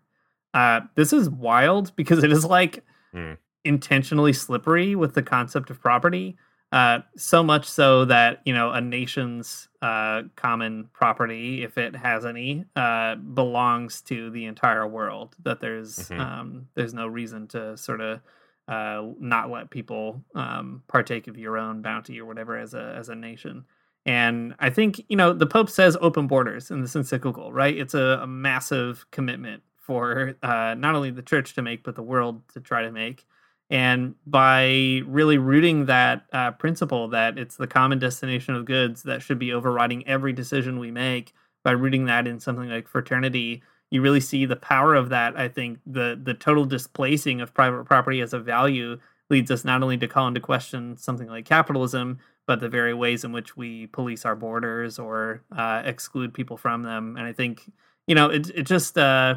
Uh, 0.53 0.81
this 0.95 1.13
is 1.13 1.31
wild 1.31 1.95
because 1.97 2.23
it 2.23 2.33
is 2.33 2.45
like 2.45 2.85
mm. 3.15 3.37
intentionally 3.65 4.33
slippery 4.33 4.95
with 4.95 5.15
the 5.15 5.23
concept 5.23 5.71
of 5.71 5.81
property. 5.81 6.37
Uh, 6.73 6.99
so 7.17 7.45
much 7.45 7.69
so 7.69 8.05
that 8.05 8.41
you 8.45 8.53
know 8.53 8.73
a 8.73 8.81
nation's 8.81 9.69
uh, 9.83 10.23
common 10.35 10.89
property, 10.93 11.63
if 11.63 11.79
it 11.79 11.95
has 11.95 12.27
any, 12.27 12.65
uh, 12.75 13.15
belongs 13.15 14.01
to 14.03 14.31
the 14.31 14.47
entire 14.47 14.87
world. 14.87 15.37
That 15.45 15.61
there's 15.61 15.97
mm-hmm. 15.97 16.21
um, 16.21 16.69
there's 16.75 16.93
no 16.93 17.07
reason 17.07 17.47
to 17.49 17.77
sort 17.77 18.01
of 18.01 18.21
uh, 18.67 19.05
not 19.21 19.49
let 19.49 19.71
people 19.71 20.25
um, 20.35 20.83
partake 20.89 21.29
of 21.29 21.39
your 21.39 21.57
own 21.57 21.83
bounty 21.83 22.21
or 22.21 22.25
whatever 22.25 22.59
as 22.59 22.75
a 22.75 22.95
as 22.99 23.09
a 23.09 23.15
nation. 23.15 23.65
And 24.05 24.55
I 24.59 24.71
think 24.71 25.05
you 25.09 25.17
know 25.17 25.33
the 25.33 25.47
Pope 25.47 25.71
says 25.71 25.97
open 26.01 26.27
borders 26.27 26.71
in 26.71 26.81
this 26.83 26.97
encyclical, 26.97 27.53
right? 27.53 27.77
It's 27.77 27.95
a, 27.95 28.21
a 28.23 28.27
massive 28.27 29.07
commitment 29.13 29.63
for 29.77 30.35
uh, 30.43 30.75
not 30.77 30.97
only 30.97 31.13
the 31.13 31.23
church 31.23 31.55
to 31.55 31.63
make, 31.63 31.85
but 31.85 31.95
the 31.95 32.03
world 32.03 32.43
to 32.55 32.61
try 32.61 32.83
to 32.83 32.91
make. 32.91 33.25
And 33.69 34.15
by 34.27 35.03
really 35.07 35.39
rooting 35.39 35.87
that 35.87 36.27
uh, 36.33 36.53
principle 36.53 37.09
that 37.09 37.37
it's 37.39 37.57
the 37.57 37.67
common 37.67 37.99
destination 37.99 38.55
of 38.55 38.65
goods 38.65 39.03
that 39.03 39.23
should 39.23 39.39
be 39.39 39.53
overriding 39.53 40.07
every 40.07 40.33
decision 40.33 40.79
we 40.79 40.91
make, 40.91 41.33
by 41.65 41.73
rooting 41.73 42.05
that 42.05 42.29
in 42.29 42.39
something 42.39 42.69
like 42.69 42.87
fraternity, 42.87 43.61
you 43.91 44.01
really 44.01 44.21
see 44.21 44.47
the 44.47 44.55
power 44.55 44.95
of 44.95 45.09
that. 45.09 45.37
I 45.37 45.49
think 45.49 45.81
the 45.85 46.19
the 46.23 46.35
total 46.35 46.65
displacing 46.65 47.41
of 47.41 47.55
private 47.55 47.85
property 47.85 48.21
as 48.21 48.33
a 48.33 48.39
value 48.39 48.99
leads 49.31 49.51
us 49.51 49.65
not 49.65 49.83
only 49.83 49.99
to 49.99 50.07
call 50.07 50.29
into 50.29 50.41
question 50.41 50.97
something 50.97 51.29
like 51.29 51.45
capitalism, 51.45 52.19
but 52.47 52.61
the 52.61 52.69
very 52.69 52.95
ways 52.95 53.25
in 53.25 53.33
which 53.33 53.57
we 53.57 53.89
police 53.89 54.25
our 54.25 54.37
borders 54.37 54.99
or 55.01 55.43
uh, 55.57 55.83
exclude 55.85 56.33
people 56.33 56.57
from 56.57 56.85
them. 56.85 57.17
And 57.17 57.27
I 57.27 57.33
think 57.33 57.69
you 58.07 58.15
know 58.15 58.29
it 58.31 58.49
it 58.51 58.63
just 58.63 58.97
uh, 58.97 59.37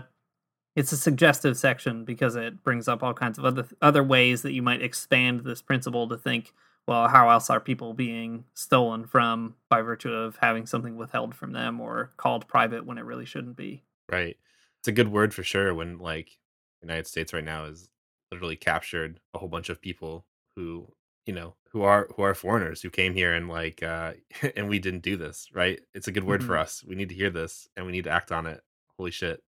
it's 0.76 0.92
a 0.92 0.98
suggestive 0.98 1.58
section 1.58 2.06
because 2.06 2.36
it 2.36 2.64
brings 2.64 2.88
up 2.88 3.04
all 3.04 3.14
kinds 3.14 3.38
of 3.38 3.46
other 3.46 3.68
other 3.82 4.04
ways 4.04 4.42
that 4.44 4.54
you 4.54 4.62
might 4.62 4.82
expand 4.82 5.42
this 5.42 5.62
principle 5.62 6.08
to 6.08 6.18
think 6.18 6.54
well 6.88 7.08
how 7.08 7.30
else 7.30 7.50
are 7.50 7.60
people 7.60 7.94
being 7.94 8.46
stolen 8.54 9.06
from 9.06 9.56
by 9.70 9.82
virtue 9.82 10.12
of 10.12 10.38
having 10.38 10.66
something 10.66 10.96
withheld 10.96 11.36
from 11.36 11.52
them 11.52 11.80
or 11.82 12.12
called 12.18 12.48
private 12.48 12.86
when 12.86 12.98
it 12.98 13.06
really 13.06 13.26
shouldn't 13.26 13.56
be? 13.56 13.84
Right. 14.12 14.38
It's 14.80 14.88
a 14.88 14.94
good 14.94 15.12
word 15.12 15.34
for 15.34 15.44
sure 15.44 15.74
when 15.74 15.98
like 15.98 16.38
the 16.82 16.88
united 16.88 17.08
states 17.08 17.34
right 17.34 17.44
now 17.44 17.66
is 17.66 17.90
literally 18.32 18.56
captured 18.56 19.20
a 19.34 19.40
whole 19.40 19.50
bunch 19.50 19.70
of 19.70 19.82
people 19.82 20.26
who 20.56 20.88
you 21.26 21.34
know 21.34 21.56
who 21.72 21.82
are 21.82 22.08
who 22.16 22.24
are 22.24 22.34
foreigners 22.34 22.82
who 22.82 22.90
came 22.90 23.14
here 23.14 23.34
and 23.34 23.50
like 23.50 23.84
uh 23.84 24.14
and 24.56 24.70
we 24.70 24.80
didn't 24.80 25.04
do 25.04 25.18
this 25.18 25.50
right? 25.54 25.82
It's 25.94 26.08
a 26.08 26.12
good 26.12 26.24
word 26.24 26.42
mm-hmm. 26.42 26.48
for 26.48 26.58
us. 26.58 26.84
We 26.88 26.96
need 26.96 27.10
to 27.10 27.16
hear 27.16 27.30
this 27.30 27.68
and 27.76 27.86
we 27.86 27.92
need 27.92 28.06
to 28.06 28.12
act 28.12 28.32
on 28.32 28.46
it. 28.46 28.62
Holy 28.98 29.12
shit 29.12 29.44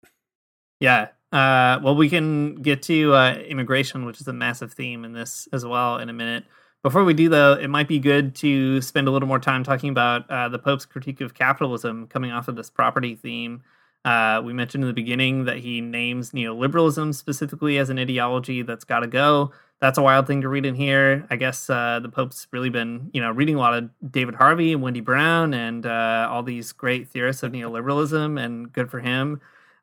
yeah 0.80 1.08
uh, 1.32 1.78
well, 1.82 1.94
we 1.94 2.08
can 2.08 2.56
get 2.56 2.82
to 2.82 3.14
uh, 3.14 3.34
immigration, 3.34 4.04
which 4.04 4.20
is 4.20 4.26
a 4.26 4.32
massive 4.32 4.72
theme 4.72 5.04
in 5.04 5.12
this 5.12 5.48
as 5.52 5.64
well, 5.64 5.98
in 5.98 6.08
a 6.08 6.12
minute. 6.12 6.44
Before 6.82 7.04
we 7.04 7.14
do, 7.14 7.28
though, 7.28 7.52
it 7.52 7.68
might 7.68 7.88
be 7.88 7.98
good 7.98 8.34
to 8.36 8.80
spend 8.80 9.06
a 9.06 9.10
little 9.10 9.28
more 9.28 9.38
time 9.38 9.62
talking 9.62 9.90
about 9.90 10.28
uh, 10.30 10.48
the 10.48 10.58
Pope's 10.58 10.86
critique 10.86 11.20
of 11.20 11.34
capitalism 11.34 12.06
coming 12.08 12.32
off 12.32 12.48
of 12.48 12.56
this 12.56 12.70
property 12.70 13.14
theme. 13.14 13.62
Uh, 14.04 14.40
we 14.42 14.54
mentioned 14.54 14.82
in 14.82 14.88
the 14.88 14.94
beginning 14.94 15.44
that 15.44 15.58
he 15.58 15.82
names 15.82 16.32
neoliberalism 16.32 17.14
specifically 17.14 17.76
as 17.76 17.90
an 17.90 17.98
ideology 17.98 18.62
that's 18.62 18.84
got 18.84 19.00
to 19.00 19.06
go. 19.06 19.52
That's 19.78 19.98
a 19.98 20.02
wild 20.02 20.26
thing 20.26 20.40
to 20.40 20.48
read 20.48 20.64
in 20.64 20.74
here. 20.74 21.26
I 21.30 21.36
guess 21.36 21.68
uh, 21.68 22.00
the 22.02 22.08
Pope's 22.08 22.46
really 22.50 22.70
been, 22.70 23.10
you 23.12 23.20
know, 23.20 23.30
reading 23.30 23.56
a 23.56 23.58
lot 23.58 23.74
of 23.74 23.90
David 24.10 24.34
Harvey 24.34 24.72
and 24.72 24.82
Wendy 24.82 25.00
Brown 25.00 25.52
and 25.52 25.84
uh, 25.84 26.28
all 26.30 26.42
these 26.42 26.72
great 26.72 27.08
theorists 27.08 27.42
of 27.42 27.52
neoliberalism, 27.52 28.42
and 28.42 28.72
good 28.72 28.90
for 28.90 29.00
him. 29.00 29.40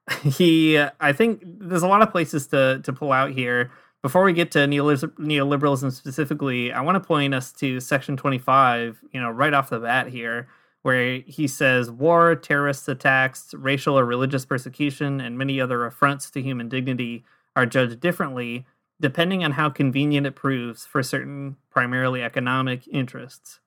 he 0.23 0.79
i 0.99 1.11
think 1.11 1.41
there's 1.43 1.83
a 1.83 1.87
lot 1.87 2.01
of 2.01 2.11
places 2.11 2.47
to 2.47 2.79
to 2.83 2.93
pull 2.93 3.11
out 3.11 3.31
here 3.31 3.71
before 4.01 4.23
we 4.23 4.31
get 4.31 4.51
to 4.51 4.59
neoliberalism 4.59 5.91
specifically 5.91 6.71
i 6.71 6.81
want 6.81 6.95
to 6.95 7.05
point 7.05 7.33
us 7.33 7.51
to 7.51 7.79
section 7.79 8.15
25 8.15 9.03
you 9.11 9.19
know 9.19 9.29
right 9.29 9.53
off 9.53 9.69
the 9.69 9.79
bat 9.79 10.07
here 10.07 10.47
where 10.87 11.19
he 11.25 11.49
says 11.49 11.91
war, 11.91 12.33
terrorist 12.33 12.87
attacks, 12.87 13.53
racial 13.53 13.99
or 13.99 14.05
religious 14.05 14.45
persecution, 14.45 15.19
and 15.19 15.37
many 15.37 15.59
other 15.59 15.85
affronts 15.85 16.31
to 16.31 16.41
human 16.41 16.69
dignity 16.69 17.25
are 17.57 17.65
judged 17.65 17.99
differently 17.99 18.65
depending 19.01 19.43
on 19.43 19.51
how 19.51 19.69
convenient 19.69 20.25
it 20.25 20.35
proves 20.35 20.85
for 20.85 21.03
certain 21.03 21.57
primarily 21.69 22.23
economic 22.23 22.87
interests. 22.87 23.59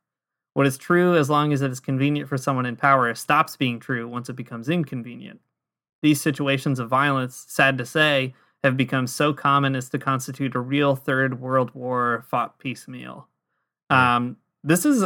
What 0.55 0.67
is 0.67 0.79
true 0.79 1.15
as 1.15 1.29
long 1.29 1.53
as 1.53 1.61
it 1.61 1.71
is 1.71 1.79
convenient 1.79 2.27
for 2.27 2.39
someone 2.39 2.65
in 2.65 2.75
power 2.75 3.15
stops 3.15 3.55
being 3.55 3.79
true 3.79 4.09
once 4.09 4.31
it 4.31 4.35
becomes 4.35 4.71
inconvenient. 4.71 5.41
These 6.03 6.21
situations 6.21 6.79
of 6.79 6.89
violence, 6.89 7.45
sad 7.49 7.79
to 7.79 7.87
say, 7.87 8.35
have 8.63 8.77
become 8.77 9.07
so 9.07 9.33
common 9.33 9.75
as 9.75 9.89
to 9.91 9.99
constitute 9.99 10.55
a 10.55 10.61
real 10.61 10.97
third 10.97 11.41
world 11.41 11.75
war 11.75 12.25
fought 12.29 12.59
piecemeal. 12.59 13.27
Um, 13.89 14.37
this 14.63 14.85
is 14.85 15.05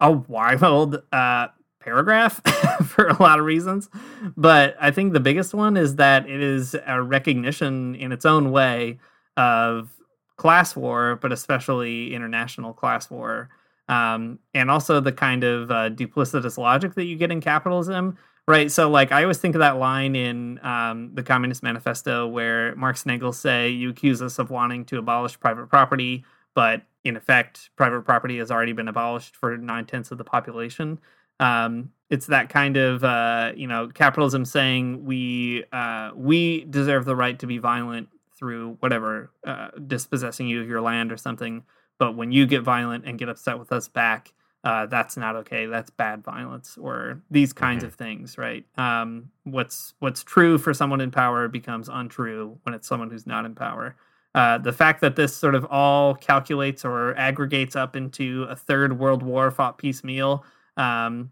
a 0.00 0.12
wild 0.12 1.02
uh, 1.12 1.48
paragraph 1.80 2.40
for 2.86 3.08
a 3.08 3.22
lot 3.22 3.38
of 3.38 3.44
reasons, 3.44 3.88
but 4.36 4.76
I 4.80 4.90
think 4.90 5.12
the 5.12 5.20
biggest 5.20 5.54
one 5.54 5.76
is 5.76 5.96
that 5.96 6.28
it 6.28 6.42
is 6.42 6.76
a 6.86 7.00
recognition 7.00 7.94
in 7.94 8.12
its 8.12 8.26
own 8.26 8.50
way 8.50 8.98
of 9.36 9.90
class 10.36 10.74
war, 10.76 11.16
but 11.20 11.32
especially 11.32 12.14
international 12.14 12.72
class 12.72 13.10
war. 13.10 13.48
Um, 13.88 14.38
and 14.52 14.70
also 14.70 15.00
the 15.00 15.12
kind 15.12 15.44
of 15.44 15.70
uh, 15.70 15.90
duplicitous 15.90 16.58
logic 16.58 16.94
that 16.94 17.04
you 17.04 17.16
get 17.16 17.32
in 17.32 17.40
capitalism, 17.40 18.18
right? 18.48 18.72
So, 18.72 18.88
like, 18.90 19.12
I 19.12 19.22
always 19.22 19.38
think 19.38 19.54
of 19.54 19.58
that 19.58 19.76
line 19.76 20.16
in 20.16 20.58
um, 20.64 21.10
the 21.14 21.22
Communist 21.22 21.62
Manifesto 21.62 22.26
where 22.26 22.74
Marx 22.76 23.02
and 23.02 23.12
Engels 23.12 23.38
say, 23.38 23.68
You 23.68 23.90
accuse 23.90 24.22
us 24.22 24.38
of 24.38 24.50
wanting 24.50 24.86
to 24.86 24.98
abolish 24.98 25.38
private 25.38 25.68
property, 25.68 26.24
but 26.54 26.82
in 27.04 27.14
effect, 27.14 27.68
private 27.76 28.02
property 28.02 28.38
has 28.38 28.50
already 28.50 28.72
been 28.72 28.88
abolished 28.88 29.36
for 29.36 29.56
nine 29.58 29.84
tenths 29.84 30.10
of 30.10 30.18
the 30.18 30.24
population. 30.24 30.98
Um, 31.40 31.90
it's 32.08 32.26
that 32.26 32.48
kind 32.48 32.78
of 32.78 33.04
uh, 33.04 33.52
you 33.54 33.66
know 33.66 33.88
capitalism 33.88 34.46
saying 34.46 35.04
we 35.04 35.64
uh, 35.72 36.12
we 36.14 36.64
deserve 36.64 37.04
the 37.04 37.14
right 37.14 37.38
to 37.38 37.46
be 37.46 37.58
violent 37.58 38.08
through 38.34 38.76
whatever 38.80 39.30
uh, 39.46 39.68
dispossessing 39.86 40.48
you 40.48 40.62
of 40.62 40.68
your 40.68 40.80
land 40.80 41.12
or 41.12 41.18
something. 41.18 41.64
But 41.98 42.16
when 42.16 42.32
you 42.32 42.46
get 42.46 42.62
violent 42.62 43.04
and 43.04 43.18
get 43.18 43.28
upset 43.28 43.58
with 43.58 43.72
us 43.72 43.88
back, 43.88 44.32
uh, 44.64 44.86
that's 44.86 45.16
not 45.16 45.36
okay. 45.36 45.66
That's 45.66 45.90
bad 45.90 46.24
violence, 46.24 46.76
or 46.78 47.22
these 47.30 47.52
kinds 47.52 47.84
Mhm. 47.84 47.86
of 47.86 47.94
things, 47.94 48.36
right? 48.38 48.64
Um, 48.76 49.30
what's 49.44 49.94
what's 50.00 50.22
true 50.24 50.58
for 50.58 50.74
someone 50.74 51.00
in 51.00 51.10
power 51.10 51.48
becomes 51.48 51.88
untrue 51.88 52.58
when 52.64 52.74
it's 52.74 52.86
someone 52.88 53.10
who's 53.10 53.26
not 53.26 53.44
in 53.44 53.54
power. 53.54 53.96
Uh, 54.34 54.58
the 54.58 54.72
fact 54.72 55.00
that 55.00 55.16
this 55.16 55.34
sort 55.34 55.54
of 55.54 55.64
all 55.70 56.14
calculates 56.14 56.84
or 56.84 57.16
aggregates 57.16 57.74
up 57.76 57.96
into 57.96 58.44
a 58.50 58.54
third 58.56 58.98
world 58.98 59.22
war 59.22 59.50
fought 59.50 59.78
piecemeal, 59.78 60.44
um, 60.76 61.30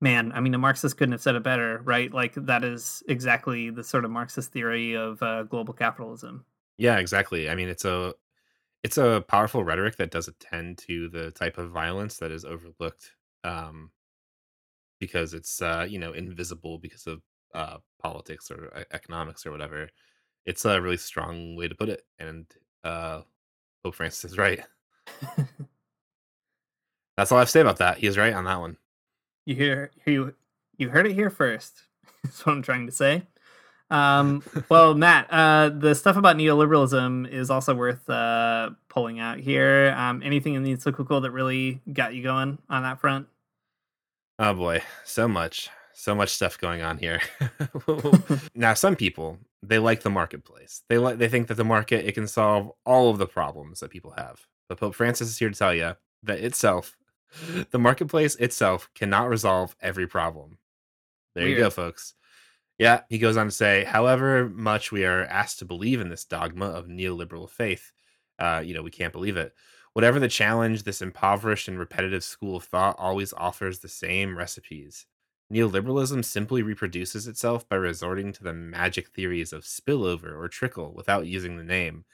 man, 0.00 0.32
I 0.34 0.40
mean, 0.40 0.52
the 0.52 0.58
Marxist 0.58 0.96
couldn't 0.96 1.12
have 1.12 1.20
said 1.22 1.34
it 1.34 1.42
better, 1.42 1.80
right? 1.84 2.12
Like 2.12 2.34
that 2.34 2.64
is 2.64 3.02
exactly 3.08 3.70
the 3.70 3.84
sort 3.84 4.04
of 4.04 4.10
Marxist 4.10 4.52
theory 4.52 4.94
of 4.94 5.22
uh, 5.22 5.42
global 5.44 5.74
capitalism. 5.74 6.44
Yeah, 6.76 6.98
exactly. 6.98 7.48
I 7.48 7.54
mean, 7.54 7.68
it's 7.68 7.84
a 7.84 8.14
it's 8.84 8.98
a 8.98 9.24
powerful 9.26 9.64
rhetoric 9.64 9.96
that 9.96 10.10
does 10.10 10.28
attend 10.28 10.76
to 10.76 11.08
the 11.08 11.30
type 11.30 11.56
of 11.56 11.70
violence 11.70 12.18
that 12.18 12.30
is 12.30 12.44
overlooked 12.44 13.12
um, 13.42 13.90
because 15.00 15.32
it's 15.32 15.62
uh, 15.62 15.86
you 15.88 15.98
know 15.98 16.12
invisible 16.12 16.78
because 16.78 17.06
of 17.06 17.22
uh, 17.54 17.78
politics 18.00 18.50
or 18.50 18.70
e- 18.78 18.84
economics 18.92 19.46
or 19.46 19.50
whatever. 19.50 19.88
It's 20.44 20.66
a 20.66 20.82
really 20.82 20.98
strong 20.98 21.56
way 21.56 21.66
to 21.66 21.74
put 21.74 21.88
it, 21.88 22.02
and 22.18 22.44
uh, 22.84 23.22
Pope 23.82 23.94
Francis 23.94 24.32
is 24.32 24.38
right. 24.38 24.60
That's 27.16 27.32
all 27.32 27.38
I 27.38 27.42
have 27.42 27.48
to 27.48 27.52
say 27.52 27.60
about 27.62 27.78
that. 27.78 27.96
He 27.98 28.06
is 28.06 28.18
right 28.18 28.34
on 28.34 28.44
that 28.44 28.60
one. 28.60 28.76
You 29.46 29.54
hear 29.54 29.92
you 30.04 30.34
you 30.76 30.90
heard 30.90 31.06
it 31.06 31.14
here 31.14 31.30
first. 31.30 31.84
That's 32.22 32.44
what 32.44 32.52
I'm 32.52 32.62
trying 32.62 32.84
to 32.84 32.92
say. 32.92 33.22
Um, 33.90 34.42
well, 34.68 34.94
Matt, 34.94 35.28
uh, 35.30 35.68
the 35.70 35.94
stuff 35.94 36.16
about 36.16 36.36
neoliberalism 36.36 37.30
is 37.30 37.50
also 37.50 37.74
worth 37.74 38.08
uh, 38.08 38.70
pulling 38.88 39.20
out 39.20 39.38
here. 39.38 39.94
Um, 39.96 40.22
anything 40.24 40.54
in 40.54 40.62
the 40.62 40.72
encyclical 40.72 41.20
that 41.22 41.30
really 41.30 41.80
got 41.92 42.14
you 42.14 42.22
going 42.22 42.58
on 42.68 42.82
that 42.82 43.00
front? 43.00 43.28
Oh 44.38 44.54
boy, 44.54 44.82
so 45.04 45.28
much, 45.28 45.70
so 45.92 46.14
much 46.14 46.30
stuff 46.30 46.58
going 46.58 46.82
on 46.82 46.98
here. 46.98 47.20
now, 48.54 48.74
some 48.74 48.96
people 48.96 49.38
they 49.62 49.78
like 49.78 50.02
the 50.02 50.10
marketplace. 50.10 50.82
They 50.88 50.98
like 50.98 51.18
they 51.18 51.28
think 51.28 51.48
that 51.48 51.54
the 51.54 51.64
market 51.64 52.06
it 52.06 52.12
can 52.12 52.26
solve 52.26 52.72
all 52.84 53.10
of 53.10 53.18
the 53.18 53.26
problems 53.26 53.80
that 53.80 53.90
people 53.90 54.14
have. 54.16 54.46
But 54.68 54.78
Pope 54.78 54.94
Francis 54.94 55.28
is 55.28 55.38
here 55.38 55.50
to 55.50 55.58
tell 55.58 55.74
you 55.74 55.94
that 56.22 56.38
itself, 56.40 56.96
the 57.70 57.78
marketplace 57.78 58.34
itself, 58.36 58.88
cannot 58.94 59.28
resolve 59.28 59.76
every 59.80 60.06
problem. 60.06 60.58
There 61.34 61.46
you 61.46 61.56
go, 61.56 61.70
folks. 61.70 62.14
Yeah, 62.78 63.02
he 63.08 63.18
goes 63.18 63.36
on 63.36 63.46
to 63.46 63.52
say, 63.52 63.84
however 63.84 64.48
much 64.48 64.90
we 64.90 65.04
are 65.04 65.24
asked 65.24 65.60
to 65.60 65.64
believe 65.64 66.00
in 66.00 66.08
this 66.08 66.24
dogma 66.24 66.66
of 66.66 66.86
neoliberal 66.86 67.48
faith, 67.48 67.92
uh, 68.38 68.62
you 68.64 68.74
know, 68.74 68.82
we 68.82 68.90
can't 68.90 69.12
believe 69.12 69.36
it. 69.36 69.54
Whatever 69.92 70.18
the 70.18 70.28
challenge, 70.28 70.82
this 70.82 71.00
impoverished 71.00 71.68
and 71.68 71.78
repetitive 71.78 72.24
school 72.24 72.56
of 72.56 72.64
thought 72.64 72.96
always 72.98 73.32
offers 73.34 73.78
the 73.78 73.88
same 73.88 74.36
recipes. 74.36 75.06
Neoliberalism 75.52 76.24
simply 76.24 76.62
reproduces 76.62 77.28
itself 77.28 77.68
by 77.68 77.76
resorting 77.76 78.32
to 78.32 78.42
the 78.42 78.52
magic 78.52 79.10
theories 79.10 79.52
of 79.52 79.62
spillover 79.62 80.36
or 80.36 80.48
trickle 80.48 80.92
without 80.94 81.26
using 81.26 81.56
the 81.56 81.62
name 81.64 82.04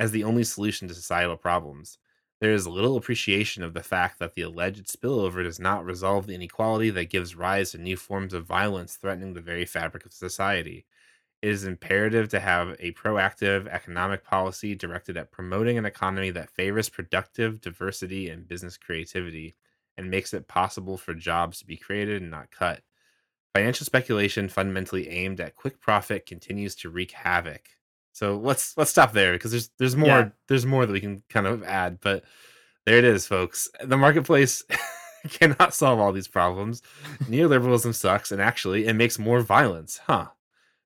as 0.00 0.10
the 0.10 0.24
only 0.24 0.42
solution 0.42 0.88
to 0.88 0.94
societal 0.94 1.36
problems. 1.36 1.98
There 2.40 2.52
is 2.52 2.66
little 2.66 2.96
appreciation 2.96 3.62
of 3.62 3.74
the 3.74 3.82
fact 3.82 4.18
that 4.18 4.34
the 4.34 4.42
alleged 4.42 4.86
spillover 4.86 5.42
does 5.42 5.58
not 5.58 5.84
resolve 5.84 6.26
the 6.26 6.34
inequality 6.34 6.90
that 6.90 7.10
gives 7.10 7.34
rise 7.34 7.72
to 7.72 7.78
new 7.78 7.96
forms 7.96 8.32
of 8.32 8.46
violence 8.46 8.96
threatening 8.96 9.34
the 9.34 9.40
very 9.40 9.64
fabric 9.64 10.04
of 10.06 10.12
society. 10.12 10.86
It 11.42 11.50
is 11.50 11.64
imperative 11.64 12.28
to 12.30 12.40
have 12.40 12.76
a 12.80 12.92
proactive 12.92 13.66
economic 13.68 14.24
policy 14.24 14.74
directed 14.74 15.16
at 15.16 15.32
promoting 15.32 15.78
an 15.78 15.86
economy 15.86 16.30
that 16.30 16.50
favors 16.50 16.88
productive 16.88 17.60
diversity 17.60 18.28
and 18.28 18.46
business 18.48 18.76
creativity 18.76 19.56
and 19.96 20.10
makes 20.10 20.32
it 20.34 20.48
possible 20.48 20.96
for 20.96 21.14
jobs 21.14 21.58
to 21.58 21.66
be 21.66 21.76
created 21.76 22.22
and 22.22 22.30
not 22.30 22.50
cut. 22.50 22.82
Financial 23.54 23.84
speculation 23.84 24.48
fundamentally 24.48 25.08
aimed 25.08 25.40
at 25.40 25.56
quick 25.56 25.80
profit 25.80 26.26
continues 26.26 26.76
to 26.76 26.90
wreak 26.90 27.12
havoc. 27.12 27.77
So 28.18 28.36
let's 28.36 28.76
let's 28.76 28.90
stop 28.90 29.12
there 29.12 29.34
because 29.34 29.52
there's 29.52 29.70
there's 29.78 29.94
more 29.94 30.08
Yeah. 30.08 30.28
there's 30.48 30.66
more 30.66 30.84
that 30.84 30.92
we 30.92 31.00
can 31.00 31.22
kind 31.28 31.46
of 31.46 31.62
add, 31.62 32.00
but 32.00 32.24
there 32.84 32.98
it 32.98 33.04
is, 33.04 33.28
folks. 33.28 33.68
The 33.80 33.96
marketplace 33.96 34.64
cannot 35.30 35.72
solve 35.72 36.00
all 36.00 36.10
these 36.12 36.26
problems. 36.26 36.82
Neoliberalism 37.24 37.94
sucks, 37.94 38.32
and 38.32 38.42
actually, 38.42 38.86
it 38.86 38.94
makes 38.94 39.20
more 39.20 39.40
violence, 39.40 40.00
huh? 40.08 40.26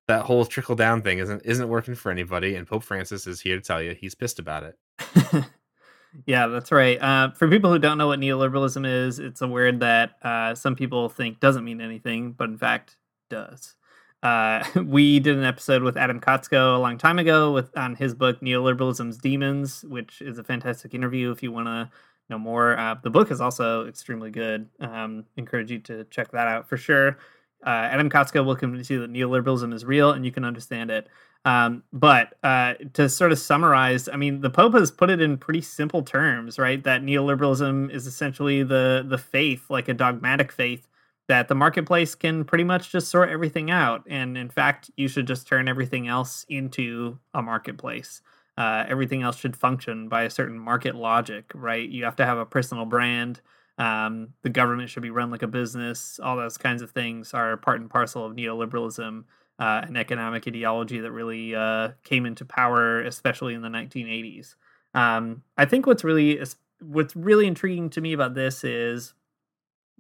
That 0.09 0.27
whole 0.27 0.45
trickle 0.45 0.77
down 0.77 1.01
thing 1.01 1.21
isn't 1.21 1.41
isn't 1.47 1.69
working 1.71 1.95
for 1.95 2.11
anybody, 2.11 2.55
and 2.55 2.67
Pope 2.67 2.83
Francis 2.85 3.27
is 3.27 3.41
here 3.41 3.57
to 3.57 3.63
tell 3.63 3.81
you 3.81 3.95
he's 3.95 4.15
pissed 4.15 4.39
about 4.39 4.65
it. 4.65 5.45
yeah, 6.27 6.49
that's 6.49 6.71
right. 6.71 7.01
Uh, 7.01 7.31
for 7.31 7.49
people 7.49 7.71
who 7.73 7.79
don't 7.79 7.97
know 7.97 8.09
what 8.09 8.21
neoliberalism 8.21 8.87
is, 9.07 9.19
it's 9.19 9.41
a 9.41 9.49
word 9.49 9.81
that 9.81 10.17
uh, 10.23 10.55
some 10.55 10.77
people 10.77 11.09
think 11.09 11.41
doesn't 11.41 11.65
mean 11.65 11.81
anything, 11.81 12.33
but 12.33 12.51
in 12.51 12.59
fact 12.59 12.99
does. 13.31 13.75
Uh, 14.23 14.65
we 14.87 15.21
did 15.21 15.37
an 15.37 15.45
episode 15.45 15.83
with 15.83 15.97
Adam 15.97 16.21
Kotsko 16.21 16.77
a 16.77 16.79
long 16.79 16.99
time 16.99 17.19
ago 17.19 17.53
with 17.53 17.77
on 17.77 17.95
his 17.95 18.15
book 18.15 18.41
Neoliberalism's 18.41 19.19
Demons, 19.19 19.85
which 19.89 20.23
is 20.23 20.39
a 20.39 20.45
fantastic 20.45 20.95
interview 20.95 21.31
if 21.31 21.43
you 21.43 21.53
want 21.53 21.67
to 21.67 21.91
know 22.31 22.39
more. 22.39 22.79
Uh, 22.79 22.95
the 23.03 23.11
book 23.11 23.31
is 23.31 23.41
also 23.41 23.87
extremely 23.87 24.31
good. 24.31 24.69
Um, 24.81 25.25
encourage 25.37 25.71
you 25.71 25.79
to 25.81 26.05
check 26.05 26.31
that 26.33 26.49
out 26.49 26.69
for 26.69 26.77
sure. 26.77 27.19
Uh, 27.65 27.89
Adam 27.91 28.11
Kotsko 28.11 28.45
will 28.45 28.57
convince 28.57 28.91
you 28.91 29.01
that 29.01 29.13
neoliberalism 29.13 29.73
is 29.73 29.85
real 29.85 30.11
and 30.11 30.25
you 30.25 30.33
can 30.33 30.45
understand 30.45 30.91
it. 30.91 31.09
Um, 31.45 31.83
but 31.93 32.35
uh, 32.43 32.75
to 32.95 33.09
sort 33.09 33.33
of 33.33 33.39
summarize, 33.39 34.09
I 34.09 34.17
mean, 34.17 34.41
the 34.41 34.51
Pope 34.51 34.75
has 34.75 34.91
put 34.91 35.11
it 35.11 35.21
in 35.21 35.37
pretty 35.37 35.61
simple 35.61 36.03
terms, 36.03 36.59
right? 36.59 36.83
That 36.83 37.03
neoliberalism 37.03 37.91
is 37.93 38.07
essentially 38.07 38.63
the 38.63 39.05
the 39.07 39.19
faith, 39.19 39.69
like 39.69 39.89
a 39.89 39.95
dogmatic 39.95 40.53
faith, 40.53 40.87
that 41.33 41.49
the 41.49 41.55
marketplace 41.55 42.15
can 42.15 42.45
pretty 42.45 42.63
much 42.63 42.93
just 42.93 43.09
sort 43.09 43.31
everything 43.31 43.71
out. 43.71 44.05
And 44.07 44.37
in 44.37 44.51
fact, 44.51 44.91
you 44.99 45.09
should 45.09 45.27
just 45.27 45.47
turn 45.47 45.67
everything 45.67 46.07
else 46.07 46.45
into 46.47 47.19
a 47.33 47.41
marketplace. 47.41 48.21
Uh, 48.59 48.85
everything 48.87 49.23
else 49.23 49.39
should 49.39 49.57
function 49.57 50.11
by 50.11 50.25
a 50.25 50.31
certain 50.31 50.59
market 50.59 50.95
logic, 50.95 51.51
right? 51.55 51.89
You 51.89 52.05
have 52.05 52.17
to 52.17 52.27
have 52.27 52.37
a 52.37 52.45
personal 52.45 52.85
brand. 52.85 53.41
Um, 53.79 54.35
the 54.43 54.51
government 54.51 54.91
should 54.91 55.03
be 55.03 55.09
run 55.09 55.31
like 55.31 55.41
a 55.41 55.47
business. 55.47 56.21
All 56.23 56.37
those 56.37 56.59
kinds 56.59 56.83
of 56.83 56.91
things 56.91 57.33
are 57.33 57.57
part 57.57 57.81
and 57.81 57.89
parcel 57.89 58.27
of 58.27 58.37
neoliberalism, 58.37 59.25
uh, 59.59 59.81
an 59.85 59.97
economic 59.97 60.47
ideology 60.47 61.01
that 61.01 61.13
really 61.13 61.55
uh, 61.55 61.93
came 62.05 62.27
into 62.27 62.45
power, 62.45 63.01
especially 63.01 63.55
in 63.55 63.63
the 63.63 63.71
1980s. 63.71 64.57
Um, 64.93 65.45
I 65.57 65.65
think 65.65 65.87
what's 65.87 66.05
really 66.05 66.45
what's 66.83 67.17
really 67.17 67.47
intriguing 67.47 67.89
to 67.89 68.03
me 68.03 68.13
about 68.13 68.35
this 68.35 68.65
is 68.65 69.15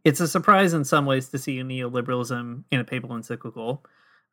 it's 0.04 0.20
a 0.20 0.28
surprise 0.28 0.72
in 0.74 0.84
some 0.84 1.06
ways 1.06 1.28
to 1.28 1.38
see 1.38 1.62
neoliberalism 1.62 2.64
in 2.70 2.80
a 2.80 2.84
papal 2.84 3.14
encyclical. 3.14 3.84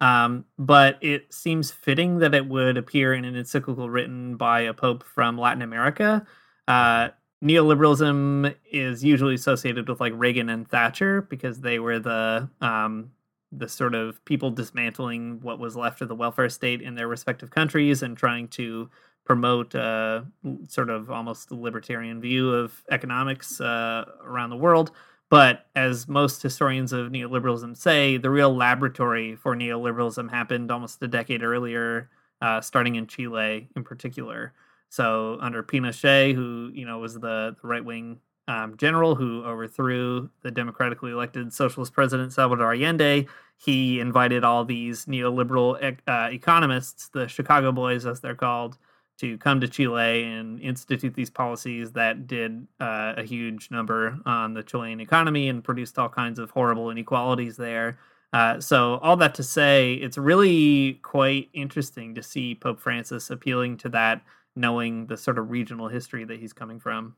Um, 0.01 0.45
but 0.57 0.97
it 1.01 1.33
seems 1.33 1.71
fitting 1.71 2.19
that 2.19 2.33
it 2.33 2.47
would 2.47 2.77
appear 2.77 3.13
in 3.13 3.25
an 3.25 3.35
encyclical 3.35 3.89
written 3.89 4.37
by 4.37 4.61
a 4.61 4.73
pope 4.73 5.03
from 5.03 5.37
Latin 5.37 5.61
America. 5.61 6.25
Uh, 6.67 7.09
neoliberalism 7.43 8.55
is 8.71 9.03
usually 9.03 9.35
associated 9.35 9.87
with 9.89 9.99
like 9.99 10.13
Reagan 10.15 10.49
and 10.49 10.67
Thatcher 10.67 11.21
because 11.23 11.61
they 11.61 11.79
were 11.79 11.99
the 11.99 12.49
um, 12.61 13.11
the 13.51 13.67
sort 13.67 13.95
of 13.95 14.23
people 14.25 14.51
dismantling 14.51 15.39
what 15.41 15.59
was 15.59 15.75
left 15.75 16.01
of 16.01 16.07
the 16.07 16.15
welfare 16.15 16.49
state 16.49 16.81
in 16.81 16.95
their 16.95 17.07
respective 17.07 17.49
countries 17.49 18.03
and 18.03 18.15
trying 18.15 18.47
to 18.47 18.89
promote 19.25 19.73
a 19.75 20.25
sort 20.67 20.89
of 20.89 21.09
almost 21.09 21.51
libertarian 21.51 22.21
view 22.21 22.51
of 22.53 22.83
economics 22.91 23.59
uh, 23.59 24.05
around 24.23 24.49
the 24.49 24.55
world. 24.55 24.91
But 25.29 25.67
as 25.75 26.07
most 26.07 26.41
historians 26.41 26.91
of 26.91 27.11
neoliberalism 27.11 27.77
say, 27.77 28.17
the 28.17 28.31
real 28.31 28.55
laboratory 28.55 29.35
for 29.35 29.55
neoliberalism 29.55 30.29
happened 30.29 30.71
almost 30.71 31.01
a 31.03 31.07
decade 31.07 31.43
earlier, 31.43 32.09
uh, 32.41 32.61
starting 32.61 32.95
in 32.95 33.05
Chile 33.05 33.69
in 33.75 33.83
particular. 33.83 34.53
So 34.89 35.37
under 35.39 35.61
Pinochet, 35.61 36.33
who 36.33 36.71
you 36.73 36.85
know 36.85 36.97
was 36.97 37.13
the, 37.13 37.55
the 37.61 37.67
right 37.67 37.85
wing 37.85 38.19
um, 38.47 38.75
general 38.77 39.13
who 39.13 39.43
overthrew 39.45 40.29
the 40.41 40.49
democratically 40.49 41.11
elected 41.11 41.53
socialist 41.53 41.93
president 41.93 42.33
Salvador 42.33 42.73
Allende, 42.73 43.27
he 43.57 43.99
invited 43.99 44.43
all 44.43 44.65
these 44.65 45.05
neoliberal 45.05 45.95
uh, 46.07 46.29
economists, 46.31 47.09
the 47.09 47.27
Chicago 47.27 47.71
Boys 47.71 48.07
as 48.07 48.21
they're 48.21 48.33
called, 48.33 48.79
to 49.19 49.37
come 49.37 49.59
to 49.61 49.67
Chile 49.67 50.23
and 50.23 50.59
institute 50.61 51.13
these 51.13 51.29
policies 51.29 51.91
that 51.91 52.25
did 52.25 52.65
uh, 52.79 53.13
a 53.17 53.23
huge 53.23 53.69
number 53.69 54.17
on 54.25 54.53
the 54.53 54.63
Chilean 54.63 55.01
economy 55.01 55.49
and 55.49 55.63
produced 55.63 55.99
all 55.99 56.09
kinds 56.09 56.39
of 56.39 56.51
horrible 56.51 56.89
inequalities 56.89 57.57
there. 57.57 57.99
Uh, 58.31 58.61
so, 58.61 58.97
all 58.97 59.17
that 59.17 59.35
to 59.35 59.43
say, 59.43 59.93
it's 59.93 60.17
really 60.17 60.93
quite 61.01 61.49
interesting 61.53 62.15
to 62.15 62.23
see 62.23 62.55
Pope 62.55 62.79
Francis 62.79 63.29
appealing 63.29 63.77
to 63.77 63.89
that, 63.89 64.21
knowing 64.55 65.07
the 65.07 65.17
sort 65.17 65.39
of 65.39 65.49
regional 65.49 65.87
history 65.87 66.23
that 66.25 66.39
he's 66.39 66.53
coming 66.53 66.79
from. 66.79 67.15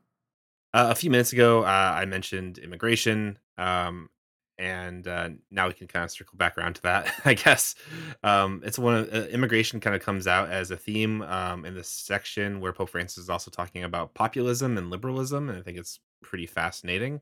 Uh, 0.74 0.88
a 0.90 0.94
few 0.94 1.10
minutes 1.10 1.32
ago, 1.32 1.64
uh, 1.64 1.94
I 1.94 2.06
mentioned 2.06 2.58
immigration. 2.58 3.38
Um, 3.58 4.08
and 4.62 5.08
uh, 5.08 5.30
now 5.50 5.66
we 5.66 5.74
can 5.74 5.88
kind 5.88 6.04
of 6.04 6.10
circle 6.12 6.36
back 6.36 6.56
around 6.56 6.74
to 6.74 6.82
that. 6.82 7.12
I 7.24 7.34
guess 7.34 7.74
um, 8.22 8.62
it's 8.64 8.78
one 8.78 8.94
of 8.94 9.12
uh, 9.12 9.26
immigration 9.26 9.80
kind 9.80 9.96
of 9.96 10.02
comes 10.02 10.28
out 10.28 10.50
as 10.50 10.70
a 10.70 10.76
theme 10.76 11.20
um, 11.22 11.64
in 11.64 11.74
this 11.74 11.88
section 11.88 12.60
where 12.60 12.72
Pope 12.72 12.90
Francis 12.90 13.24
is 13.24 13.28
also 13.28 13.50
talking 13.50 13.82
about 13.82 14.14
populism 14.14 14.78
and 14.78 14.88
liberalism, 14.88 15.48
and 15.48 15.58
I 15.58 15.62
think 15.62 15.78
it's 15.78 15.98
pretty 16.22 16.46
fascinating. 16.46 17.20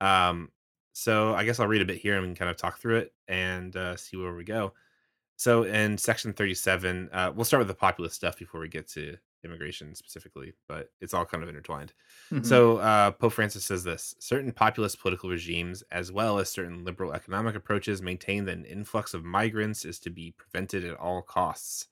Um, 0.00 0.50
so 0.92 1.34
I 1.34 1.44
guess 1.44 1.60
I'll 1.60 1.68
read 1.68 1.82
a 1.82 1.86
bit 1.86 1.98
here 1.98 2.14
and 2.14 2.22
we 2.22 2.28
can 2.28 2.36
kind 2.36 2.50
of 2.50 2.56
talk 2.56 2.78
through 2.78 2.98
it 2.98 3.12
and 3.28 3.74
uh, 3.76 3.96
see 3.96 4.16
where 4.16 4.34
we 4.34 4.44
go. 4.44 4.72
So 5.36 5.62
in 5.62 5.96
section 5.96 6.32
37, 6.32 7.08
uh, 7.12 7.32
we'll 7.34 7.44
start 7.44 7.60
with 7.60 7.68
the 7.68 7.74
populist 7.74 8.16
stuff 8.16 8.36
before 8.36 8.60
we 8.60 8.68
get 8.68 8.88
to 8.90 9.16
immigration 9.44 9.94
specifically, 9.94 10.52
but 10.68 10.90
it's 11.00 11.14
all 11.14 11.24
kind 11.24 11.42
of 11.42 11.48
intertwined. 11.48 11.92
Mm-hmm. 12.32 12.44
So 12.44 12.78
uh, 12.78 13.10
Pope 13.12 13.32
Francis 13.32 13.64
says 13.64 13.84
this 13.84 14.14
certain 14.18 14.52
populist 14.52 15.00
political 15.00 15.30
regimes, 15.30 15.82
as 15.90 16.10
well 16.10 16.38
as 16.38 16.50
certain 16.50 16.84
liberal 16.84 17.12
economic 17.12 17.54
approaches, 17.54 18.02
maintain 18.02 18.44
that 18.46 18.56
an 18.56 18.64
influx 18.64 19.14
of 19.14 19.24
migrants 19.24 19.84
is 19.84 19.98
to 20.00 20.10
be 20.10 20.32
prevented 20.36 20.84
at 20.84 20.96
all 20.96 21.22
costs. 21.22 21.88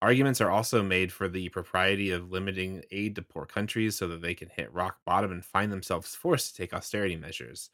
Arguments 0.00 0.40
are 0.40 0.50
also 0.50 0.82
made 0.82 1.10
for 1.10 1.28
the 1.28 1.48
propriety 1.48 2.12
of 2.12 2.30
limiting 2.30 2.84
aid 2.92 3.16
to 3.16 3.22
poor 3.22 3.46
countries 3.46 3.96
so 3.96 4.06
that 4.08 4.22
they 4.22 4.34
can 4.34 4.48
hit 4.48 4.72
rock 4.72 4.98
bottom 5.04 5.32
and 5.32 5.44
find 5.44 5.72
themselves 5.72 6.14
forced 6.14 6.54
to 6.54 6.62
take 6.62 6.72
austerity 6.72 7.16
measures. 7.16 7.70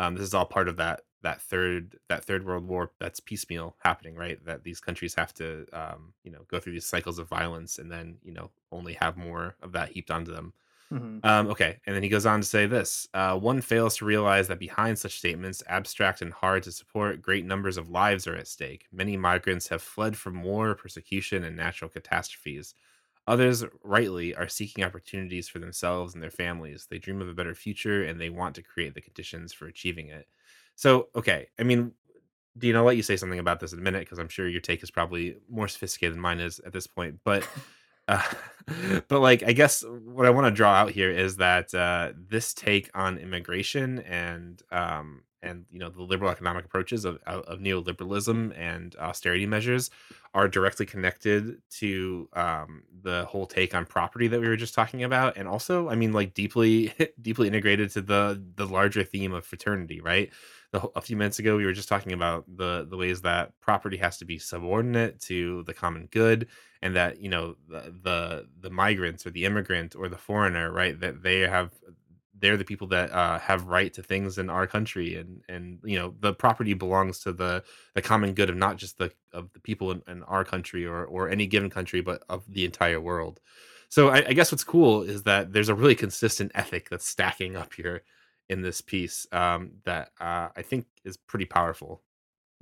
Um, 0.00 0.14
this 0.14 0.24
is 0.24 0.34
all 0.34 0.46
part 0.46 0.68
of 0.68 0.76
that 0.78 1.02
that 1.22 1.42
third 1.42 1.98
that 2.08 2.24
third 2.24 2.46
world 2.46 2.66
war 2.66 2.90
that's 2.98 3.20
piecemeal 3.20 3.76
happening 3.84 4.14
right? 4.14 4.42
That 4.46 4.64
these 4.64 4.80
countries 4.80 5.14
have 5.14 5.34
to 5.34 5.66
um, 5.74 6.14
you 6.24 6.32
know 6.32 6.40
go 6.48 6.58
through 6.58 6.72
these 6.72 6.86
cycles 6.86 7.18
of 7.18 7.28
violence 7.28 7.78
and 7.78 7.92
then 7.92 8.16
you 8.22 8.32
know 8.32 8.50
only 8.72 8.94
have 8.94 9.18
more 9.18 9.56
of 9.62 9.72
that 9.72 9.90
heaped 9.90 10.10
onto 10.10 10.32
them. 10.32 10.54
Mm-hmm. 10.92 11.24
um, 11.24 11.46
okay 11.46 11.78
and 11.86 11.94
then 11.94 12.02
he 12.02 12.08
goes 12.08 12.26
on 12.26 12.40
to 12.40 12.46
say 12.46 12.66
this 12.66 13.06
uh, 13.14 13.38
one 13.38 13.60
fails 13.60 13.96
to 13.98 14.04
realize 14.04 14.48
that 14.48 14.58
behind 14.58 14.98
such 14.98 15.18
statements 15.18 15.62
abstract 15.68 16.20
and 16.20 16.32
hard 16.32 16.64
to 16.64 16.72
support 16.72 17.22
great 17.22 17.44
numbers 17.44 17.76
of 17.76 17.88
lives 17.90 18.26
are 18.26 18.34
at 18.34 18.48
stake. 18.48 18.86
Many 18.90 19.16
migrants 19.16 19.68
have 19.68 19.82
fled 19.82 20.16
from 20.16 20.42
war 20.42 20.74
persecution 20.74 21.44
and 21.44 21.56
natural 21.56 21.90
catastrophes 21.90 22.74
Others, 23.26 23.64
rightly, 23.84 24.34
are 24.34 24.48
seeking 24.48 24.82
opportunities 24.82 25.48
for 25.48 25.58
themselves 25.58 26.14
and 26.14 26.22
their 26.22 26.30
families. 26.30 26.86
They 26.90 26.98
dream 26.98 27.20
of 27.20 27.28
a 27.28 27.34
better 27.34 27.54
future 27.54 28.02
and 28.02 28.20
they 28.20 28.30
want 28.30 28.54
to 28.56 28.62
create 28.62 28.94
the 28.94 29.00
conditions 29.00 29.52
for 29.52 29.66
achieving 29.66 30.08
it. 30.08 30.26
So, 30.74 31.08
okay, 31.14 31.48
I 31.58 31.62
mean, 31.62 31.92
Dean, 32.58 32.76
I'll 32.76 32.84
let 32.84 32.96
you 32.96 33.02
say 33.02 33.16
something 33.16 33.38
about 33.38 33.60
this 33.60 33.72
in 33.72 33.78
a 33.78 33.82
minute 33.82 34.00
because 34.00 34.18
I'm 34.18 34.28
sure 34.28 34.48
your 34.48 34.60
take 34.60 34.82
is 34.82 34.90
probably 34.90 35.36
more 35.48 35.68
sophisticated 35.68 36.14
than 36.14 36.20
mine 36.20 36.40
is 36.40 36.58
at 36.60 36.72
this 36.72 36.86
point. 36.86 37.20
But, 37.24 37.46
uh, 38.08 38.22
but 39.08 39.20
like, 39.20 39.42
I 39.42 39.52
guess 39.52 39.84
what 39.86 40.26
I 40.26 40.30
want 40.30 40.46
to 40.46 40.50
draw 40.50 40.72
out 40.72 40.90
here 40.90 41.10
is 41.10 41.36
that 41.36 41.72
uh, 41.74 42.12
this 42.16 42.52
take 42.54 42.90
on 42.94 43.18
immigration 43.18 44.00
and 44.00 44.60
um, 44.72 45.22
and 45.42 45.64
you 45.70 45.78
know 45.78 45.88
the 45.88 46.02
liberal 46.02 46.30
economic 46.30 46.64
approaches 46.64 47.04
of, 47.04 47.18
of 47.26 47.58
neoliberalism 47.58 48.56
and 48.58 48.94
austerity 48.96 49.46
measures 49.46 49.90
are 50.32 50.48
directly 50.48 50.86
connected 50.86 51.60
to 51.70 52.28
um, 52.34 52.84
the 53.02 53.24
whole 53.24 53.46
take 53.46 53.74
on 53.74 53.84
property 53.84 54.28
that 54.28 54.40
we 54.40 54.48
were 54.48 54.56
just 54.56 54.74
talking 54.74 55.02
about 55.02 55.36
and 55.36 55.48
also 55.48 55.88
i 55.88 55.94
mean 55.94 56.12
like 56.12 56.34
deeply 56.34 56.92
deeply 57.22 57.48
integrated 57.48 57.90
to 57.90 58.00
the 58.00 58.42
the 58.56 58.66
larger 58.66 59.02
theme 59.04 59.32
of 59.32 59.44
fraternity 59.44 60.00
right? 60.00 60.30
The, 60.72 60.88
a 60.94 61.00
few 61.00 61.16
minutes 61.16 61.40
ago 61.40 61.56
we 61.56 61.64
were 61.64 61.72
just 61.72 61.88
talking 61.88 62.12
about 62.12 62.44
the 62.56 62.86
the 62.88 62.96
ways 62.96 63.22
that 63.22 63.58
property 63.60 63.96
has 63.96 64.18
to 64.18 64.24
be 64.24 64.38
subordinate 64.38 65.20
to 65.22 65.64
the 65.64 65.74
common 65.74 66.06
good 66.12 66.46
and 66.80 66.94
that 66.94 67.20
you 67.20 67.28
know 67.28 67.56
the 67.68 67.92
the, 68.02 68.48
the 68.60 68.70
migrants 68.70 69.26
or 69.26 69.30
the 69.30 69.44
immigrant 69.44 69.96
or 69.96 70.08
the 70.08 70.16
foreigner 70.16 70.70
right 70.72 71.00
that 71.00 71.22
they 71.22 71.40
have 71.40 71.72
they're 72.40 72.56
the 72.56 72.64
people 72.64 72.88
that 72.88 73.12
uh, 73.12 73.38
have 73.38 73.66
right 73.66 73.92
to 73.94 74.02
things 74.02 74.38
in 74.38 74.50
our 74.50 74.66
country 74.66 75.16
and 75.16 75.42
and 75.48 75.78
you 75.84 75.98
know 75.98 76.14
the 76.20 76.32
property 76.32 76.74
belongs 76.74 77.20
to 77.20 77.32
the 77.32 77.62
the 77.94 78.02
common 78.02 78.34
good 78.34 78.50
of 78.50 78.56
not 78.56 78.76
just 78.76 78.98
the 78.98 79.12
of 79.32 79.52
the 79.52 79.60
people 79.60 79.90
in, 79.92 80.02
in 80.08 80.22
our 80.24 80.44
country 80.44 80.84
or 80.84 81.04
or 81.04 81.28
any 81.28 81.46
given 81.46 81.70
country 81.70 82.00
but 82.00 82.22
of 82.28 82.42
the 82.48 82.64
entire 82.64 83.00
world 83.00 83.40
so 83.88 84.08
I, 84.08 84.28
I, 84.28 84.32
guess 84.34 84.52
what's 84.52 84.62
cool 84.62 85.02
is 85.02 85.24
that 85.24 85.52
there's 85.52 85.68
a 85.68 85.74
really 85.74 85.96
consistent 85.96 86.52
ethic 86.54 86.88
that's 86.88 87.08
stacking 87.08 87.56
up 87.56 87.74
here 87.74 88.02
in 88.48 88.62
this 88.62 88.80
piece 88.80 89.26
um, 89.32 89.72
that 89.84 90.10
uh, 90.20 90.48
i 90.56 90.62
think 90.62 90.86
is 91.04 91.16
pretty 91.16 91.46
powerful 91.46 92.02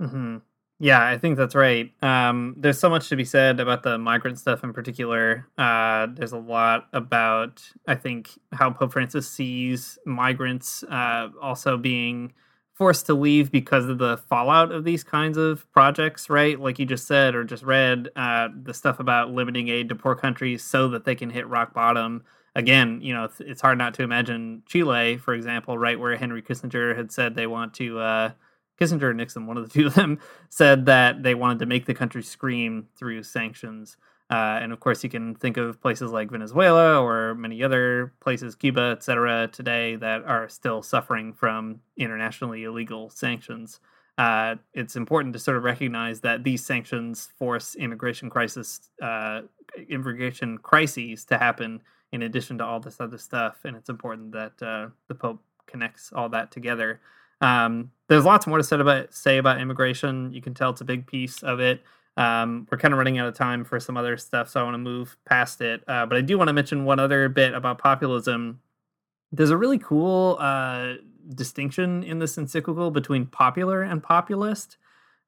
mm-hmm. 0.01 0.37
Yeah, 0.81 1.05
I 1.05 1.17
think 1.17 1.37
that's 1.37 1.55
right. 1.55 1.91
Um, 2.01 2.55
there's 2.57 2.79
so 2.79 2.89
much 2.89 3.09
to 3.09 3.17
be 3.17 3.25
said 3.25 3.59
about 3.59 3.83
the 3.83 3.97
migrant 3.97 4.39
stuff 4.39 4.63
in 4.63 4.71
particular. 4.71 5.45
Uh, 5.57 6.07
there's 6.13 6.31
a 6.31 6.37
lot 6.37 6.87
about, 6.93 7.61
I 7.85 7.95
think, 7.95 8.29
how 8.53 8.71
Pope 8.71 8.93
Francis 8.93 9.29
sees 9.29 9.99
migrants 10.05 10.83
uh, 10.83 11.29
also 11.41 11.77
being 11.77 12.31
forced 12.73 13.05
to 13.07 13.13
leave 13.13 13.51
because 13.51 13.87
of 13.87 13.97
the 13.97 14.15
fallout 14.29 14.71
of 14.71 14.85
these 14.85 15.03
kinds 15.03 15.37
of 15.37 15.69
projects, 15.73 16.29
right? 16.29 16.57
Like 16.57 16.79
you 16.79 16.85
just 16.85 17.07
said 17.07 17.35
or 17.35 17.43
just 17.43 17.63
read, 17.63 18.07
uh, 18.15 18.47
the 18.63 18.73
stuff 18.73 19.01
about 19.01 19.31
limiting 19.31 19.67
aid 19.67 19.89
to 19.89 19.95
poor 19.95 20.15
countries 20.15 20.63
so 20.63 20.87
that 20.89 21.03
they 21.03 21.13
can 21.13 21.29
hit 21.29 21.45
rock 21.49 21.73
bottom. 21.73 22.23
Again, 22.55 23.01
you 23.01 23.13
know, 23.13 23.25
it's, 23.25 23.41
it's 23.41 23.61
hard 23.61 23.77
not 23.77 23.93
to 23.95 24.03
imagine 24.03 24.63
Chile, 24.65 25.17
for 25.17 25.33
example, 25.33 25.77
right, 25.77 25.99
where 25.99 26.15
Henry 26.15 26.41
Kissinger 26.41 26.95
had 26.95 27.11
said 27.11 27.35
they 27.35 27.47
want 27.47 27.73
to 27.75 27.99
uh, 27.99 28.31
Kissinger 28.79 29.03
or 29.03 29.13
Nixon, 29.13 29.47
one 29.47 29.57
of 29.57 29.67
the 29.67 29.69
two 29.73 29.87
of 29.87 29.95
them, 29.95 30.19
said 30.49 30.85
that 30.85 31.23
they 31.23 31.35
wanted 31.35 31.59
to 31.59 31.65
make 31.65 31.85
the 31.85 31.93
country 31.93 32.23
scream 32.23 32.87
through 32.95 33.23
sanctions. 33.23 33.97
Uh, 34.31 34.59
and 34.61 34.71
of 34.71 34.79
course, 34.79 35.03
you 35.03 35.09
can 35.09 35.33
think 35.33 35.57
of 35.57 35.81
places 35.81 36.11
like 36.11 36.29
Venezuela 36.29 37.01
or 37.01 37.33
many 37.33 37.63
other 37.63 38.13
places, 38.19 38.55
Cuba, 38.55 38.95
etc., 38.97 39.47
today 39.51 39.95
that 39.95 40.23
are 40.23 40.47
still 40.47 40.83
suffering 40.83 41.33
from 41.33 41.79
internationally 41.97 42.63
illegal 42.63 43.09
sanctions. 43.09 43.79
Uh, 44.19 44.55
it's 44.73 44.95
important 44.95 45.33
to 45.33 45.39
sort 45.39 45.57
of 45.57 45.63
recognize 45.63 46.21
that 46.21 46.43
these 46.43 46.63
sanctions 46.63 47.29
force 47.39 47.73
immigration 47.75 48.29
crisis, 48.29 48.91
uh, 49.01 49.41
immigration 49.87 50.57
crises 50.57 51.25
to 51.25 51.37
happen 51.37 51.81
in 52.11 52.21
addition 52.23 52.57
to 52.57 52.65
all 52.65 52.79
this 52.79 52.99
other 52.99 53.17
stuff, 53.17 53.59
and 53.63 53.75
it's 53.75 53.89
important 53.89 54.31
that 54.33 54.61
uh, 54.61 54.89
the 55.07 55.15
Pope 55.15 55.41
connects 55.67 56.11
all 56.13 56.29
that 56.29 56.51
together. 56.51 56.99
Um, 57.41 57.91
there's 58.07 58.25
lots 58.25 58.47
more 58.47 58.57
to 58.57 58.63
say 58.63 58.79
about 58.79 59.13
say 59.13 59.37
about 59.37 59.61
immigration. 59.61 60.33
You 60.33 60.41
can 60.41 60.53
tell 60.53 60.71
it's 60.71 60.81
a 60.81 60.85
big 60.85 61.07
piece 61.07 61.43
of 61.43 61.59
it. 61.59 61.83
Um, 62.17 62.67
we're 62.69 62.77
kind 62.77 62.93
of 62.93 62.97
running 62.97 63.17
out 63.17 63.27
of 63.27 63.35
time 63.35 63.63
for 63.63 63.79
some 63.79 63.95
other 63.95 64.17
stuff, 64.17 64.49
so 64.49 64.59
I 64.59 64.63
want 64.63 64.73
to 64.73 64.79
move 64.79 65.15
past 65.25 65.61
it. 65.61 65.83
Uh, 65.87 66.05
but 66.05 66.17
I 66.17 66.21
do 66.21 66.37
want 66.37 66.49
to 66.49 66.53
mention 66.53 66.83
one 66.83 66.99
other 66.99 67.29
bit 67.29 67.53
about 67.53 67.77
populism. 67.77 68.59
There's 69.31 69.51
a 69.51 69.57
really 69.57 69.77
cool 69.77 70.37
uh, 70.39 70.95
distinction 71.33 72.03
in 72.03 72.19
this 72.19 72.37
encyclical 72.37 72.91
between 72.91 73.25
popular 73.25 73.83
and 73.83 74.03
populist. 74.03 74.77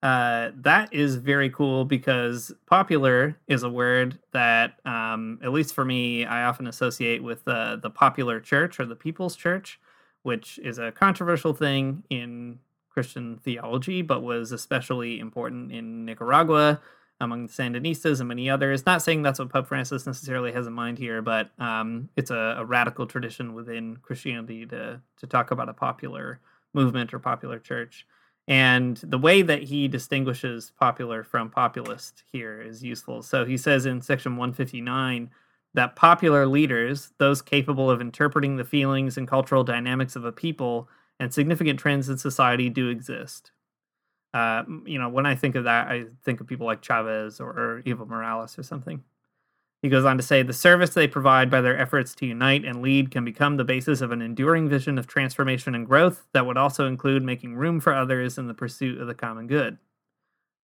Uh, 0.04 0.50
that 0.56 0.92
is 0.92 1.16
very 1.16 1.50
cool 1.52 1.86
because 1.86 2.52
popular 2.66 3.38
is 3.48 3.62
a 3.62 3.70
word 3.70 4.18
that, 4.34 4.74
um, 4.84 5.40
at 5.44 5.54
least 5.54 5.76
for 5.76 5.86
me, 5.86 6.26
I 6.26 6.46
often 6.46 6.66
associate 6.66 7.22
with 7.22 7.48
uh, 7.48 7.76
the 7.76 7.92
popular 7.92 8.40
church 8.40 8.80
or 8.80 8.86
the 8.86 8.96
people's 8.96 9.36
church 9.36 9.80
which 10.24 10.60
is 10.64 10.78
a 10.78 10.92
controversial 10.92 11.54
thing 11.54 12.04
in 12.10 12.60
Christian 12.90 13.38
theology, 13.38 14.02
but 14.02 14.22
was 14.22 14.52
especially 14.52 15.20
important 15.20 15.72
in 15.72 16.06
Nicaragua 16.06 16.82
among 17.22 17.46
the 17.46 17.54
Sandinistas 17.54 18.20
and 18.20 18.28
many 18.28 18.50
others. 18.50 18.86
Not 18.86 19.02
saying 19.02 19.22
that's 19.22 19.40
what 19.40 19.50
Pope 19.50 19.68
Francis 19.68 20.06
necessarily 20.06 20.52
has 20.52 20.68
in 20.68 20.74
mind 20.74 20.98
here, 20.98 21.22
but 21.22 21.52
um, 21.60 22.10
it's 22.16 22.32
a, 22.32 22.56
a, 22.58 22.66
radical 22.66 23.06
tradition 23.06 23.54
within 23.54 23.98
Christianity 23.98 24.66
to 24.68 25.00
to 25.18 25.28
talk 25.28 25.52
about 25.52 25.70
a 25.70 25.74
popular 25.74 26.40
movement 26.74 27.14
or 27.14 27.20
popular 27.20 27.60
church. 27.60 28.08
And 28.48 28.98
the 28.98 29.20
way 29.20 29.44
that 29.44 29.64
he 29.64 29.88
distinguishes 29.88 30.72
popular 30.80 31.24
from 31.24 31.52
populist 31.52 32.24
here 32.32 32.60
is 32.60 32.84
useful. 32.84 33.22
So 33.22 33.46
he 33.46 33.56
says 33.56 33.86
in 33.86 34.02
section 34.02 34.36
159 34.36 35.30
that 35.74 35.96
popular 35.96 36.46
leaders, 36.46 37.14
those 37.18 37.42
capable 37.42 37.90
of 37.90 38.02
interpreting 38.02 38.58
the 38.58 38.66
feelings 38.66 39.18
and 39.18 39.28
cultural 39.28 39.64
dynamics 39.64 40.16
of 40.16 40.26
a 40.26 40.32
people 40.32 40.90
and 41.20 41.34
significant 41.34 41.80
trends 41.80 42.10
in 42.10 42.18
society, 42.18 42.70
do 42.70 42.90
exist. 42.90 43.52
Uh, 44.34 44.64
you 44.86 44.98
know, 44.98 45.10
when 45.10 45.26
I 45.26 45.36
think 45.36 45.56
of 45.56 45.66
that, 45.66 45.88
I 45.88 46.06
think 46.24 46.42
of 46.42 46.48
people 46.48 46.66
like 46.66 46.82
Chavez 46.82 47.40
or, 47.40 47.50
or 47.50 47.82
Evo 47.86 48.08
Morales 48.08 48.58
or 48.58 48.64
something. 48.64 49.04
He 49.82 49.90
goes 49.90 50.06
on 50.06 50.18
to 50.18 50.24
say 50.24 50.44
the 50.44 50.54
service 50.54 50.92
they 50.92 51.08
provide 51.08 51.50
by 51.50 51.60
their 51.62 51.78
efforts 51.78 52.14
to 52.16 52.28
unite 52.28 52.64
and 52.64 52.82
lead 52.82 53.10
can 53.10 53.26
become 53.26 53.58
the 53.58 53.64
basis 53.64 54.00
of 54.02 54.12
an 54.12 54.22
enduring 54.22 54.70
vision 54.70 55.00
of 55.00 55.08
transformation 55.08 55.74
and 55.74 55.88
growth 55.88 56.28
that 56.34 56.46
would 56.46 56.58
also 56.58 56.86
include 56.86 57.24
making 57.24 57.56
room 57.56 57.80
for 57.80 57.94
others 57.94 58.38
in 58.38 58.48
the 58.48 58.54
pursuit 58.54 59.02
of 59.02 59.08
the 59.08 59.16
common 59.16 59.48
good. 59.48 59.80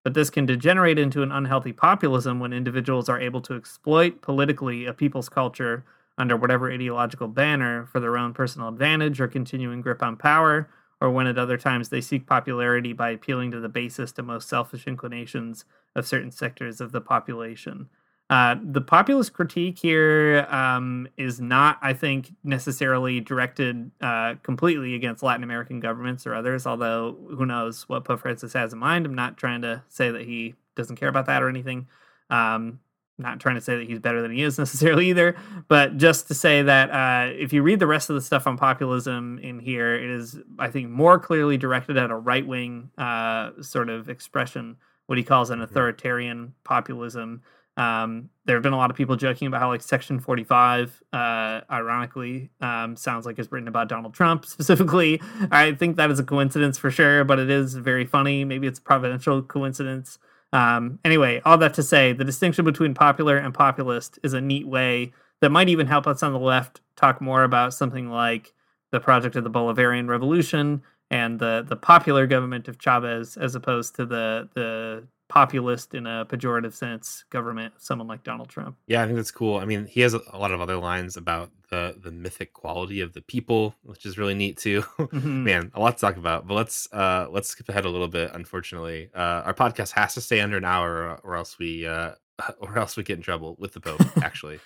But 0.08 0.14
this 0.14 0.30
can 0.30 0.46
degenerate 0.46 0.98
into 0.98 1.22
an 1.22 1.34
unhealthy 1.34 1.74
populism 1.74 2.40
when 2.40 2.54
individuals 2.54 3.10
are 3.10 3.20
able 3.20 3.42
to 3.42 3.56
exploit 3.56 4.22
politically 4.22 4.86
a 4.86 4.94
people's 4.94 5.28
culture 5.28 5.84
under 6.18 6.38
whatever 6.38 6.72
ideological 6.72 7.28
banner 7.28 7.86
for 7.88 8.00
their 8.00 8.18
own 8.18 8.34
personal 8.34 8.70
advantage 8.70 9.20
or 9.20 9.28
continuing 9.28 9.82
grip 9.82 10.02
on 10.02 10.16
power, 10.16 10.70
or 11.02 11.12
when 11.12 11.28
at 11.28 11.38
other 11.38 11.58
times 11.58 11.90
they 11.90 12.00
seek 12.00 12.26
popularity 12.26 12.94
by 12.94 13.10
appealing 13.10 13.52
to 13.52 13.60
the 13.60 13.68
basest 13.68 14.18
and 14.18 14.28
most 14.28 14.48
selfish 14.48 14.88
inclinations 14.88 15.66
of 15.94 16.08
certain 16.08 16.32
sectors 16.32 16.80
of 16.80 16.94
the 16.94 17.02
population. 17.02 17.90
Uh, 18.30 18.56
the 18.62 18.82
populist 18.82 19.32
critique 19.32 19.80
here 19.80 20.46
um, 20.50 21.08
is 21.18 21.40
not, 21.40 21.78
I 21.82 21.94
think, 21.94 22.34
necessarily 22.44 23.22
directed 23.22 23.90
uh, 24.02 24.36
completely 24.44 24.96
against 24.96 25.24
Latin 25.24 25.44
American 25.44 25.80
governments 25.80 26.28
or 26.28 26.36
others, 26.36 26.68
although 26.68 27.18
who 27.30 27.46
knows 27.46 27.88
what 27.88 28.04
Pope 28.04 28.20
Francis 28.20 28.52
has 28.52 28.74
in 28.74 28.80
mind. 28.80 29.06
I'm 29.06 29.16
not 29.16 29.38
trying 29.38 29.62
to 29.62 29.82
say 29.88 30.12
that 30.12 30.24
he 30.24 30.56
doesn't 30.76 30.98
care 30.98 31.08
about 31.08 31.28
that 31.28 31.42
or 31.42 31.48
anything. 31.48 31.88
Um, 32.30 32.80
not 33.18 33.40
trying 33.40 33.56
to 33.56 33.62
say 33.62 33.78
that 33.78 33.88
he's 33.88 34.00
better 34.00 34.22
than 34.22 34.32
he 34.32 34.44
is 34.44 34.58
necessarily 34.60 35.10
either, 35.10 35.36
but 35.68 35.98
just 35.98 36.28
to 36.28 36.34
say 36.34 36.62
that 36.62 36.92
uh, 36.92 37.32
if 37.34 37.54
you 37.54 37.64
read 37.64 37.80
the 37.80 37.88
rest 37.88 38.10
of 38.10 38.16
the 38.16 38.22
stuff 38.22 38.46
on 38.46 38.58
populism 38.58 39.40
in 39.40 39.60
here, 39.60 39.96
it 39.96 40.10
is, 40.10 40.40
I 40.60 40.70
think, 40.70 40.90
more 40.90 41.18
clearly 41.18 41.58
directed 41.58 41.98
at 41.98 42.12
a 42.12 42.16
right 42.16 42.46
wing 42.46 42.92
uh, 42.98 43.52
sort 43.62 43.90
of 43.90 44.10
expression, 44.10 44.78
what 45.08 45.18
he 45.18 45.24
calls 45.24 45.50
an 45.50 45.60
mm-hmm. 45.60 45.64
authoritarian 45.64 46.54
populism. 46.64 47.42
Um, 47.78 48.30
there 48.46 48.56
have 48.56 48.64
been 48.64 48.74
a 48.74 48.78
lot 48.78 48.90
of 48.90 48.98
people 48.98 49.16
joking 49.16 49.48
about 49.48 49.62
how, 49.62 49.70
like, 49.70 49.82
Section 49.82 50.20
45, 50.20 51.04
uh, 51.14 51.62
ironically, 51.70 52.50
um, 52.60 52.96
sounds 52.96 53.26
like 53.26 53.38
it's 53.38 53.52
written 53.52 53.68
about 53.68 53.88
Donald 53.88 54.14
Trump 54.14 54.46
specifically. 54.56 55.22
I 55.52 55.74
think 55.74 55.96
that 55.98 56.10
is 56.12 56.20
a 56.20 56.24
coincidence 56.24 56.78
for 56.78 56.90
sure, 56.92 57.24
but 57.24 57.40
it 57.40 57.50
is 57.50 57.76
very 57.76 58.06
funny. 58.06 58.44
Maybe 58.44 58.68
it's 58.68 58.80
a 58.80 58.82
providential 58.82 59.42
coincidence. 59.44 60.18
Um, 60.54 61.00
anyway, 61.06 61.42
all 61.46 61.58
that 61.60 61.74
to 61.76 61.84
say, 61.84 62.14
the 62.14 62.24
distinction 62.24 62.66
between 62.66 62.94
popular 62.94 63.38
and 63.38 63.54
populist 63.54 64.18
is 64.24 64.34
a 64.34 64.42
neat 64.42 64.68
way 64.68 65.14
that 65.42 65.50
might 65.52 65.70
even 65.70 65.88
help 65.88 66.08
us 66.08 66.24
on 66.24 66.34
the 66.34 66.40
left 66.40 66.82
talk 66.96 67.22
more 67.22 67.44
about 67.44 67.74
something 67.74 68.10
like 68.10 68.54
the 68.92 69.00
project 69.00 69.36
of 69.36 69.44
the 69.44 69.52
Bolivarian 69.52 70.08
Revolution 70.08 70.82
and 71.12 71.40
the 71.40 71.64
the 71.68 71.76
popular 71.76 72.28
government 72.28 72.68
of 72.68 72.80
Chavez, 72.80 73.38
as 73.38 73.56
opposed 73.56 73.96
to 73.96 74.06
the 74.06 74.50
the 74.56 75.08
populist 75.30 75.94
in 75.94 76.08
a 76.08 76.26
pejorative 76.26 76.74
sense 76.74 77.26
government 77.30 77.74
someone 77.78 78.08
like 78.08 78.24
Donald 78.24 78.50
Trump. 78.50 78.78
Yeah, 78.88 79.04
I 79.04 79.06
think 79.06 79.18
that's 79.18 79.32
cool. 79.32 79.58
I 79.58 79.66
mean, 79.66 79.86
he 79.86 80.02
has 80.02 80.14
a 80.14 80.38
lot 80.38 80.52
of 80.52 80.62
other 80.62 80.78
lines 80.78 81.18
about 81.18 81.52
the 81.70 81.96
the 82.02 82.12
mythic 82.12 82.54
quality 82.54 83.02
of 83.02 83.14
the 83.14 83.22
people, 83.22 83.76
which 83.84 84.06
is 84.06 84.18
really 84.18 84.36
neat 84.36 84.58
too. 84.58 84.84
Mm-hmm. 85.08 85.44
Man, 85.46 85.72
a 85.74 85.80
lot 85.80 85.98
to 85.98 86.02
talk 86.02 86.18
about. 86.18 86.48
But 86.48 86.56
let's 86.56 86.92
uh 86.92 87.28
let's 87.32 87.48
skip 87.48 87.70
ahead 87.70 87.86
a 87.86 87.90
little 87.90 88.08
bit. 88.10 88.32
Unfortunately, 88.34 89.10
uh, 89.16 89.42
our 89.46 89.54
podcast 89.54 89.92
has 89.92 90.14
to 90.16 90.22
stay 90.22 90.42
under 90.42 90.58
an 90.58 90.66
hour, 90.66 91.20
or 91.24 91.38
else 91.38 91.58
we 91.58 91.88
uh 91.88 92.12
or 92.60 92.78
else 92.78 92.98
we 92.98 93.04
get 93.04 93.18
in 93.18 93.24
trouble 93.24 93.56
with 93.58 93.74
the 93.74 93.80
Pope. 93.80 94.02
actually. 94.22 94.60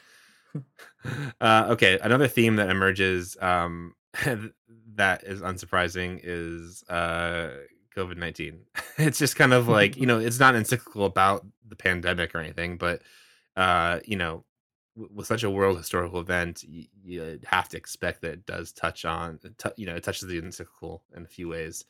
Uh, 1.40 1.68
okay, 1.70 1.98
another 2.02 2.28
theme 2.28 2.58
that 2.58 2.70
emerges 2.70 3.38
um, 3.42 3.96
that 4.96 5.24
is 5.24 5.42
unsurprising 5.42 6.20
is 6.24 6.84
uh, 6.90 7.52
COVID 7.96 8.18
19. 8.18 8.60
it's 8.98 9.20
just 9.20 9.36
kind 9.36 9.54
of 9.54 9.68
like, 9.68 9.98
you 9.98 10.06
know, 10.06 10.20
it's 10.20 10.40
not 10.40 10.56
encyclical 10.56 11.06
about 11.06 11.46
the 11.68 11.76
pandemic 11.76 12.34
or 12.36 12.40
anything, 12.40 12.78
but, 12.78 13.02
uh, 13.56 14.00
you 14.06 14.16
know, 14.16 14.44
w- 14.96 15.14
with 15.14 15.28
such 15.28 15.44
a 15.44 15.50
world 15.50 15.78
historical 15.78 16.20
event, 16.20 16.64
you, 16.64 16.86
you 17.04 17.40
have 17.46 17.70
to 17.70 17.78
expect 17.78 18.22
that 18.22 18.34
it 18.34 18.46
does 18.46 18.72
touch 18.72 19.06
on, 19.06 19.40
t- 19.58 19.70
you 19.78 19.86
know, 19.86 19.96
it 19.96 20.04
touches 20.04 20.28
the 20.28 20.38
encyclical 20.38 21.04
in 21.16 21.24
a 21.24 21.28
few 21.28 21.48
ways. 21.48 21.86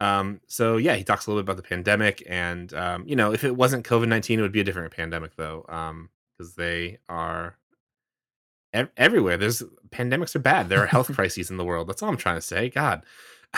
Um, 0.00 0.40
so 0.46 0.76
yeah, 0.76 0.96
he 0.96 1.04
talks 1.04 1.26
a 1.26 1.30
little 1.30 1.42
bit 1.42 1.50
about 1.50 1.62
the 1.62 1.68
pandemic, 1.68 2.22
and 2.28 2.72
um, 2.74 3.04
you 3.06 3.16
know, 3.16 3.32
if 3.32 3.44
it 3.44 3.56
wasn't 3.56 3.86
COVID 3.86 4.08
nineteen, 4.08 4.38
it 4.38 4.42
would 4.42 4.52
be 4.52 4.60
a 4.60 4.64
different 4.64 4.92
pandemic, 4.92 5.36
though, 5.36 5.64
um, 5.68 6.10
because 6.36 6.54
they 6.54 6.98
are 7.08 7.56
ev- 8.72 8.90
everywhere. 8.96 9.36
There's 9.36 9.62
pandemics 9.90 10.34
are 10.34 10.40
bad. 10.40 10.68
There 10.68 10.82
are 10.82 10.86
health 10.86 11.10
crises 11.14 11.50
in 11.50 11.56
the 11.56 11.64
world. 11.64 11.88
That's 11.88 12.02
all 12.02 12.08
I'm 12.08 12.16
trying 12.16 12.36
to 12.36 12.42
say. 12.42 12.68
God, 12.68 13.04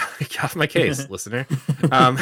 get 0.19 0.45
off 0.45 0.57
my 0.57 0.67
case, 0.67 1.09
listener. 1.09 1.47
Um, 1.91 2.19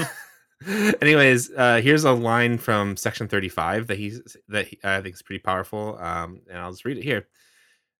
anyways, 1.02 1.50
uh, 1.52 1.80
here's 1.82 2.04
a 2.04 2.12
line 2.12 2.58
from 2.58 2.96
section 2.96 3.28
35 3.28 3.86
that 3.88 3.98
he's 3.98 4.36
that 4.48 4.68
he, 4.68 4.78
I 4.84 5.00
think 5.00 5.14
is 5.14 5.22
pretty 5.22 5.42
powerful, 5.42 5.98
um, 6.00 6.40
and 6.48 6.58
I'll 6.58 6.70
just 6.70 6.84
read 6.84 6.98
it 6.98 7.04
here. 7.04 7.26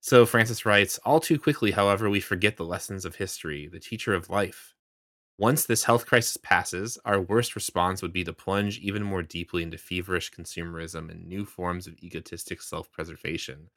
So 0.01 0.27
Francis 0.27 0.67
writes, 0.67 0.99
"All 1.05 1.21
too 1.21 1.39
quickly, 1.39 1.71
however, 1.71 2.11
we 2.11 2.21
forget 2.21 2.57
the 2.57 2.65
lessons 2.65 3.05
of 3.05 3.17
history, 3.17 3.69
the 3.69 3.81
teacher 3.81 4.15
of 4.15 4.31
life. 4.31 4.75
Once 5.37 5.67
this 5.67 5.85
health 5.85 6.07
crisis 6.07 6.37
passes, 6.37 6.97
our 7.05 7.21
worst 7.21 7.57
response 7.57 8.01
would 8.01 8.13
be 8.13 8.23
to 8.23 8.33
plunge 8.33 8.79
even 8.79 9.03
more 9.03 9.23
deeply 9.23 9.65
into 9.65 9.77
feverish 9.77 10.31
consumerism 10.31 11.11
and 11.11 11.27
new 11.27 11.45
forms 11.45 11.87
of 11.87 11.99
egotistic 12.03 12.63
self-preservation." 12.63 13.71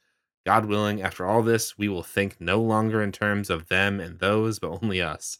God 0.45 0.65
willing, 0.65 1.01
after 1.01 1.25
all 1.25 1.41
this, 1.41 1.77
we 1.77 1.89
will 1.89 2.03
think 2.03 2.39
no 2.39 2.61
longer 2.61 3.01
in 3.03 3.11
terms 3.11 3.49
of 3.49 3.67
them 3.67 3.99
and 3.99 4.19
those, 4.19 4.59
but 4.59 4.79
only 4.81 5.01
us. 5.01 5.37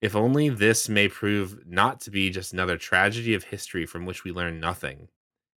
If 0.00 0.14
only 0.14 0.48
this 0.48 0.88
may 0.88 1.08
prove 1.08 1.66
not 1.66 2.00
to 2.02 2.10
be 2.10 2.30
just 2.30 2.52
another 2.52 2.76
tragedy 2.76 3.34
of 3.34 3.44
history 3.44 3.86
from 3.86 4.04
which 4.04 4.24
we 4.24 4.32
learn 4.32 4.60
nothing. 4.60 5.08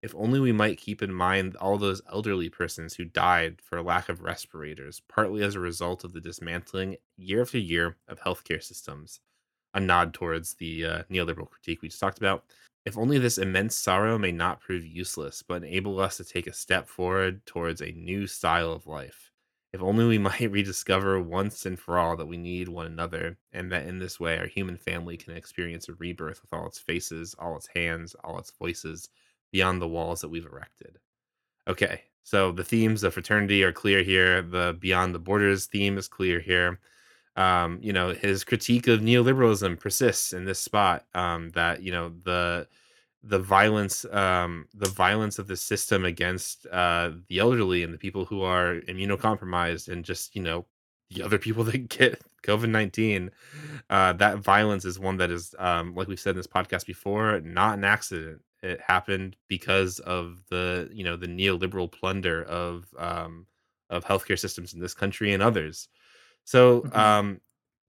If 0.02 0.16
only 0.16 0.40
we 0.40 0.54
might 0.54 0.78
keep 0.78 1.02
in 1.02 1.14
mind 1.14 1.58
all 1.58 1.78
those 1.78 2.02
elderly 2.10 2.48
persons 2.48 2.96
who 2.96 3.04
died 3.04 3.62
for 3.62 3.82
lack 3.82 4.08
of 4.08 4.22
respirators, 4.22 5.02
partly 5.10 5.44
as 5.44 5.56
a 5.56 5.60
result 5.60 6.06
of 6.06 6.14
the 6.14 6.22
dismantling 6.22 6.96
year 7.18 7.42
after 7.42 7.58
year 7.58 7.98
of 8.08 8.22
healthcare 8.22 8.64
systems. 8.64 9.20
A 9.74 9.80
nod 9.80 10.14
towards 10.14 10.56
the 10.56 10.86
uh, 10.86 11.04
neoliberal 11.12 11.50
critique 11.50 11.82
we 11.82 11.90
just 11.90 12.00
talked 12.00 12.18
about. 12.18 12.46
If 12.86 12.98
only 12.98 13.20
this 13.20 13.38
immense 13.38 13.76
sorrow 13.76 14.18
may 14.18 14.32
not 14.32 14.62
prove 14.62 14.86
useless, 14.86 15.44
but 15.44 15.64
enable 15.64 16.00
us 16.00 16.18
to 16.18 16.24
take 16.24 16.48
a 16.48 16.54
step 16.54 16.88
forward 16.88 17.46
towards 17.46 17.82
a 17.82 17.92
new 17.92 18.26
style 18.26 18.72
of 18.72 18.88
life. 18.88 19.29
If 19.74 19.82
only 19.82 20.06
we 20.06 20.18
might 20.30 20.52
rediscover 20.52 21.22
once 21.22 21.66
and 21.66 21.80
for 21.80 21.98
all 21.98 22.16
that 22.18 22.28
we 22.28 22.38
need 22.38 22.70
one 22.70 22.86
another, 22.86 23.38
and 23.54 23.72
that 23.72 23.86
in 23.88 24.00
this 24.00 24.20
way 24.20 24.38
our 24.38 24.48
human 24.48 24.78
family 24.78 25.18
can 25.18 25.36
experience 25.36 25.90
a 25.90 25.94
rebirth 25.94 26.42
with 26.42 26.54
all 26.54 26.68
its 26.68 26.80
faces, 26.80 27.36
all 27.40 27.56
its 27.56 27.70
hands, 27.76 28.16
all 28.24 28.40
its 28.40 28.52
voices, 28.52 29.10
beyond 29.52 29.82
the 29.82 29.88
walls 29.88 30.22
that 30.22 30.30
we've 30.30 30.46
erected. 30.46 30.98
Okay, 31.68 32.04
so 32.24 32.52
the 32.52 32.64
themes 32.64 33.04
of 33.04 33.14
fraternity 33.14 33.64
are 33.64 33.72
clear 33.72 34.04
here. 34.04 34.42
The 34.42 34.78
beyond 34.80 35.14
the 35.16 35.20
borders 35.20 35.66
theme 35.66 35.98
is 35.98 36.08
clear 36.08 36.40
here. 36.40 36.80
Um, 37.36 37.80
you 37.82 37.94
know, 37.94 38.14
his 38.14 38.44
critique 38.44 38.88
of 38.88 39.02
neoliberalism 39.02 39.80
persists 39.80 40.34
in 40.34 40.46
this 40.46 40.60
spot. 40.60 41.06
Um, 41.14 41.50
that 41.52 41.82
you 41.84 41.92
know 41.92 42.12
the 42.24 42.68
the 43.24 43.40
violence 43.40 44.06
um 44.06 44.68
the 44.74 44.90
violence 44.90 45.40
of 45.40 45.48
the 45.48 45.58
system 45.58 46.06
against 46.06 46.66
uh 46.68 47.12
the 47.28 47.40
elderly 47.40 47.84
and 47.84 47.94
the 47.94 47.98
people 47.98 48.26
who 48.26 48.42
are 48.42 48.80
immunocompromised 48.88 49.90
and 49.90 50.06
just 50.06 50.36
you 50.36 50.42
know 50.42 50.66
the 51.10 51.22
other 51.22 51.38
people 51.38 51.64
that 51.66 51.90
get 51.90 52.22
covid-19 52.44 53.30
uh 53.90 54.14
that 54.14 54.38
violence 54.38 54.86
is 54.86 54.98
one 54.98 55.18
that 55.18 55.32
is 55.32 55.54
um 55.60 55.94
like 55.96 56.08
we've 56.08 56.20
said 56.20 56.32
in 56.32 56.38
this 56.38 56.48
podcast 56.48 56.86
before 56.86 57.42
not 57.42 57.78
an 57.78 57.84
accident 57.84 58.42
it 58.62 58.80
happened 58.82 59.36
because 59.48 60.00
of 60.00 60.42
the 60.50 60.90
you 60.94 61.04
know 61.04 61.18
the 61.18 61.28
neoliberal 61.28 61.92
plunder 61.92 62.44
of 62.44 62.86
um 62.98 63.46
of 63.90 64.06
healthcare 64.06 64.40
systems 64.40 64.74
in 64.74 64.80
this 64.80 64.94
country 64.94 65.34
and 65.34 65.44
others 65.44 65.90
so 66.46 66.82
mm-hmm. 66.82 66.98
um 66.98 67.42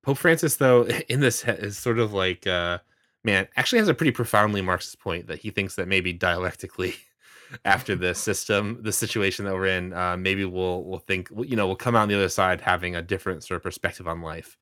pope 0.02 0.18
francis 0.18 0.56
though 0.56 0.84
in 1.08 1.20
this 1.20 1.44
is 1.44 1.78
sort 1.78 2.00
of 2.00 2.12
like 2.12 2.48
uh 2.48 2.78
man, 3.24 3.48
actually 3.56 3.78
has 3.80 3.88
a 3.88 3.94
pretty 3.94 4.12
profoundly 4.12 4.62
Marxist 4.62 4.98
point 5.00 5.26
that 5.28 5.40
he 5.40 5.50
thinks 5.50 5.76
that 5.76 5.88
maybe 5.88 6.12
dialectically 6.12 6.94
after 7.64 7.96
the 7.96 8.14
system, 8.14 8.78
the 8.82 8.92
situation 8.92 9.44
that 9.44 9.54
we're 9.54 9.66
in, 9.66 9.92
uh, 9.92 10.16
maybe 10.16 10.44
we'll 10.44 10.84
we'll 10.84 10.98
think 11.00 11.28
you 11.44 11.56
know 11.56 11.66
we'll 11.66 11.76
come 11.76 11.96
out 11.96 12.02
on 12.02 12.08
the 12.08 12.14
other 12.14 12.28
side 12.28 12.60
having 12.60 12.96
a 12.96 13.02
different 13.02 13.44
sort 13.44 13.56
of 13.56 13.62
perspective 13.62 14.06
on 14.08 14.22
life. 14.22 14.56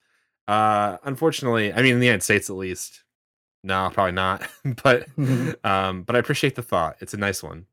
Uh, 0.48 0.96
unfortunately, 1.04 1.72
I 1.72 1.82
mean 1.82 1.94
in 1.94 2.00
the 2.00 2.06
United 2.06 2.22
States 2.22 2.48
at 2.50 2.56
least, 2.56 3.04
No, 3.64 3.90
probably 3.92 4.12
not. 4.12 4.48
but 4.82 5.08
um, 5.64 6.02
but 6.04 6.16
I 6.16 6.18
appreciate 6.18 6.54
the 6.56 6.62
thought. 6.62 6.96
It's 7.00 7.14
a 7.14 7.18
nice 7.18 7.42
one. 7.42 7.66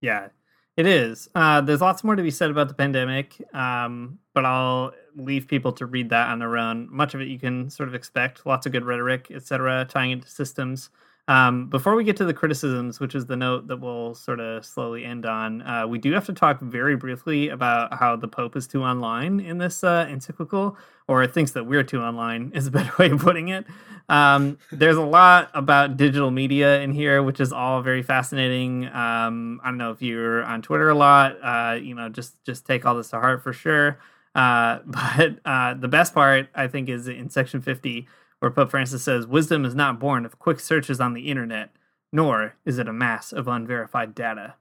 Yeah, 0.00 0.28
it 0.76 0.86
is. 0.86 1.28
Uh, 1.34 1.60
there's 1.60 1.80
lots 1.80 2.02
more 2.02 2.16
to 2.16 2.22
be 2.22 2.30
said 2.30 2.50
about 2.50 2.68
the 2.68 2.74
pandemic, 2.74 3.42
um, 3.54 4.18
but 4.32 4.46
I'll 4.46 4.92
leave 5.16 5.46
people 5.46 5.72
to 5.72 5.86
read 5.86 6.08
that 6.10 6.28
on 6.28 6.38
their 6.38 6.56
own. 6.56 6.88
Much 6.90 7.14
of 7.14 7.20
it 7.20 7.28
you 7.28 7.38
can 7.38 7.68
sort 7.68 7.88
of 7.88 7.94
expect. 7.94 8.46
Lots 8.46 8.64
of 8.64 8.72
good 8.72 8.84
rhetoric, 8.84 9.30
etc., 9.30 9.86
tying 9.88 10.12
into 10.12 10.28
systems. 10.28 10.90
Um, 11.28 11.68
before 11.68 11.94
we 11.94 12.02
get 12.02 12.16
to 12.16 12.24
the 12.24 12.34
criticisms, 12.34 12.98
which 12.98 13.14
is 13.14 13.26
the 13.26 13.36
note 13.36 13.68
that 13.68 13.76
we'll 13.76 14.14
sort 14.14 14.40
of 14.40 14.64
slowly 14.64 15.04
end 15.04 15.24
on, 15.24 15.62
uh, 15.62 15.86
we 15.86 15.98
do 15.98 16.12
have 16.12 16.26
to 16.26 16.32
talk 16.32 16.60
very 16.60 16.96
briefly 16.96 17.48
about 17.48 17.94
how 17.94 18.16
the 18.16 18.26
Pope 18.26 18.56
is 18.56 18.66
too 18.66 18.82
online 18.82 19.38
in 19.38 19.58
this 19.58 19.84
uh, 19.84 20.06
encyclical, 20.10 20.76
or 21.06 21.24
thinks 21.28 21.52
that 21.52 21.64
we're 21.64 21.84
too 21.84 22.00
online, 22.00 22.50
is 22.54 22.66
a 22.66 22.72
better 22.72 22.92
way 22.98 23.10
of 23.10 23.20
putting 23.20 23.48
it. 23.48 23.64
Um, 24.08 24.58
there's 24.72 24.96
a 24.96 25.02
lot 25.02 25.48
about 25.54 25.96
digital 25.96 26.32
media 26.32 26.80
in 26.80 26.92
here, 26.92 27.22
which 27.22 27.40
is 27.40 27.52
all 27.52 27.82
very 27.82 28.02
fascinating. 28.02 28.86
Um, 28.86 29.60
I 29.62 29.68
don't 29.68 29.78
know 29.78 29.92
if 29.92 30.02
you're 30.02 30.42
on 30.42 30.60
Twitter 30.60 30.88
a 30.88 30.94
lot, 30.94 31.36
uh, 31.40 31.74
you 31.74 31.94
know, 31.94 32.08
just 32.08 32.42
just 32.44 32.66
take 32.66 32.84
all 32.84 32.96
this 32.96 33.10
to 33.10 33.20
heart 33.20 33.44
for 33.44 33.52
sure. 33.52 33.98
Uh, 34.34 34.80
but 34.86 35.38
uh, 35.44 35.74
the 35.74 35.88
best 35.88 36.14
part, 36.14 36.48
I 36.52 36.66
think, 36.66 36.88
is 36.88 37.06
in 37.06 37.30
section 37.30 37.60
50 37.60 38.08
where 38.42 38.50
Pope 38.50 38.72
Francis 38.72 39.04
says, 39.04 39.24
Wisdom 39.24 39.64
is 39.64 39.72
not 39.72 40.00
born 40.00 40.26
of 40.26 40.40
quick 40.40 40.58
searches 40.58 41.00
on 41.00 41.14
the 41.14 41.30
internet, 41.30 41.70
nor 42.12 42.56
is 42.64 42.76
it 42.76 42.88
a 42.88 42.92
mass 42.92 43.32
of 43.32 43.46
unverified 43.46 44.16
data. 44.16 44.54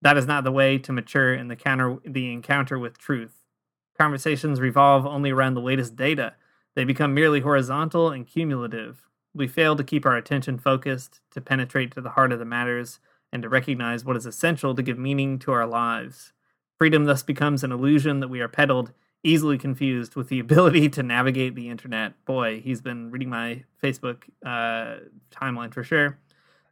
That 0.00 0.16
is 0.16 0.28
not 0.28 0.44
the 0.44 0.52
way 0.52 0.78
to 0.78 0.92
mature 0.92 1.34
in 1.34 1.48
the, 1.48 1.56
counter, 1.56 1.96
the 2.04 2.32
encounter 2.32 2.78
with 2.78 2.96
truth. 2.96 3.42
Conversations 3.98 4.60
revolve 4.60 5.04
only 5.04 5.32
around 5.32 5.54
the 5.54 5.60
latest 5.60 5.96
data, 5.96 6.34
they 6.76 6.84
become 6.84 7.12
merely 7.12 7.40
horizontal 7.40 8.10
and 8.10 8.24
cumulative. 8.24 9.08
We 9.34 9.48
fail 9.48 9.74
to 9.74 9.82
keep 9.82 10.06
our 10.06 10.16
attention 10.16 10.56
focused, 10.56 11.20
to 11.32 11.40
penetrate 11.40 11.90
to 11.94 12.00
the 12.00 12.10
heart 12.10 12.30
of 12.30 12.38
the 12.38 12.44
matters, 12.44 13.00
and 13.32 13.42
to 13.42 13.48
recognize 13.48 14.04
what 14.04 14.16
is 14.16 14.26
essential 14.26 14.76
to 14.76 14.82
give 14.82 14.96
meaning 14.96 15.40
to 15.40 15.50
our 15.50 15.66
lives. 15.66 16.34
Freedom 16.78 17.04
thus 17.04 17.24
becomes 17.24 17.64
an 17.64 17.72
illusion 17.72 18.20
that 18.20 18.28
we 18.28 18.40
are 18.40 18.46
peddled 18.46 18.92
easily 19.24 19.58
confused 19.58 20.16
with 20.16 20.28
the 20.28 20.38
ability 20.40 20.88
to 20.90 21.02
navigate 21.02 21.54
the 21.54 21.68
internet. 21.68 22.24
Boy, 22.24 22.60
he's 22.60 22.80
been 22.80 23.10
reading 23.10 23.30
my 23.30 23.64
Facebook 23.82 24.24
uh, 24.44 25.04
timeline 25.30 25.72
for 25.72 25.82
sure. 25.82 26.18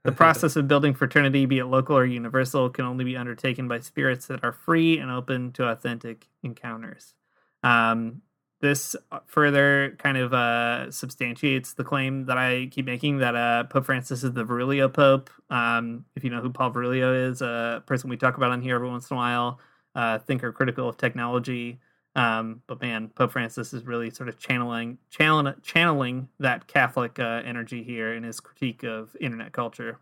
The 0.05 0.13
process 0.13 0.57
of 0.57 0.69
building 0.69 0.95
fraternity, 0.95 1.47
be 1.47 1.59
it 1.59 1.67
local 1.67 1.97
or 1.97 2.05
universal, 2.05 2.71
can 2.71 2.85
only 2.85 3.05
be 3.05 3.17
undertaken 3.17 3.67
by 3.69 3.81
spirits 3.81 4.27
that 4.27 4.45
are 4.45 4.53
free 4.53 4.99
and 4.99 5.11
open 5.11 5.53
to 5.53 5.69
authentic 5.69 6.29
encounters. 6.43 7.15
Um, 7.63 8.23
this 8.61 8.97
further 9.27 9.97
kind 9.99 10.17
of 10.17 10.33
uh, 10.33 10.91
substantiates 10.91 11.75
the 11.75 11.85
claim 11.85 12.25
that 12.25 12.39
I 12.39 12.69
keep 12.71 12.87
making 12.87 13.19
that 13.19 13.37
uh, 13.37 13.65
Pope 13.65 13.85
Francis 13.85 14.25
is 14.25 14.33
the 14.33 14.45
Virilio 14.45 14.93
Pope. 14.93 15.29
Um, 15.51 16.05
if 16.15 16.25
you 16.25 16.31
know 16.31 16.41
who 16.41 16.51
Paul 16.51 16.73
Virilio 16.73 17.31
is, 17.31 17.43
a 17.43 17.83
person 17.87 18.09
we 18.09 18.17
talk 18.17 18.37
about 18.37 18.53
on 18.53 18.63
here 18.63 18.77
every 18.77 18.89
once 18.89 19.11
in 19.11 19.17
a 19.17 19.19
while, 19.19 19.61
uh, 19.95 20.19
thinker 20.21 20.53
critical 20.53 20.89
of 20.89 20.97
technology, 20.97 21.81
um, 22.17 22.63
but 22.67 22.81
man, 22.81 23.09
Pope 23.09 23.33
Francis 23.33 23.75
is 23.75 23.85
really 23.85 24.09
sort 24.09 24.31
of 24.31 24.39
channeling 24.39 24.97
channeling, 25.11 25.55
channeling 25.63 26.29
that 26.41 26.67
Catholic 26.67 27.19
uh, 27.19 27.43
energy 27.45 27.83
here 27.83 28.15
in 28.15 28.25
his 28.25 28.41
critique 28.41 28.83
of 28.83 29.15
internet 29.21 29.53
culture. 29.53 29.99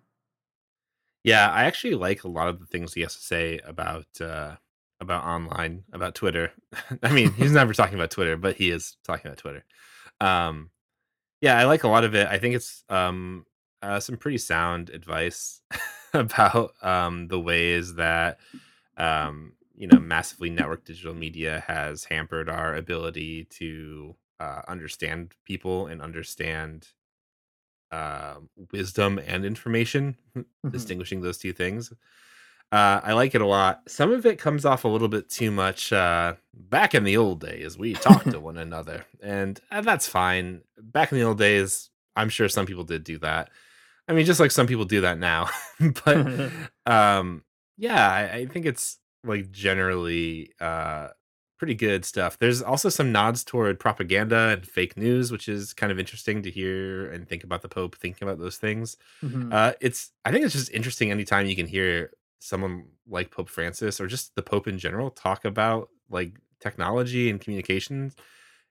Yeah, 1.24 1.50
I 1.50 1.64
actually 1.64 1.96
like 1.96 2.22
a 2.22 2.28
lot 2.28 2.48
of 2.48 2.60
the 2.60 2.66
things 2.66 2.94
he 2.94 3.00
has 3.00 3.16
to 3.16 3.22
say 3.22 3.58
about 3.64 4.06
uh, 4.20 4.56
about 5.00 5.24
online, 5.24 5.82
about 5.92 6.14
Twitter. 6.14 6.52
I 7.02 7.12
mean, 7.12 7.32
he's 7.32 7.50
never 7.50 7.74
talking 7.74 7.96
about 7.96 8.12
Twitter, 8.12 8.36
but 8.36 8.56
he 8.56 8.70
is 8.70 8.96
talking 9.04 9.26
about 9.26 9.38
Twitter. 9.38 9.64
Um, 10.20 10.70
yeah, 11.40 11.58
I 11.58 11.64
like 11.64 11.82
a 11.82 11.88
lot 11.88 12.04
of 12.04 12.14
it. 12.14 12.28
I 12.28 12.38
think 12.38 12.54
it's 12.54 12.84
um, 12.88 13.44
uh, 13.82 13.98
some 13.98 14.18
pretty 14.18 14.38
sound 14.38 14.90
advice 14.90 15.62
about 16.14 16.74
um, 16.80 17.26
the 17.26 17.40
ways 17.40 17.96
that 17.96 18.38
um, 18.96 19.54
you 19.76 19.86
know 19.86 19.98
massively 19.98 20.50
networked 20.50 20.84
digital 20.84 21.14
media 21.14 21.64
has 21.66 22.04
hampered 22.04 22.48
our 22.48 22.74
ability 22.74 23.44
to 23.44 24.14
uh, 24.40 24.62
understand 24.68 25.34
people 25.44 25.86
and 25.86 26.00
understand 26.02 26.88
uh, 27.92 28.34
wisdom 28.72 29.20
and 29.26 29.44
information 29.44 30.16
mm-hmm. 30.36 30.70
distinguishing 30.70 31.20
those 31.20 31.38
two 31.38 31.52
things. 31.52 31.92
Uh, 32.72 33.00
i 33.04 33.12
like 33.12 33.34
it 33.34 33.40
a 33.40 33.46
lot. 33.46 33.82
Some 33.86 34.10
of 34.10 34.26
it 34.26 34.38
comes 34.38 34.64
off 34.64 34.84
a 34.84 34.88
little 34.88 35.06
bit 35.08 35.28
too 35.28 35.50
much 35.50 35.92
uh, 35.92 36.34
back 36.52 36.94
in 36.94 37.04
the 37.04 37.16
old 37.16 37.40
days 37.40 37.78
we 37.78 37.94
talked 37.94 38.30
to 38.30 38.40
one 38.50 38.58
another 38.58 39.06
and 39.22 39.60
uh, 39.70 39.80
that's 39.80 40.08
fine. 40.08 40.62
Back 40.78 41.12
in 41.12 41.18
the 41.18 41.24
old 41.24 41.38
days 41.38 41.90
i'm 42.16 42.28
sure 42.28 42.48
some 42.48 42.66
people 42.66 42.84
did 42.84 43.04
do 43.04 43.18
that. 43.18 43.50
I 44.08 44.12
mean 44.12 44.26
just 44.26 44.40
like 44.40 44.50
some 44.50 44.66
people 44.66 44.84
do 44.84 45.02
that 45.02 45.18
now 45.18 45.48
but 46.04 46.50
um 46.86 47.42
yeah 47.76 48.08
I, 48.08 48.36
I 48.38 48.46
think 48.46 48.66
it's 48.66 48.98
like 49.24 49.50
generally 49.50 50.50
uh 50.60 51.08
pretty 51.58 51.74
good 51.74 52.04
stuff. 52.04 52.38
There's 52.38 52.60
also 52.60 52.88
some 52.88 53.12
nods 53.12 53.44
toward 53.44 53.78
propaganda 53.78 54.48
and 54.48 54.66
fake 54.66 54.96
news, 54.96 55.30
which 55.30 55.48
is 55.48 55.72
kind 55.72 55.92
of 55.92 55.98
interesting 55.98 56.42
to 56.42 56.50
hear 56.50 57.10
and 57.10 57.28
think 57.28 57.44
about 57.44 57.62
the 57.62 57.68
Pope 57.68 57.96
thinking 57.96 58.26
about 58.26 58.38
those 58.38 58.58
things. 58.58 58.96
Mm-hmm. 59.22 59.52
Uh, 59.52 59.72
it's 59.80 60.10
I 60.24 60.30
think 60.30 60.44
it's 60.44 60.52
just 60.52 60.70
interesting 60.72 61.10
anytime 61.10 61.46
you 61.46 61.56
can 61.56 61.66
hear 61.66 62.10
someone 62.38 62.84
like 63.08 63.30
Pope 63.30 63.48
Francis 63.48 64.00
or 64.00 64.06
just 64.06 64.34
the 64.34 64.42
Pope 64.42 64.68
in 64.68 64.78
general 64.78 65.10
talk 65.10 65.44
about 65.44 65.88
like 66.10 66.34
technology 66.60 67.30
and 67.30 67.40
communications. 67.40 68.14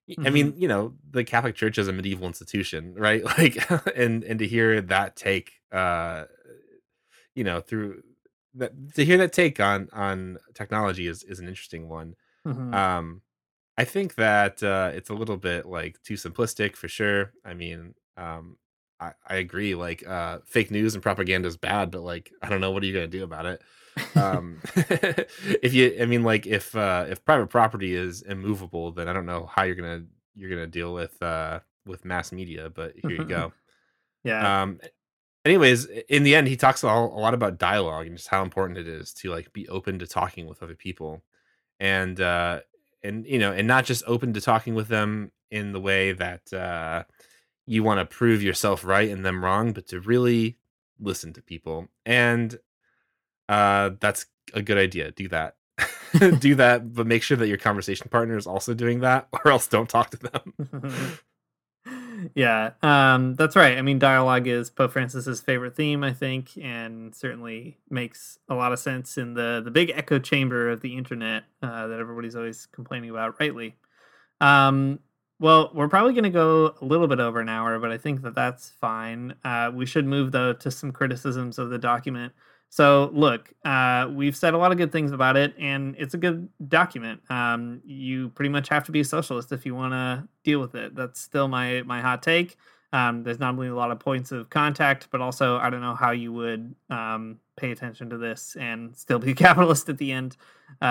Mm-hmm. 0.09 0.27
I 0.27 0.29
mean, 0.29 0.53
you 0.57 0.67
know, 0.67 0.93
the 1.09 1.23
Catholic 1.23 1.55
Church 1.55 1.77
is 1.77 1.87
a 1.87 1.93
medieval 1.93 2.27
institution, 2.27 2.93
right? 2.95 3.23
Like, 3.37 3.57
and 3.95 4.23
and 4.23 4.39
to 4.39 4.47
hear 4.47 4.81
that 4.81 5.15
take, 5.15 5.53
uh, 5.71 6.25
you 7.33 7.43
know, 7.43 7.61
through 7.61 8.03
that 8.55 8.95
to 8.95 9.05
hear 9.05 9.17
that 9.17 9.33
take 9.33 9.59
on 9.59 9.89
on 9.93 10.37
technology 10.53 11.07
is 11.07 11.23
is 11.23 11.39
an 11.39 11.47
interesting 11.47 11.89
one. 11.89 12.15
Mm-hmm. 12.45 12.73
Um, 12.73 13.21
I 13.77 13.85
think 13.85 14.15
that 14.15 14.61
uh, 14.61 14.91
it's 14.93 15.09
a 15.09 15.13
little 15.13 15.37
bit 15.37 15.65
like 15.65 16.01
too 16.03 16.13
simplistic 16.15 16.75
for 16.75 16.87
sure. 16.87 17.33
I 17.43 17.53
mean, 17.53 17.95
um, 18.17 18.57
I, 18.99 19.13
I 19.27 19.35
agree. 19.35 19.75
Like 19.75 20.05
uh, 20.07 20.39
fake 20.45 20.71
news 20.71 20.93
and 20.93 21.03
propaganda 21.03 21.47
is 21.47 21.57
bad, 21.57 21.91
but 21.91 22.01
like 22.01 22.31
I 22.41 22.49
don't 22.49 22.61
know 22.61 22.71
what 22.71 22.83
are 22.83 22.85
you 22.85 22.93
gonna 22.93 23.07
do 23.07 23.23
about 23.23 23.45
it. 23.45 23.61
um, 24.15 24.61
if 24.75 25.73
you, 25.73 25.95
I 25.99 26.05
mean, 26.05 26.23
like 26.23 26.45
if 26.45 26.75
uh, 26.75 27.05
if 27.09 27.23
private 27.25 27.47
property 27.47 27.95
is 27.95 28.21
immovable, 28.21 28.91
then 28.91 29.07
I 29.07 29.13
don't 29.13 29.25
know 29.25 29.49
how 29.51 29.63
you're 29.63 29.75
gonna 29.75 30.03
you're 30.35 30.49
gonna 30.49 30.67
deal 30.67 30.93
with 30.93 31.21
uh, 31.21 31.59
with 31.85 32.05
mass 32.05 32.31
media. 32.31 32.69
But 32.69 32.93
here 33.01 33.11
you 33.11 33.25
go. 33.25 33.53
yeah. 34.23 34.61
Um, 34.61 34.79
anyways 35.45 35.85
in 35.85 36.23
the 36.23 36.35
end 36.35 36.47
he 36.47 36.55
talks 36.55 36.83
a 36.83 36.87
lot 36.87 37.33
about 37.33 37.57
dialogue 37.57 38.07
and 38.07 38.17
just 38.17 38.29
how 38.29 38.43
important 38.43 38.77
it 38.77 38.87
is 38.87 39.13
to 39.13 39.29
like 39.29 39.51
be 39.53 39.67
open 39.69 39.99
to 39.99 40.07
talking 40.07 40.47
with 40.47 40.63
other 40.63 40.75
people. 40.75 41.23
And 41.79 42.19
uh 42.19 42.61
and 43.03 43.25
you 43.25 43.39
know 43.39 43.51
and 43.51 43.67
not 43.67 43.85
just 43.85 44.03
open 44.07 44.33
to 44.33 44.41
talking 44.41 44.75
with 44.75 44.87
them 44.87 45.31
in 45.51 45.71
the 45.71 45.79
way 45.79 46.13
that 46.13 46.51
uh 46.53 47.03
you 47.65 47.83
want 47.83 47.99
to 47.99 48.05
prove 48.05 48.43
yourself 48.43 48.83
right 48.83 49.09
and 49.09 49.25
them 49.25 49.43
wrong 49.43 49.71
but 49.71 49.87
to 49.87 49.99
really 49.99 50.57
listen 50.99 51.33
to 51.33 51.41
people. 51.41 51.87
And 52.05 52.57
uh 53.49 53.91
that's 53.99 54.25
a 54.53 54.61
good 54.61 54.77
idea. 54.77 55.11
Do 55.11 55.27
that. 55.29 55.55
Do 56.39 56.55
that 56.55 56.93
but 56.93 57.07
make 57.07 57.23
sure 57.23 57.37
that 57.37 57.47
your 57.47 57.57
conversation 57.57 58.07
partner 58.09 58.37
is 58.37 58.47
also 58.47 58.73
doing 58.73 58.99
that 58.99 59.27
or 59.45 59.51
else 59.51 59.67
don't 59.67 59.89
talk 59.89 60.11
to 60.11 60.17
them 60.17 61.17
yeah, 62.35 62.71
um, 62.81 63.35
that's 63.35 63.55
right. 63.55 63.77
I 63.77 63.81
mean, 63.81 63.99
dialogue 63.99 64.47
is 64.47 64.69
Pope 64.69 64.91
Francis's 64.91 65.41
favorite 65.41 65.75
theme, 65.75 66.03
I 66.03 66.13
think, 66.13 66.51
and 66.61 67.13
certainly 67.13 67.77
makes 67.89 68.39
a 68.49 68.55
lot 68.55 68.73
of 68.73 68.79
sense 68.79 69.17
in 69.17 69.33
the 69.33 69.61
the 69.63 69.71
big 69.71 69.91
echo 69.91 70.19
chamber 70.19 70.69
of 70.69 70.81
the 70.81 70.97
internet 70.97 71.43
uh, 71.61 71.87
that 71.87 71.99
everybody's 71.99 72.35
always 72.35 72.65
complaining 72.67 73.09
about, 73.09 73.39
rightly. 73.39 73.75
Um, 74.41 74.99
well, 75.39 75.71
we're 75.73 75.89
probably 75.89 76.13
going 76.13 76.23
to 76.23 76.29
go 76.29 76.75
a 76.81 76.85
little 76.85 77.07
bit 77.07 77.19
over 77.19 77.39
an 77.41 77.49
hour, 77.49 77.77
but 77.79 77.91
I 77.91 77.97
think 77.97 78.21
that 78.21 78.35
that's 78.35 78.69
fine. 78.69 79.35
Uh, 79.43 79.71
we 79.73 79.85
should 79.85 80.05
move 80.05 80.31
though 80.31 80.53
to 80.53 80.71
some 80.71 80.91
criticisms 80.91 81.59
of 81.59 81.69
the 81.69 81.77
document. 81.77 82.33
So, 82.73 83.11
look, 83.13 83.53
uh, 83.63 84.09
we've 84.11 84.35
said 84.35 84.55
a 84.55 84.57
lot 84.57 84.71
of 84.71 84.79
good 84.79 84.91
things 84.91 85.11
about 85.11 85.37
it, 85.37 85.53
and 85.59 85.95
it's 85.99 86.15
a 86.15 86.17
good 86.17 86.49
document. 86.69 87.21
Um, 87.29 87.81
you 87.85 88.29
pretty 88.29 88.49
much 88.49 88.67
have 88.69 88.83
to 88.85 88.91
be 88.91 89.01
a 89.01 89.05
socialist 89.05 89.51
if 89.51 89.63
you 89.63 89.75
want 89.75 89.93
to 89.93 90.27
deal 90.43 90.59
with 90.59 90.73
it. 90.73 90.95
That's 90.95 91.21
still 91.21 91.47
my 91.47 91.83
my 91.83 92.01
hot 92.01 92.23
take. 92.23 92.57
Um, 92.91 93.21
there's 93.21 93.37
not 93.37 93.53
only 93.53 93.67
a 93.67 93.75
lot 93.75 93.91
of 93.91 93.99
points 93.99 94.31
of 94.31 94.49
contact, 94.49 95.09
but 95.11 95.21
also 95.21 95.57
I 95.57 95.69
don't 95.69 95.81
know 95.81 95.93
how 95.93 96.09
you 96.09 96.33
would 96.33 96.73
um, 96.89 97.37
pay 97.57 97.69
attention 97.69 98.09
to 98.09 98.17
this 98.17 98.57
and 98.59 98.97
still 98.97 99.19
be 99.19 99.33
a 99.33 99.35
capitalist 99.45 99.87
at 99.89 99.99
the 99.99 100.11
end. 100.11 100.35
Uh, 100.81 100.85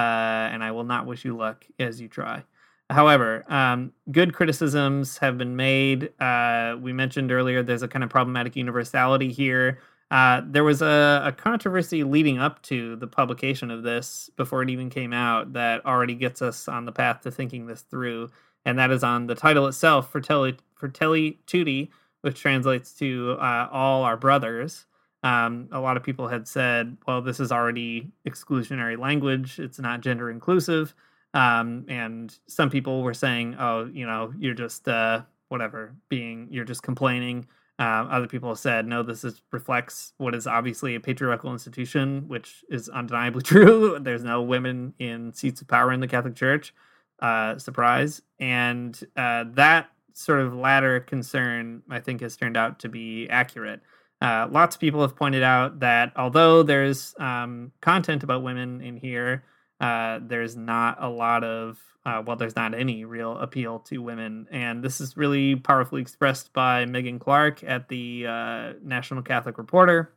and 0.53 0.63
I 0.63 0.71
will 0.71 0.85
not 0.85 1.05
wish 1.05 1.25
you 1.25 1.37
luck 1.37 1.67
as 1.81 2.01
you 2.01 2.07
try. 2.07 2.45
However, 2.91 3.43
um, 3.53 3.93
good 4.13 4.35
criticisms 4.35 5.19
have 5.19 5.37
been 5.37 5.57
made. 5.57 6.13
Uh, 6.21 6.77
we 6.81 6.93
mentioned 6.93 7.33
earlier 7.33 7.65
there's 7.65 7.83
a 7.83 7.89
kind 7.89 8.05
of 8.05 8.11
problematic 8.11 8.55
universality 8.55 9.33
here. 9.33 9.81
Uh, 10.13 10.43
there 10.45 10.63
was 10.63 10.83
a, 10.83 11.23
a, 11.25 11.33
controversy 11.33 12.05
leading 12.05 12.39
up 12.39 12.61
to 12.61 12.97
the 12.97 13.07
publication 13.07 13.71
of 13.71 13.83
this 13.83 14.29
before 14.37 14.63
it 14.63 14.69
even 14.69 14.91
came 14.91 15.11
out 15.11 15.55
that 15.55 15.85
already 15.87 16.15
gets 16.15 16.43
us 16.43 16.69
on 16.69 16.85
the 16.85 16.93
path 16.93 17.23
to 17.23 17.31
thinking 17.31 17.67
this 17.67 17.81
through, 17.81 18.29
and 18.67 18.79
that 18.79 18.91
is 18.91 19.03
on 19.03 19.27
the 19.27 19.35
title 19.35 19.67
itself, 19.67 20.13
Fratelli, 20.13 20.59
Fratelli 20.75 21.39
Tutti, 21.47 21.91
which 22.21 22.39
translates 22.39 22.93
to 22.93 23.39
uh, 23.41 23.69
all 23.73 24.03
our 24.03 24.19
brothers. 24.19 24.85
Um, 25.23 25.71
a 25.73 25.81
lot 25.81 25.97
of 25.97 26.03
people 26.03 26.29
had 26.29 26.47
said, 26.47 26.95
well, 27.07 27.23
this 27.23 27.41
is 27.41 27.51
already 27.51 28.13
exclusionary 28.29 28.99
language. 28.99 29.59
It's 29.59 29.79
not 29.79 30.03
gender 30.03 30.31
inclusive. 30.31 30.95
Um, 31.33 31.87
and 31.89 32.37
some 32.49 32.69
people 32.69 33.03
were 33.03 33.15
saying, 33.15 33.57
oh, 33.59 33.89
you 33.91 34.05
know, 34.05 34.35
you're 34.39 34.53
just 34.53 34.87
uh, 34.89 35.23
whatever, 35.49 35.95
being, 36.11 36.49
you're 36.51 36.67
just 36.67 36.83
complaining. 36.83 37.47
Uh, 37.83 38.07
other 38.11 38.29
people 38.29 38.49
have 38.49 38.61
said, 38.61 38.87
no, 38.87 39.03
this 39.03 39.25
is, 39.25 39.43
reflects 39.51 40.13
what 40.19 40.37
is 40.37 40.47
obviously 40.47 40.95
a 40.95 41.01
patriarchal 41.01 41.53
institution, 41.53 42.29
which 42.29 42.65
is 42.71 42.89
undeniably 42.89 43.43
true. 43.53 43.99
There's 44.01 44.23
no 44.23 44.41
women 44.41 44.95
in 45.01 45.33
seats 45.33 45.61
of 45.61 45.67
power 45.67 45.91
in 45.91 45.99
the 45.99 46.07
Catholic 46.07 46.37
Church. 46.37 46.73
Uh, 47.19 47.59
surprise. 47.59 48.23
And 48.39 49.01
uh, 49.17 49.47
that 49.55 49.89
sort 50.13 50.39
of 50.41 50.55
latter 50.55 51.01
concern, 51.01 51.83
I 51.91 51.99
think, 51.99 52.21
has 52.21 52.37
turned 52.37 52.57
out 52.57 52.79
to 52.81 52.89
be 52.89 53.29
accurate. 53.29 53.81
Uh, 54.21 54.47
lots 54.49 54.77
of 54.77 54.81
people 54.81 55.01
have 55.01 55.17
pointed 55.17 55.43
out 55.43 55.81
that 55.81 56.13
although 56.15 56.63
there's 56.63 57.17
um, 57.19 57.73
content 57.81 58.23
about 58.23 58.45
women 58.45 58.81
in 58.81 58.97
here, 58.97 59.43
uh, 59.83 60.21
there's 60.23 60.57
not 60.57 60.97
a 61.03 61.09
lot 61.09 61.45
of, 61.45 61.79
uh, 62.07 62.23
well, 62.27 62.37
there's 62.37 62.57
not 62.57 62.75
any 62.75 63.05
real 63.05 63.37
appeal 63.37 63.81
to 63.81 63.99
women. 63.99 64.47
And 64.51 64.83
this 64.83 65.01
is 65.01 65.17
really 65.17 65.57
powerfully 65.57 66.01
expressed 66.01 66.53
by 66.53 66.87
Meghan 66.87 67.21
Clark 67.21 67.63
at 67.65 67.89
the 67.89 68.27
uh, 68.27 68.73
National 68.83 69.23
Catholic 69.23 69.59
Reporter. 69.59 70.15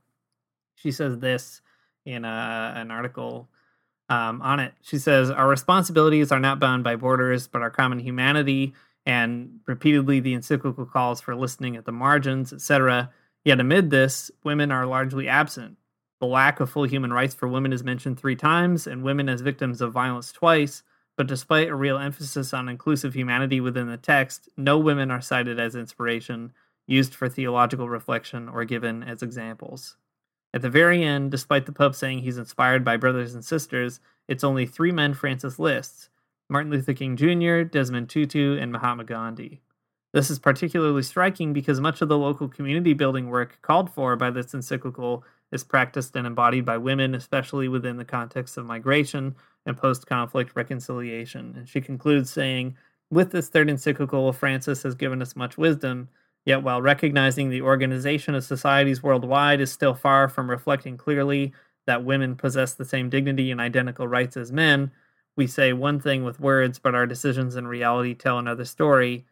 She 0.76 0.92
says 0.92 1.20
this 1.20 1.62
in 2.06 2.24
a, 2.24 2.30
uh, 2.30 2.80
an 2.80 2.92
article 2.92 3.50
um, 4.08 4.42
on 4.42 4.60
it. 4.60 4.74
She 4.82 5.00
says, 5.00 5.30
Our 5.30 5.50
responsibilities 5.50 6.32
are 6.32 6.40
not 6.40 6.60
bound 6.60 6.84
by 6.84 6.96
borders, 6.96 7.48
but 7.48 7.62
our 7.62 7.72
common 7.72 8.00
humanity, 8.00 8.74
and 9.06 9.60
repeatedly 9.66 10.20
the 10.20 10.34
encyclical 10.34 10.86
calls 10.86 11.20
for 11.20 11.36
listening 11.36 11.76
at 11.76 11.86
the 11.86 11.92
margins, 11.92 12.54
etc 12.54 13.12
Yet 13.46 13.60
amid 13.60 13.92
this, 13.92 14.32
women 14.44 14.72
are 14.72 14.88
largely 14.88 15.30
absent. 15.30 15.78
The 16.20 16.28
lack 16.28 16.60
of 16.60 16.70
full 16.70 16.86
human 16.86 17.12
rights 17.12 17.34
for 17.34 17.48
women 17.48 17.74
is 17.74 17.84
mentioned 17.84 18.20
three 18.20 18.36
times, 18.36 18.88
and 18.88 19.04
women 19.04 19.28
as 19.28 19.42
victims 19.42 19.82
of 19.82 19.92
violence 19.92 20.32
twice. 20.32 20.84
But 21.18 21.28
despite 21.28 21.70
a 21.70 21.76
real 21.76 21.98
emphasis 21.98 22.54
on 22.54 22.70
inclusive 22.70 23.14
humanity 23.14 23.62
within 23.62 23.88
the 23.88 23.98
text, 23.98 24.50
no 24.58 24.78
women 24.78 25.12
are 25.12 25.22
cited 25.22 25.60
as 25.60 25.76
inspiration, 25.76 26.54
used 26.88 27.16
for 27.16 27.30
theological 27.30 27.90
reflection, 27.90 28.50
or 28.50 28.66
given 28.66 29.04
as 29.04 29.22
examples. 29.22 29.98
At 30.54 30.62
the 30.62 30.70
very 30.70 31.04
end, 31.04 31.32
despite 31.32 31.66
the 31.66 31.74
Pope 31.74 31.96
saying 31.96 32.20
he's 32.20 32.38
inspired 32.38 32.86
by 32.86 32.96
brothers 32.96 33.34
and 33.34 33.44
sisters, 33.44 34.00
it's 34.28 34.44
only 34.44 34.66
three 34.66 34.92
men 34.92 35.14
Francis 35.14 35.60
lists 35.60 36.10
Martin 36.50 36.72
Luther 36.72 36.94
King 36.94 37.18
Jr., 37.18 37.64
Desmond 37.64 38.08
Tutu, 38.10 38.58
and 38.58 38.72
Mahatma 38.72 39.04
Gandhi. 39.04 39.62
This 40.14 40.30
is 40.30 40.40
particularly 40.40 41.04
striking 41.04 41.52
because 41.52 41.82
much 41.82 42.02
of 42.02 42.08
the 42.08 42.18
local 42.18 42.48
community 42.48 42.94
building 42.94 43.30
work 43.30 43.58
called 43.62 43.90
for 43.90 44.16
by 44.16 44.30
this 44.30 44.54
encyclical 44.54 45.26
is 45.52 45.64
practiced 45.64 46.16
and 46.16 46.28
embodied 46.28 46.66
by 46.66 46.78
women, 46.78 47.16
especially 47.16 47.68
within 47.68 47.98
the 47.98 48.06
context 48.06 48.58
of 48.58 48.66
migration 48.66 49.36
and 49.66 49.78
post 49.78 50.08
conflict 50.08 50.52
reconciliation. 50.56 51.54
And 51.58 51.68
she 51.68 51.82
concludes 51.82 52.30
saying, 52.30 52.76
With 53.12 53.32
this 53.32 53.50
third 53.50 53.70
encyclical, 53.70 54.34
Francis 54.34 54.84
has 54.84 54.96
given 54.96 55.22
us 55.22 55.36
much 55.36 55.58
wisdom, 55.58 56.10
yet 56.46 56.64
while 56.64 56.82
recognizing 56.82 57.50
the 57.50 57.62
organization 57.62 58.36
of 58.36 58.44
societies 58.44 59.04
worldwide 59.04 59.62
is 59.62 59.72
still 59.72 59.94
far 59.94 60.28
from 60.28 60.50
reflecting 60.50 60.98
clearly 60.98 61.54
that 61.88 62.04
women 62.04 62.36
possess 62.36 62.74
the 62.74 62.86
same 62.86 63.10
dignity 63.10 63.52
and 63.52 63.62
identical 63.62 64.08
rights 64.08 64.38
as 64.38 64.52
men, 64.52 64.92
we 65.36 65.48
say 65.48 65.74
one 65.74 66.00
thing 66.00 66.24
with 66.24 66.40
words, 66.40 66.80
but 66.80 66.96
our 66.96 67.06
decisions 67.06 67.56
in 67.56 67.68
reality 67.68 68.14
tell 68.14 68.40
another 68.40 68.66
story 68.66 69.26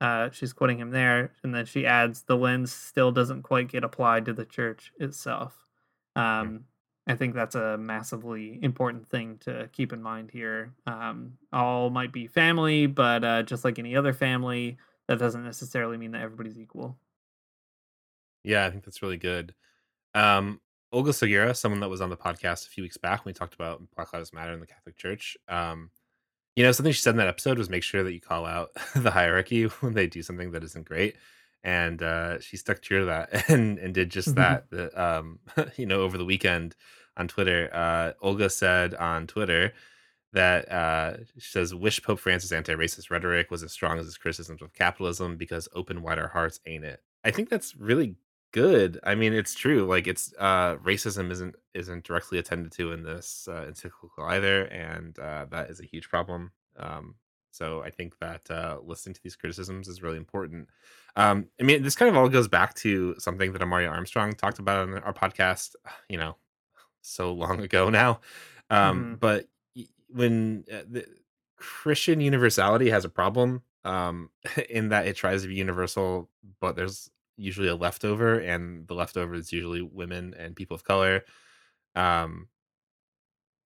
uh, 0.00 0.30
she's 0.30 0.52
quoting 0.52 0.78
him 0.78 0.90
there, 0.90 1.32
and 1.42 1.54
then 1.54 1.66
she 1.66 1.86
adds, 1.86 2.22
"The 2.22 2.36
lens 2.36 2.72
still 2.72 3.12
doesn't 3.12 3.42
quite 3.42 3.68
get 3.68 3.84
applied 3.84 4.24
to 4.26 4.32
the 4.32 4.44
church 4.44 4.92
itself." 4.98 5.66
Um, 6.16 6.64
I 7.06 7.16
think 7.16 7.34
that's 7.34 7.54
a 7.54 7.76
massively 7.76 8.58
important 8.62 9.08
thing 9.08 9.38
to 9.40 9.68
keep 9.72 9.92
in 9.92 10.02
mind 10.02 10.30
here. 10.30 10.74
Um, 10.86 11.34
all 11.52 11.90
might 11.90 12.12
be 12.12 12.26
family, 12.26 12.86
but 12.86 13.24
uh, 13.24 13.42
just 13.42 13.64
like 13.64 13.78
any 13.78 13.96
other 13.96 14.12
family, 14.12 14.78
that 15.08 15.18
doesn't 15.18 15.44
necessarily 15.44 15.96
mean 15.96 16.12
that 16.12 16.22
everybody's 16.22 16.58
equal. 16.58 16.96
Yeah, 18.44 18.64
I 18.64 18.70
think 18.70 18.84
that's 18.84 19.02
really 19.02 19.16
good. 19.16 19.54
Um, 20.14 20.60
Olga 20.92 21.12
Segura, 21.12 21.54
someone 21.54 21.80
that 21.80 21.88
was 21.88 22.00
on 22.00 22.10
the 22.10 22.16
podcast 22.16 22.66
a 22.66 22.70
few 22.70 22.82
weeks 22.82 22.96
back 22.96 23.24
when 23.24 23.30
we 23.30 23.34
talked 23.34 23.54
about 23.54 23.82
Black 23.94 24.12
Lives 24.12 24.32
Matter 24.32 24.52
in 24.52 24.60
the 24.60 24.66
Catholic 24.66 24.96
Church, 24.96 25.36
um, 25.48 25.90
you 26.60 26.66
know, 26.66 26.72
something 26.72 26.92
she 26.92 27.00
said 27.00 27.12
in 27.12 27.16
that 27.16 27.26
episode 27.26 27.56
was 27.56 27.70
make 27.70 27.82
sure 27.82 28.02
that 28.02 28.12
you 28.12 28.20
call 28.20 28.44
out 28.44 28.72
the 28.94 29.10
hierarchy 29.10 29.64
when 29.80 29.94
they 29.94 30.06
do 30.06 30.22
something 30.22 30.50
that 30.50 30.62
isn't 30.62 30.84
great. 30.84 31.16
And 31.64 32.02
uh, 32.02 32.38
she 32.40 32.58
stuck 32.58 32.82
true 32.82 33.00
to 33.00 33.06
that 33.06 33.48
and, 33.48 33.78
and 33.78 33.94
did 33.94 34.10
just 34.10 34.34
that. 34.34 34.68
The, 34.68 35.02
um, 35.02 35.38
you 35.76 35.86
know, 35.86 36.02
over 36.02 36.18
the 36.18 36.24
weekend 36.26 36.76
on 37.16 37.28
Twitter, 37.28 37.70
uh, 37.72 38.12
Olga 38.20 38.50
said 38.50 38.94
on 38.94 39.26
Twitter 39.26 39.72
that 40.34 40.70
uh, 40.70 41.16
she 41.38 41.50
says, 41.50 41.74
"Wish 41.74 42.02
Pope 42.02 42.20
Francis' 42.20 42.52
anti-racist 42.52 43.10
rhetoric 43.10 43.50
was 43.50 43.62
as 43.62 43.72
strong 43.72 43.98
as 43.98 44.04
his 44.04 44.18
criticisms 44.18 44.60
of 44.60 44.74
capitalism 44.74 45.36
because 45.36 45.66
open 45.74 46.02
wider 46.02 46.28
hearts 46.28 46.60
ain't 46.66 46.84
it." 46.84 47.02
I 47.24 47.30
think 47.30 47.48
that's 47.48 47.74
really 47.74 48.16
good. 48.52 49.00
I 49.04 49.14
mean, 49.14 49.32
it's 49.32 49.54
true. 49.54 49.86
Like 49.86 50.06
it's 50.06 50.32
uh 50.38 50.76
racism 50.76 51.30
isn't 51.30 51.56
isn't 51.74 52.04
directly 52.04 52.38
attended 52.38 52.72
to 52.72 52.92
in 52.92 53.02
this 53.02 53.48
uh, 53.50 53.66
encyclical 53.66 54.24
either, 54.24 54.64
and 54.64 55.18
uh, 55.18 55.46
that 55.50 55.70
is 55.70 55.80
a 55.80 55.84
huge 55.84 56.08
problem. 56.08 56.52
Um, 56.78 57.14
so 57.52 57.82
I 57.82 57.90
think 57.90 58.18
that 58.20 58.50
uh, 58.50 58.78
listening 58.82 59.14
to 59.14 59.22
these 59.22 59.36
criticisms 59.36 59.88
is 59.88 60.02
really 60.02 60.16
important. 60.16 60.68
Um, 61.16 61.46
I 61.60 61.64
mean, 61.64 61.82
this 61.82 61.96
kind 61.96 62.08
of 62.08 62.16
all 62.16 62.28
goes 62.28 62.48
back 62.48 62.74
to 62.76 63.16
something 63.18 63.52
that 63.52 63.62
Amaryah 63.62 63.90
Armstrong 63.90 64.34
talked 64.34 64.58
about 64.58 64.88
on 64.88 64.98
our 64.98 65.12
podcast. 65.12 65.74
You 66.08 66.18
know, 66.18 66.36
so 67.02 67.32
long 67.32 67.60
ago 67.60 67.90
now. 67.90 68.20
Um, 68.70 69.04
mm-hmm. 69.04 69.14
But 69.14 69.48
when 70.08 70.64
uh, 70.72 70.82
the 70.88 71.06
Christian 71.56 72.20
universality 72.20 72.90
has 72.90 73.04
a 73.04 73.08
problem 73.08 73.62
um, 73.84 74.30
in 74.70 74.88
that 74.90 75.06
it 75.06 75.16
tries 75.16 75.42
to 75.42 75.48
be 75.48 75.54
universal, 75.54 76.28
but 76.60 76.76
there's 76.76 77.10
usually 77.40 77.68
a 77.68 77.74
leftover, 77.74 78.38
and 78.38 78.86
the 78.86 78.94
leftover 78.94 79.34
is 79.34 79.52
usually 79.52 79.82
women 79.82 80.34
and 80.38 80.56
people 80.56 80.74
of 80.74 80.84
color. 80.84 81.24
Um, 81.96 82.48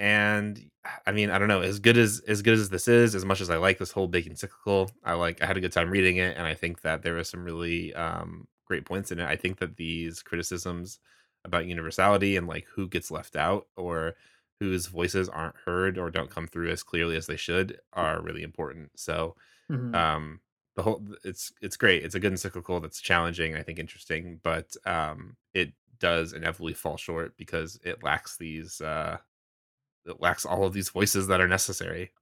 and 0.00 0.70
I 1.06 1.12
mean, 1.12 1.30
I 1.30 1.38
don't 1.38 1.48
know, 1.48 1.60
as 1.60 1.78
good 1.78 1.96
as 1.96 2.20
as 2.26 2.42
good 2.42 2.54
as 2.54 2.68
this 2.68 2.88
is, 2.88 3.14
as 3.14 3.24
much 3.24 3.40
as 3.40 3.50
I 3.50 3.56
like 3.56 3.78
this 3.78 3.92
whole 3.92 4.08
big 4.08 4.26
encyclical, 4.26 4.90
I 5.04 5.14
like 5.14 5.42
I 5.42 5.46
had 5.46 5.56
a 5.56 5.60
good 5.60 5.72
time 5.72 5.90
reading 5.90 6.16
it, 6.16 6.36
and 6.36 6.46
I 6.46 6.54
think 6.54 6.82
that 6.82 7.02
there 7.02 7.18
are 7.18 7.24
some 7.24 7.44
really 7.44 7.94
um, 7.94 8.46
great 8.66 8.84
points 8.84 9.12
in 9.12 9.20
it. 9.20 9.26
I 9.26 9.36
think 9.36 9.58
that 9.58 9.76
these 9.76 10.22
criticisms 10.22 10.98
about 11.44 11.66
universality 11.66 12.36
and 12.36 12.46
like 12.46 12.66
who 12.74 12.88
gets 12.88 13.10
left 13.10 13.36
out 13.36 13.66
or 13.76 14.14
whose 14.60 14.86
voices 14.86 15.28
aren't 15.28 15.56
heard 15.64 15.98
or 15.98 16.10
don't 16.10 16.30
come 16.30 16.46
through 16.46 16.70
as 16.70 16.82
clearly 16.82 17.16
as 17.16 17.26
they 17.26 17.36
should 17.36 17.78
are 17.92 18.22
really 18.22 18.42
important. 18.42 18.90
So, 18.96 19.36
mm-hmm. 19.70 19.94
um, 19.94 20.40
the 20.74 20.82
whole 20.82 21.04
it's 21.22 21.52
it's 21.60 21.76
great. 21.76 22.04
It's 22.04 22.14
a 22.14 22.20
good 22.20 22.32
encyclical 22.32 22.80
that's 22.80 23.00
challenging, 23.00 23.56
I 23.56 23.62
think 23.62 23.78
interesting, 23.78 24.40
but 24.42 24.76
um 24.86 25.36
it 25.52 25.72
does 26.00 26.32
inevitably 26.32 26.74
fall 26.74 26.96
short 26.96 27.36
because 27.36 27.78
it 27.84 28.02
lacks 28.02 28.36
these 28.36 28.80
uh 28.80 29.18
it 30.06 30.20
lacks 30.20 30.44
all 30.44 30.64
of 30.64 30.72
these 30.72 30.90
voices 30.90 31.28
that 31.28 31.40
are 31.40 31.48
necessary. 31.48 32.12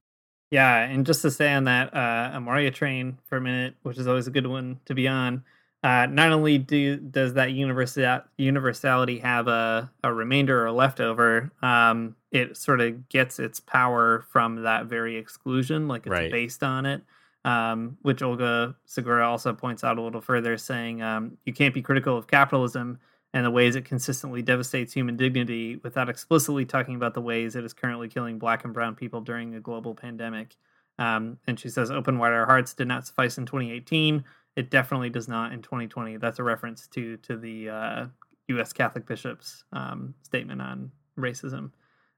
Yeah, 0.51 0.85
and 0.85 1.07
just 1.07 1.23
to 1.23 1.31
stay 1.31 1.53
on 1.53 1.65
that 1.65 1.95
uh 1.95 2.39
Amaryah 2.39 2.75
train 2.75 3.19
for 3.25 3.37
a 3.37 3.41
minute, 3.41 3.75
which 3.83 3.99
is 3.99 4.07
always 4.07 4.27
a 4.27 4.33
good 4.33 4.47
one 4.47 4.81
to 4.85 4.95
be 4.95 5.09
on. 5.09 5.45
Uh, 5.85 6.07
not 6.07 6.31
only 6.31 6.59
do 6.59 6.97
does 6.97 7.35
that 7.35 7.51
universal 7.51 8.21
universality 8.37 9.19
have 9.19 9.49
a, 9.49 9.91
a 10.05 10.15
remainder 10.15 10.63
or 10.63 10.67
a 10.67 10.73
leftover, 10.73 11.51
um, 11.61 12.15
it 12.31 12.57
sort 12.57 12.81
of 12.81 13.09
gets 13.09 13.41
its 13.41 13.59
power 13.59 14.25
from 14.31 14.63
that 14.63 14.87
very 14.87 15.17
exclusion, 15.17 15.89
like 15.89 16.03
it's 16.03 16.11
right. 16.11 16.31
based 16.31 16.63
on 16.63 16.87
it 16.87 17.03
um, 17.45 17.97
which 18.03 18.23
Olga 18.23 18.77
Segura 18.85 19.29
also 19.29 19.53
points 19.53 19.85
out 19.85 19.99
a 19.99 20.03
little 20.03 20.21
further, 20.21 20.57
saying 20.57 21.03
um, 21.03 21.37
you 21.45 21.53
can't 21.53 21.75
be 21.75 21.83
critical 21.83 22.17
of 22.17 22.27
capitalism 22.27 22.99
and 23.35 23.47
the 23.47 23.51
ways 23.51 23.77
it 23.77 23.85
consistently 23.85 24.43
devastates 24.43 24.93
human 24.93 25.17
dignity 25.17 25.77
without 25.83 26.09
explicitly 26.09 26.65
talking 26.65 26.95
about 26.95 27.15
the 27.15 27.21
ways 27.21 27.57
it 27.57 27.65
is 27.65 27.73
currently 27.73 28.09
killing 28.09 28.39
black 28.39 28.65
and 28.65 28.75
brown 28.75 28.95
people 28.95 29.21
during 29.21 29.55
a 29.55 29.61
global 29.61 29.95
pandemic. 29.95 30.57
Um, 30.99 31.39
and 31.47 31.59
she 31.59 31.71
says, 31.71 31.91
Open 31.91 32.19
Wide 32.19 32.33
Our 32.33 32.45
Hearts 32.45 32.75
did 32.75 32.89
not 32.89 33.07
suffice 33.07 33.39
in 33.39 33.47
2018. 33.47 34.23
It 34.57 34.71
definitely 34.71 35.09
does 35.09 35.29
not 35.29 35.53
in 35.53 35.63
2020. 35.63 36.19
That's 36.19 36.39
a 36.39 36.43
reference 36.43 36.87
to 36.89 37.17
to 37.19 37.37
the 37.39 37.71
uh, 37.71 38.07
U.S. 38.49 38.75
Catholic 38.75 39.07
bishops' 39.07 39.65
um, 39.73 40.15
statement 40.23 40.61
on 40.61 40.91
racism. 41.19 41.71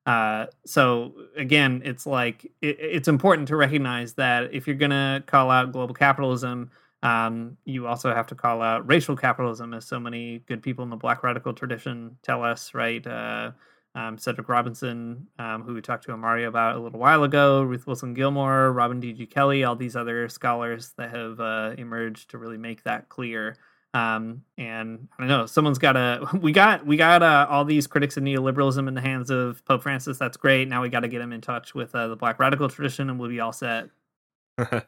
Uh, 0.06 0.46
so 0.66 1.14
again, 1.36 1.82
it's 1.84 2.06
like 2.06 2.44
it, 2.60 2.76
it's 2.78 3.08
important 3.08 3.48
to 3.48 3.56
recognize 3.56 4.14
that 4.14 4.52
if 4.52 4.66
you're 4.66 4.76
going 4.76 4.90
to 4.90 5.22
call 5.26 5.50
out 5.50 5.72
global 5.72 5.94
capitalism, 5.94 6.70
um, 7.02 7.56
you 7.64 7.86
also 7.86 8.14
have 8.14 8.26
to 8.28 8.34
call 8.34 8.62
out 8.62 8.88
racial 8.88 9.16
capitalism, 9.16 9.74
as 9.74 9.86
so 9.86 10.00
many 10.00 10.38
good 10.46 10.62
people 10.62 10.84
in 10.84 10.90
the 10.90 10.96
Black 10.96 11.22
radical 11.22 11.52
tradition 11.52 12.16
tell 12.22 12.42
us, 12.42 12.74
right? 12.74 13.06
Uh, 13.06 13.52
um, 13.94 14.18
Cedric 14.18 14.48
Robinson, 14.48 15.26
um, 15.38 15.62
who 15.62 15.74
we 15.74 15.80
talked 15.80 16.04
to 16.04 16.12
Amari 16.12 16.44
about 16.44 16.76
a 16.76 16.80
little 16.80 16.98
while 16.98 17.22
ago, 17.22 17.62
Ruth 17.62 17.86
Wilson 17.86 18.12
Gilmore, 18.12 18.72
Robin 18.72 18.98
D.G. 19.00 19.26
Kelley, 19.26 19.64
all 19.64 19.76
these 19.76 19.94
other 19.94 20.28
scholars 20.28 20.94
that 20.96 21.10
have 21.10 21.38
uh, 21.38 21.74
emerged 21.78 22.30
to 22.30 22.38
really 22.38 22.58
make 22.58 22.82
that 22.82 23.08
clear. 23.08 23.56
Um, 23.94 24.42
and 24.58 25.08
I 25.16 25.22
don't 25.22 25.28
know, 25.28 25.46
someone's 25.46 25.78
got 25.78 25.92
to. 25.92 26.28
We 26.42 26.52
got 26.52 26.84
we 26.84 26.96
got 26.96 27.22
uh, 27.22 27.46
all 27.48 27.64
these 27.64 27.86
critics 27.86 28.16
of 28.16 28.24
neoliberalism 28.24 28.86
in 28.88 28.94
the 28.94 29.00
hands 29.00 29.30
of 29.30 29.64
Pope 29.64 29.84
Francis. 29.84 30.18
That's 30.18 30.36
great. 30.36 30.68
Now 30.68 30.82
we 30.82 30.88
got 30.88 31.00
to 31.00 31.08
get 31.08 31.20
him 31.20 31.32
in 31.32 31.40
touch 31.40 31.74
with 31.74 31.94
uh, 31.94 32.08
the 32.08 32.16
Black 32.16 32.38
radical 32.40 32.68
tradition, 32.68 33.08
and 33.08 33.18
we'll 33.18 33.30
be 33.30 33.40
all 33.40 33.52
set. 33.52 33.88
that 34.56 34.86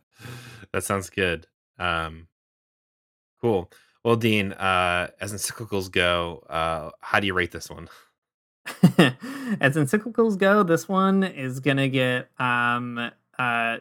sounds 0.80 1.08
good. 1.08 1.46
Um, 1.78 2.26
cool. 3.40 3.70
Well, 4.04 4.16
Dean, 4.16 4.52
uh, 4.52 5.08
as 5.20 5.32
encyclicals 5.32 5.90
go, 5.90 6.44
uh, 6.48 6.90
how 7.00 7.20
do 7.20 7.26
you 7.26 7.34
rate 7.34 7.52
this 7.52 7.70
one? 7.70 7.88
as 9.60 9.76
encyclicals 9.76 10.36
go, 10.36 10.64
this 10.64 10.88
one 10.88 11.22
is 11.22 11.60
gonna 11.60 11.88
get 11.88 12.28
um, 12.40 13.10
uh, 13.38 13.78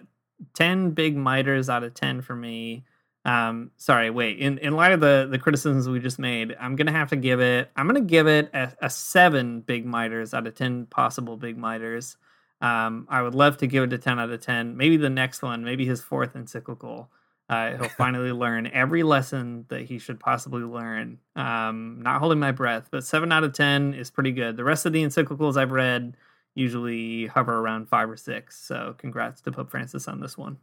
ten 0.54 0.92
big 0.92 1.18
miters 1.18 1.68
out 1.68 1.84
of 1.84 1.96
ten 1.96 2.22
for 2.22 2.36
me. 2.36 2.84
Um, 3.26 3.72
sorry, 3.78 4.12
wait. 4.12 4.38
In 4.38 4.60
in 4.60 4.76
light 4.76 4.92
of 4.92 5.00
the 5.00 5.28
the 5.30 5.40
criticisms 5.40 5.90
we 5.90 6.00
just 6.00 6.20
made, 6.20 6.56
I'm 6.60 6.76
gonna 6.76 6.92
have 6.92 7.10
to 7.10 7.16
give 7.16 7.42
it. 7.42 7.72
I'm 7.76 7.88
gonna 7.88 8.02
give 8.02 8.28
it 8.28 8.52
a, 8.54 8.72
a 8.84 8.90
seven 8.90 9.62
big 9.62 9.86
miters 9.86 10.34
out 10.34 10.46
of 10.46 10.54
ten 10.54 10.86
possible 10.86 11.36
big 11.36 11.58
miters. 11.58 12.18
Um, 12.62 13.08
I 13.10 13.24
would 13.24 13.36
love 13.36 13.58
to 13.58 13.68
give 13.68 13.84
it 13.84 13.94
a 13.94 13.98
ten 13.98 14.20
out 14.20 14.30
of 14.30 14.42
ten. 14.42 14.78
Maybe 14.78 14.98
the 14.98 15.10
next 15.10 15.42
one, 15.42 15.64
maybe 15.64 15.86
his 15.86 16.02
fourth 16.02 16.36
encyclical. 16.36 17.10
Uh, 17.50 17.76
he'll 17.78 17.90
finally 17.98 18.32
learn 18.32 18.68
every 18.68 19.02
lesson 19.02 19.66
that 19.70 19.82
he 19.82 19.98
should 19.98 20.20
possibly 20.20 20.64
learn. 20.64 21.18
Um, 21.36 22.02
not 22.04 22.20
holding 22.20 22.40
my 22.40 22.52
breath, 22.52 22.90
but 22.92 23.04
seven 23.04 23.32
out 23.32 23.44
of 23.44 23.54
ten 23.54 23.96
is 23.96 24.12
pretty 24.12 24.34
good. 24.34 24.56
The 24.56 24.64
rest 24.64 24.86
of 24.86 24.94
the 24.94 25.04
encyclicals 25.04 25.58
I've 25.58 25.72
read 25.72 26.16
usually 26.54 27.26
hover 27.26 27.58
around 27.58 27.90
five 27.90 28.08
or 28.08 28.18
six. 28.18 28.62
So 28.62 28.94
congrats 29.00 29.42
to 29.42 29.52
Pope 29.52 29.72
Francis 29.72 30.08
on 30.08 30.20
this 30.20 30.38
one. 30.38 30.58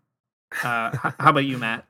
Uh, 0.62 0.96
how 1.18 1.30
about 1.30 1.44
you, 1.44 1.58
Matt? 1.58 1.86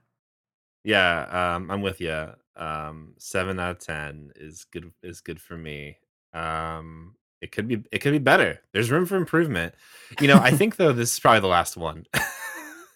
Yeah, 0.84 1.54
um, 1.54 1.70
I'm 1.70 1.82
with 1.82 2.00
you. 2.00 2.28
Um, 2.56 3.14
seven 3.18 3.58
out 3.58 3.72
of 3.72 3.78
ten 3.78 4.32
is 4.36 4.64
good. 4.64 4.92
Is 5.02 5.20
good 5.20 5.40
for 5.40 5.56
me. 5.56 5.98
Um, 6.34 7.14
it 7.40 7.52
could 7.52 7.68
be. 7.68 7.82
It 7.92 7.98
could 7.98 8.12
be 8.12 8.18
better. 8.18 8.60
There's 8.72 8.90
room 8.90 9.06
for 9.06 9.16
improvement. 9.16 9.74
You 10.20 10.28
know, 10.28 10.38
I 10.38 10.50
think 10.56 10.76
though 10.76 10.92
this 10.92 11.12
is 11.12 11.20
probably 11.20 11.40
the 11.40 11.46
last 11.46 11.76
one. 11.76 12.04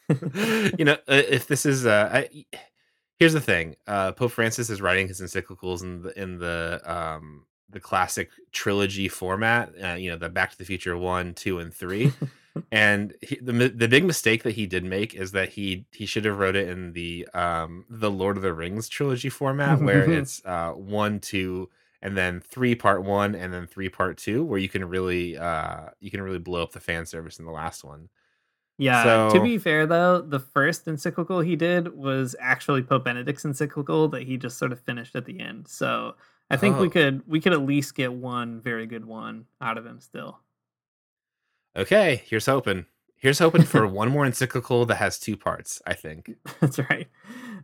you 0.09 0.85
know, 0.85 0.97
if 1.09 1.47
this 1.49 1.67
is, 1.67 1.87
uh, 1.87 2.11
I, 2.13 2.45
here's 3.19 3.33
the 3.33 3.41
thing. 3.41 3.77
Uh, 3.87 4.13
Pope 4.13 4.33
Francis 4.33 4.71
is 4.71 4.81
writing 4.81 5.09
his 5.09 5.21
encyclicals 5.21 5.83
in 5.83 6.03
the 6.03 6.21
in 6.21 6.39
the 6.39 6.81
um 6.85 7.45
the 7.71 7.81
classic 7.81 8.31
trilogy 8.53 9.09
format. 9.09 9.73
Uh, 9.83 9.95
you 9.95 10.11
know, 10.11 10.17
the 10.17 10.29
Back 10.29 10.53
to 10.53 10.59
the 10.59 10.65
Future 10.65 10.97
one, 10.97 11.35
two, 11.35 11.59
and 11.59 11.73
three 11.73 12.13
and 12.73 13.15
he, 13.23 13.37
the 13.41 13.53
the 13.69 13.89
big 13.89 14.05
mistake 14.05 14.43
that 14.45 14.55
he 14.55 14.67
did 14.67 14.85
make 14.85 15.15
is 15.15 15.33
that 15.33 15.51
he 15.51 15.87
he 15.93 16.07
should 16.07 16.25
have 16.25 16.39
wrote 16.39 16.57
it 16.57 16.69
in 16.69 16.93
the 16.93 17.27
um 17.35 17.85
the 17.91 18.11
Lord 18.11 18.37
of 18.37 18.43
the 18.43 18.53
Rings 18.55 18.89
trilogy 18.89 19.29
format 19.29 19.81
where 19.81 20.11
it's 20.19 20.45
uh 20.45 20.73
one 20.73 21.21
two 21.21 21.69
and 22.03 22.17
then 22.17 22.41
three 22.41 22.75
part 22.75 23.03
one 23.03 23.35
and 23.35 23.53
then 23.53 23.67
three 23.67 23.89
part 23.89 24.19
two 24.19 24.45
where 24.45 24.59
you 24.59 24.69
can 24.69 24.85
really 24.85 25.37
uh 25.37 25.87
you 26.01 26.11
can 26.11 26.21
really 26.23 26.39
blow 26.39 26.63
up 26.63 26.73
the 26.73 26.81
fan 26.81 27.07
service 27.07 27.39
in 27.39 27.45
the 27.45 27.51
last 27.53 27.83
one. 27.85 28.09
Yeah. 28.79 29.03
So- 29.31 29.39
To 29.39 29.43
be 29.43 29.57
fair, 29.57 29.87
though, 29.87 30.21
the 30.21 30.39
first 30.39 30.87
encyclical 30.87 31.41
he 31.41 31.57
did 31.57 31.97
was 31.97 32.37
actually 32.39 32.83
Pope 32.83 33.05
Benedict's 33.05 33.45
encyclical 33.47 34.09
that 34.09 34.25
he 34.25 34.37
just 34.37 34.59
sort 34.59 34.71
of 34.71 34.81
finished 34.81 35.17
at 35.17 35.25
the 35.25 35.41
end. 35.41 35.67
So 35.67 36.15
I 36.51 36.57
think 36.59 36.79
we 36.79 36.87
Oh. 36.89 36.91
could 36.91 37.23
we 37.27 37.41
could 37.41 37.55
at 37.55 37.63
least 37.63 37.95
get 37.95 38.13
one 38.13 38.61
very 38.61 38.87
good 38.87 39.05
one 39.07 39.47
out 39.63 39.79
of 39.79 39.87
him 39.87 39.99
still. 40.01 40.41
Okay, 41.77 42.23
here's 42.25 42.47
hoping. 42.47 42.87
Here's 43.19 43.39
hoping 43.39 43.63
for 43.63 43.87
one 43.89 44.11
more 44.11 44.25
encyclical 44.25 44.87
that 44.87 44.97
has 44.97 45.19
two 45.19 45.37
parts. 45.37 45.83
I 45.87 45.95
think. 45.95 46.31
That's 46.61 46.79
right. 46.79 47.09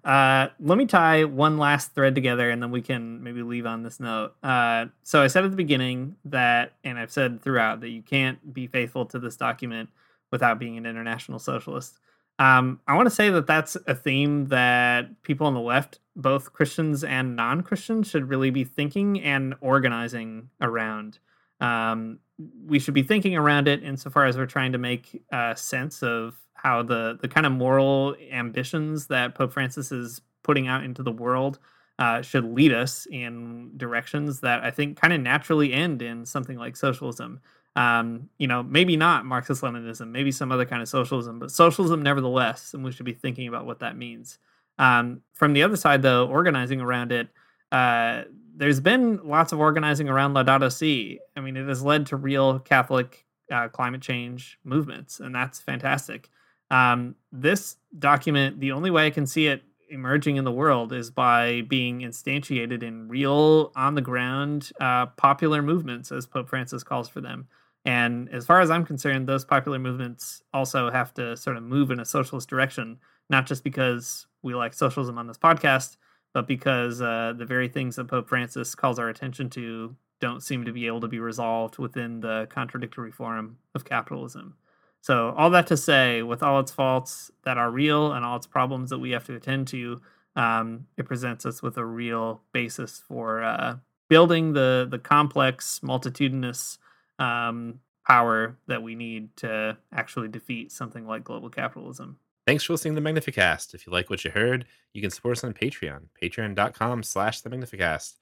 Uh, 0.05 0.49
let 0.59 0.77
me 0.79 0.87
tie 0.87 1.25
one 1.25 1.59
last 1.59 1.95
thread 1.95 2.15
together 2.15 2.51
and 2.51 2.63
then 2.63 2.71
we 2.71 2.83
can 2.83 3.23
maybe 3.23 3.43
leave 3.43 3.67
on 3.67 3.83
this 3.83 4.01
note. 4.01 4.35
Uh, 4.43 4.87
so 5.05 5.23
I 5.23 5.29
said 5.29 5.45
at 5.45 5.51
the 5.51 5.57
beginning 5.57 6.17
that, 6.25 6.73
and 6.83 6.99
I've 6.99 7.13
said 7.13 7.41
throughout, 7.41 7.81
that 7.81 7.91
you 7.91 8.03
can't 8.03 8.53
be 8.53 8.67
faithful 8.67 9.07
to 9.07 9.19
this 9.21 9.37
document 9.37 9.91
without 10.33 10.59
being 10.59 10.77
an 10.77 10.87
international 10.87 11.39
socialist. 11.39 12.01
Um, 12.39 12.81
I 12.89 12.97
want 12.97 13.07
to 13.07 13.15
say 13.15 13.31
that 13.31 13.47
that's 13.47 13.77
a 13.87 13.95
theme 13.95 14.47
that 14.47 15.23
people 15.23 15.47
on 15.47 15.55
the 15.55 15.61
left, 15.61 16.01
both 16.17 16.53
Christians 16.53 17.05
and 17.05 17.37
non 17.37 17.63
Christians, 17.63 18.09
should 18.09 18.29
really 18.29 18.51
be 18.51 18.65
thinking 18.65 19.21
and 19.21 19.55
organizing 19.61 20.49
around. 20.61 21.19
Um, 21.63 22.19
we 22.67 22.79
should 22.79 22.95
be 22.95 23.03
thinking 23.03 23.37
around 23.37 23.69
it 23.69 23.83
insofar 23.83 24.27
as 24.27 24.37
we're 24.37 24.47
trying 24.47 24.73
to 24.73 24.79
make 24.79 25.23
uh, 25.33 25.55
sense 25.55 26.03
of 26.03 26.37
how 26.55 26.83
the 26.83 27.19
the 27.21 27.29
kind 27.29 27.47
of 27.47 27.53
moral 27.53 28.15
ambitions 28.31 29.07
that 29.07 29.35
Pope 29.35 29.53
Francis 29.53 29.93
is 29.93 30.21
putting 30.43 30.69
out 30.69 30.85
into 30.85 31.03
the 31.03 31.13
world 31.13 31.59
uh, 31.99 32.21
should 32.21 32.45
lead 32.45 32.73
us 32.73 33.07
in 33.11 33.71
directions 33.77 34.41
that 34.41 34.63
I 34.65 34.71
think 34.71 35.01
kind 35.01 35.13
of 35.13 35.21
naturally 35.21 35.73
end 35.73 36.03
in 36.03 36.27
something 36.27 36.59
like 36.59 36.77
socialism. 36.77 37.41
Um, 37.77 38.29
you 38.39 38.49
know, 38.49 38.63
maybe 38.63 38.97
not 38.97 39.25
Marxist 39.25 39.63
Leninism, 39.63 40.11
maybe 40.11 40.33
some 40.33 40.53
other 40.53 40.67
kind 40.67 40.83
of 40.83 40.89
socialism, 40.89 41.39
but 41.39 41.51
socialism 41.51 42.03
nevertheless, 42.03 42.75
and 42.75 42.85
we 42.85 42.93
should 42.93 43.07
be 43.07 43.13
thinking 43.13 43.49
about 43.49 43.67
what 43.67 43.79
that 43.81 43.97
means. 43.97 44.39
Um, 44.79 45.23
from 45.33 45.53
the 45.53 45.63
other 45.63 45.77
side, 45.77 46.03
though, 46.03 46.27
organizing 46.27 46.81
around 46.81 47.13
it, 47.13 47.29
uh, 47.71 48.23
there's 48.55 48.81
been 48.81 49.21
lots 49.25 49.53
of 49.53 49.61
organizing 49.61 50.09
around 50.09 50.35
Laudato 50.35 50.73
Si. 50.73 51.19
I 51.37 51.41
mean, 51.41 51.57
it 51.57 51.67
has 51.69 51.83
led 51.83 52.07
to 52.07 52.17
real 52.17 52.59
Catholic 52.59 53.25
uh, 53.51 53.69
climate 53.69 54.03
change 54.03 54.59
movements, 54.65 55.21
and 55.21 55.35
that's 55.35 55.61
fantastic. 55.61 56.29
Um, 56.71 57.17
this 57.31 57.77
document, 57.99 58.61
the 58.61 58.73
only 58.73 58.91
way 58.91 59.07
I 59.07 59.11
can 59.11 59.27
see 59.27 59.47
it 59.47 59.63
emerging 59.91 60.37
in 60.37 60.45
the 60.45 60.53
world 60.53 60.93
is 60.93 61.11
by 61.11 61.63
being 61.69 62.01
instantiated 62.01 62.83
in 62.83 63.09
real, 63.09 63.73
on 63.77 63.95
the 63.95 64.01
ground, 64.01 64.73
uh, 64.81 65.07
popular 65.07 65.61
movements, 65.61 66.11
as 66.11 66.27
Pope 66.27 66.49
Francis 66.49 66.83
calls 66.83 67.09
for 67.09 67.21
them. 67.21 67.47
And 67.85 68.29
as 68.31 68.47
far 68.47 68.61
as 68.61 68.71
I'm 68.71 68.87
concerned, 68.87 69.29
those 69.29 69.45
popular 69.45 69.79
movements 69.79 70.43
also 70.55 70.91
have 70.91 71.13
to 71.15 71.37
sort 71.37 71.57
of 71.57 71.63
move 71.63 71.91
in 71.91 72.01
a 72.01 72.05
socialist 72.05 72.49
direction, 72.49 72.99
not 73.29 73.47
just 73.47 73.65
because 73.65 74.27
we 74.43 74.55
like 74.55 74.73
socialism 74.73 75.19
on 75.19 75.27
this 75.27 75.39
podcast, 75.39 75.97
but 76.33 76.47
because 76.47 77.01
uh, 77.01 77.35
the 77.37 77.45
very 77.45 77.69
things 77.69 77.97
that 77.97 78.09
Pope 78.09 78.29
Francis 78.29 78.75
calls 78.75 78.99
our 78.99 79.09
attention 79.09 79.51
to 79.51 79.97
don't 80.21 80.43
seem 80.43 80.65
to 80.65 80.73
be 80.73 80.87
able 80.87 81.01
to 81.01 81.09
be 81.09 81.19
resolved 81.19 81.79
within 81.79 82.21
the 82.21 82.47
contradictory 82.49 83.11
form 83.11 83.59
of 83.75 83.85
capitalism. 83.85 84.55
So, 85.01 85.35
all 85.37 85.51
that 85.51 85.67
to 85.67 85.77
say, 85.77 86.23
with 86.23 86.45
all 86.45 86.61
its 86.61 86.71
faults 86.71 87.33
that 87.45 87.59
are 87.59 87.71
real 87.71 88.13
and 88.13 88.25
all 88.25 88.37
its 88.37 88.47
problems 88.47 88.91
that 88.91 89.01
we 89.01 89.11
have 89.11 89.25
to 89.25 89.35
attend 89.35 89.67
to, 89.69 90.01
um, 90.37 90.87
it 90.97 91.07
presents 91.07 91.45
us 91.45 91.61
with 91.61 91.77
a 91.77 91.85
real 91.85 92.43
basis 92.53 93.03
for 93.07 93.43
uh, 93.43 93.77
building 94.09 94.53
the 94.53 94.87
the 94.89 95.01
complex, 95.01 95.83
multitudinous 95.83 96.79
um, 97.19 97.81
power 98.07 98.57
that 98.69 98.83
we 98.83 98.95
need 98.95 99.37
to 99.39 99.77
actually 99.93 100.29
defeat 100.29 100.71
something 100.71 101.07
like 101.07 101.25
global 101.25 101.51
capitalism. 101.51 102.19
Thanks 102.47 102.65
for 102.65 102.73
listening 102.73 102.97
to 102.97 103.01
the 103.01 103.09
Magnificast. 103.09 103.73
If 103.73 103.87
you 103.87 103.93
like 103.93 104.11
what 104.11 104.25
you 104.25 104.33
heard, 104.33 104.67
you 104.93 105.01
can 105.01 105.11
support 105.11 105.39
us 105.39 105.45
on 105.45 105.55
Patreon, 105.55 106.07
patreon.com 106.21 107.05
slash 107.05 107.41
the 107.41 107.51
Magnificast. 107.51 108.15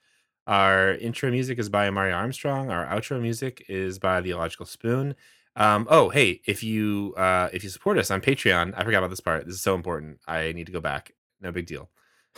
Our 0.47 0.95
intro 0.95 1.31
music 1.31 1.59
is 1.59 1.71
by 1.71 1.89
Amaryah 1.89 2.17
Armstrong. 2.17 2.71
Our 2.71 2.87
outro 2.87 3.21
music 3.21 3.65
is 3.69 3.99
by 3.99 4.21
The 4.21 4.31
Illogical 4.31 4.67
Spoon. 4.67 5.15
Um, 5.57 5.87
oh, 5.91 6.11
hey, 6.11 6.43
if 6.47 6.63
you 6.63 7.15
uh, 7.17 7.49
if 7.53 7.65
you 7.65 7.71
support 7.71 7.99
us 7.99 8.11
on 8.11 8.21
Patreon, 8.21 8.75
I 8.77 8.85
forgot 8.85 8.99
about 8.99 9.11
this 9.11 9.21
part. 9.21 9.47
This 9.47 9.55
is 9.55 9.63
so 9.63 9.75
important. 9.75 10.19
I 10.27 10.53
need 10.53 10.67
to 10.67 10.73
go 10.73 10.81
back. 10.81 11.13
No 11.41 11.51
big 11.51 11.67
deal. 11.67 11.89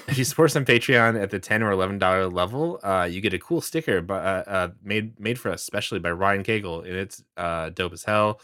If 0.09 0.19
you 0.19 0.25
support 0.25 0.51
us 0.51 0.57
on 0.57 0.65
Patreon 0.65 1.21
at 1.21 1.31
the 1.31 1.39
ten 1.39 1.63
or 1.63 1.71
eleven 1.71 1.99
dollar 1.99 2.27
level, 2.29 2.81
uh, 2.83 3.09
you 3.11 3.21
get 3.21 3.35
a 3.35 3.39
cool 3.39 3.61
sticker, 3.61 4.01
but 4.01 4.25
uh, 4.25 4.51
uh, 4.51 4.69
made 4.83 5.19
made 5.21 5.39
for 5.39 5.51
us 5.51 5.63
specially 5.63 6.01
by 6.01 6.11
Ryan 6.11 6.43
Cagle, 6.45 6.87
and 6.87 6.97
it's 6.97 7.23
uh, 7.37 7.71
dope 7.71 7.93
as 7.93 8.05
hell. 8.05 8.41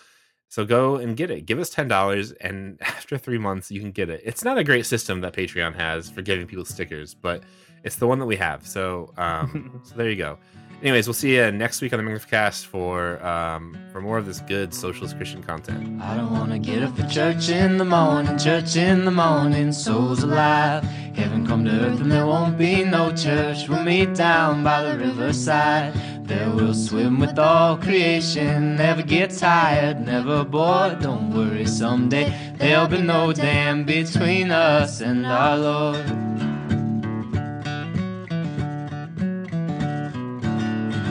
So 0.49 0.64
go 0.64 0.96
and 0.96 1.16
get 1.16 1.30
it. 1.30 1.46
Give 1.46 1.59
us 1.59 1.70
ten 1.70 1.88
dollars, 1.88 2.32
and 2.32 2.78
after 2.82 3.18
three 3.18 3.38
months, 3.38 3.70
you 3.70 3.80
can 3.80 3.92
get 3.92 4.09
it. 4.09 4.22
It's 4.24 4.44
not 4.44 4.59
a 4.59 4.64
great 4.64 4.86
system 4.86 5.20
that 5.20 5.34
Patreon 5.34 5.74
has 5.74 6.11
for 6.11 6.22
giving 6.22 6.46
people 6.46 6.64
stickers, 6.64 7.14
but 7.14 7.42
it's 7.84 7.96
the 7.96 8.07
one 8.07 8.18
that 8.18 8.26
we 8.26 8.36
have. 8.36 8.66
So, 8.66 9.12
um, 9.16 9.80
so 9.84 9.94
there 9.94 10.11
you 10.11 10.16
go. 10.16 10.38
Anyways, 10.80 11.08
we'll 11.08 11.14
see 11.14 11.34
you 11.34 11.50
next 11.50 11.80
week 11.80 11.92
on 11.92 12.04
the 12.04 12.08
Magnificast 12.08 12.66
for 12.66 13.20
um, 13.26 13.76
for 13.90 14.00
more 14.00 14.16
of 14.16 14.26
this 14.26 14.40
good 14.42 14.72
socialist 14.72 15.16
Christian 15.16 15.42
content. 15.42 16.00
I 16.00 16.16
don't 16.16 16.30
wanna 16.30 16.60
get 16.60 16.84
up 16.84 16.96
for 16.96 17.04
church 17.08 17.48
in 17.48 17.78
the 17.78 17.84
morning, 17.84 18.38
church 18.38 18.76
in 18.76 19.04
the 19.04 19.10
morning, 19.10 19.72
souls 19.72 20.22
alive. 20.22 20.84
Heaven 21.16 21.44
come 21.44 21.64
to 21.64 21.72
earth 21.72 22.00
and 22.00 22.12
there 22.12 22.26
won't 22.26 22.56
be 22.56 22.84
no 22.84 23.12
church. 23.12 23.68
We'll 23.68 23.82
meet 23.82 24.14
down 24.14 24.62
by 24.62 24.84
the 24.84 24.96
riverside. 24.96 25.94
There 26.28 26.48
we'll 26.48 26.74
swim 26.74 27.18
with 27.18 27.40
all 27.40 27.76
creation. 27.76 28.76
Never 28.76 29.02
get 29.02 29.30
tired, 29.30 30.06
never 30.06 30.44
bored. 30.44 31.00
Don't 31.00 31.34
worry, 31.34 31.66
someday 31.66 32.54
there'll 32.56 32.86
be 32.86 33.02
no 33.02 33.32
dam 33.32 33.82
between 33.82 34.52
us 34.52 35.00
and 35.00 35.26
our 35.26 35.58
Lord. 35.58 36.38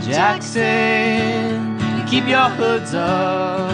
Jackson, 0.08 1.78
keep 2.08 2.28
your 2.28 2.50
hoods 2.50 2.94
up. 2.94 3.72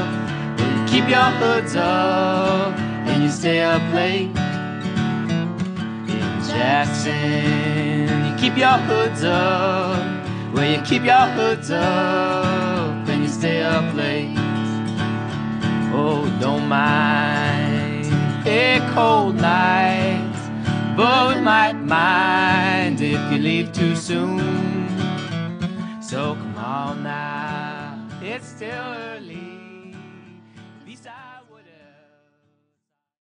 Well, 0.57 0.79
you 0.79 0.85
keep 0.87 1.07
your 1.07 1.29
hoods 1.39 1.75
up 1.75 2.75
and 3.07 3.23
you 3.23 3.29
stay 3.29 3.61
up 3.61 3.83
late. 3.93 4.31
In 6.09 6.43
Jackson. 6.47 7.93
You 8.27 8.35
keep 8.39 8.57
your 8.57 8.79
hoods 8.89 9.23
up, 9.23 10.25
well, 10.53 10.69
you 10.69 10.81
keep 10.81 11.03
your 11.03 11.27
hoods 11.37 11.69
up, 11.69 13.07
and 13.07 13.21
you 13.21 13.29
stay 13.29 13.61
up 13.61 13.93
late. 13.95 14.35
Oh, 15.95 16.27
don't 16.41 16.67
mind 16.67 18.05
a 18.47 18.79
cold 18.93 19.35
night, 19.35 20.33
but 20.97 21.41
might 21.41 21.73
mind 21.73 23.01
if 23.01 23.31
you 23.31 23.37
leave 23.37 23.71
too 23.71 23.95
soon. 23.95 24.72
So 26.13 26.35
come 26.35 26.55
on 26.59 27.01
now, 27.01 27.97
it's 28.21 28.45
still 28.45 28.69
early. 28.69 29.12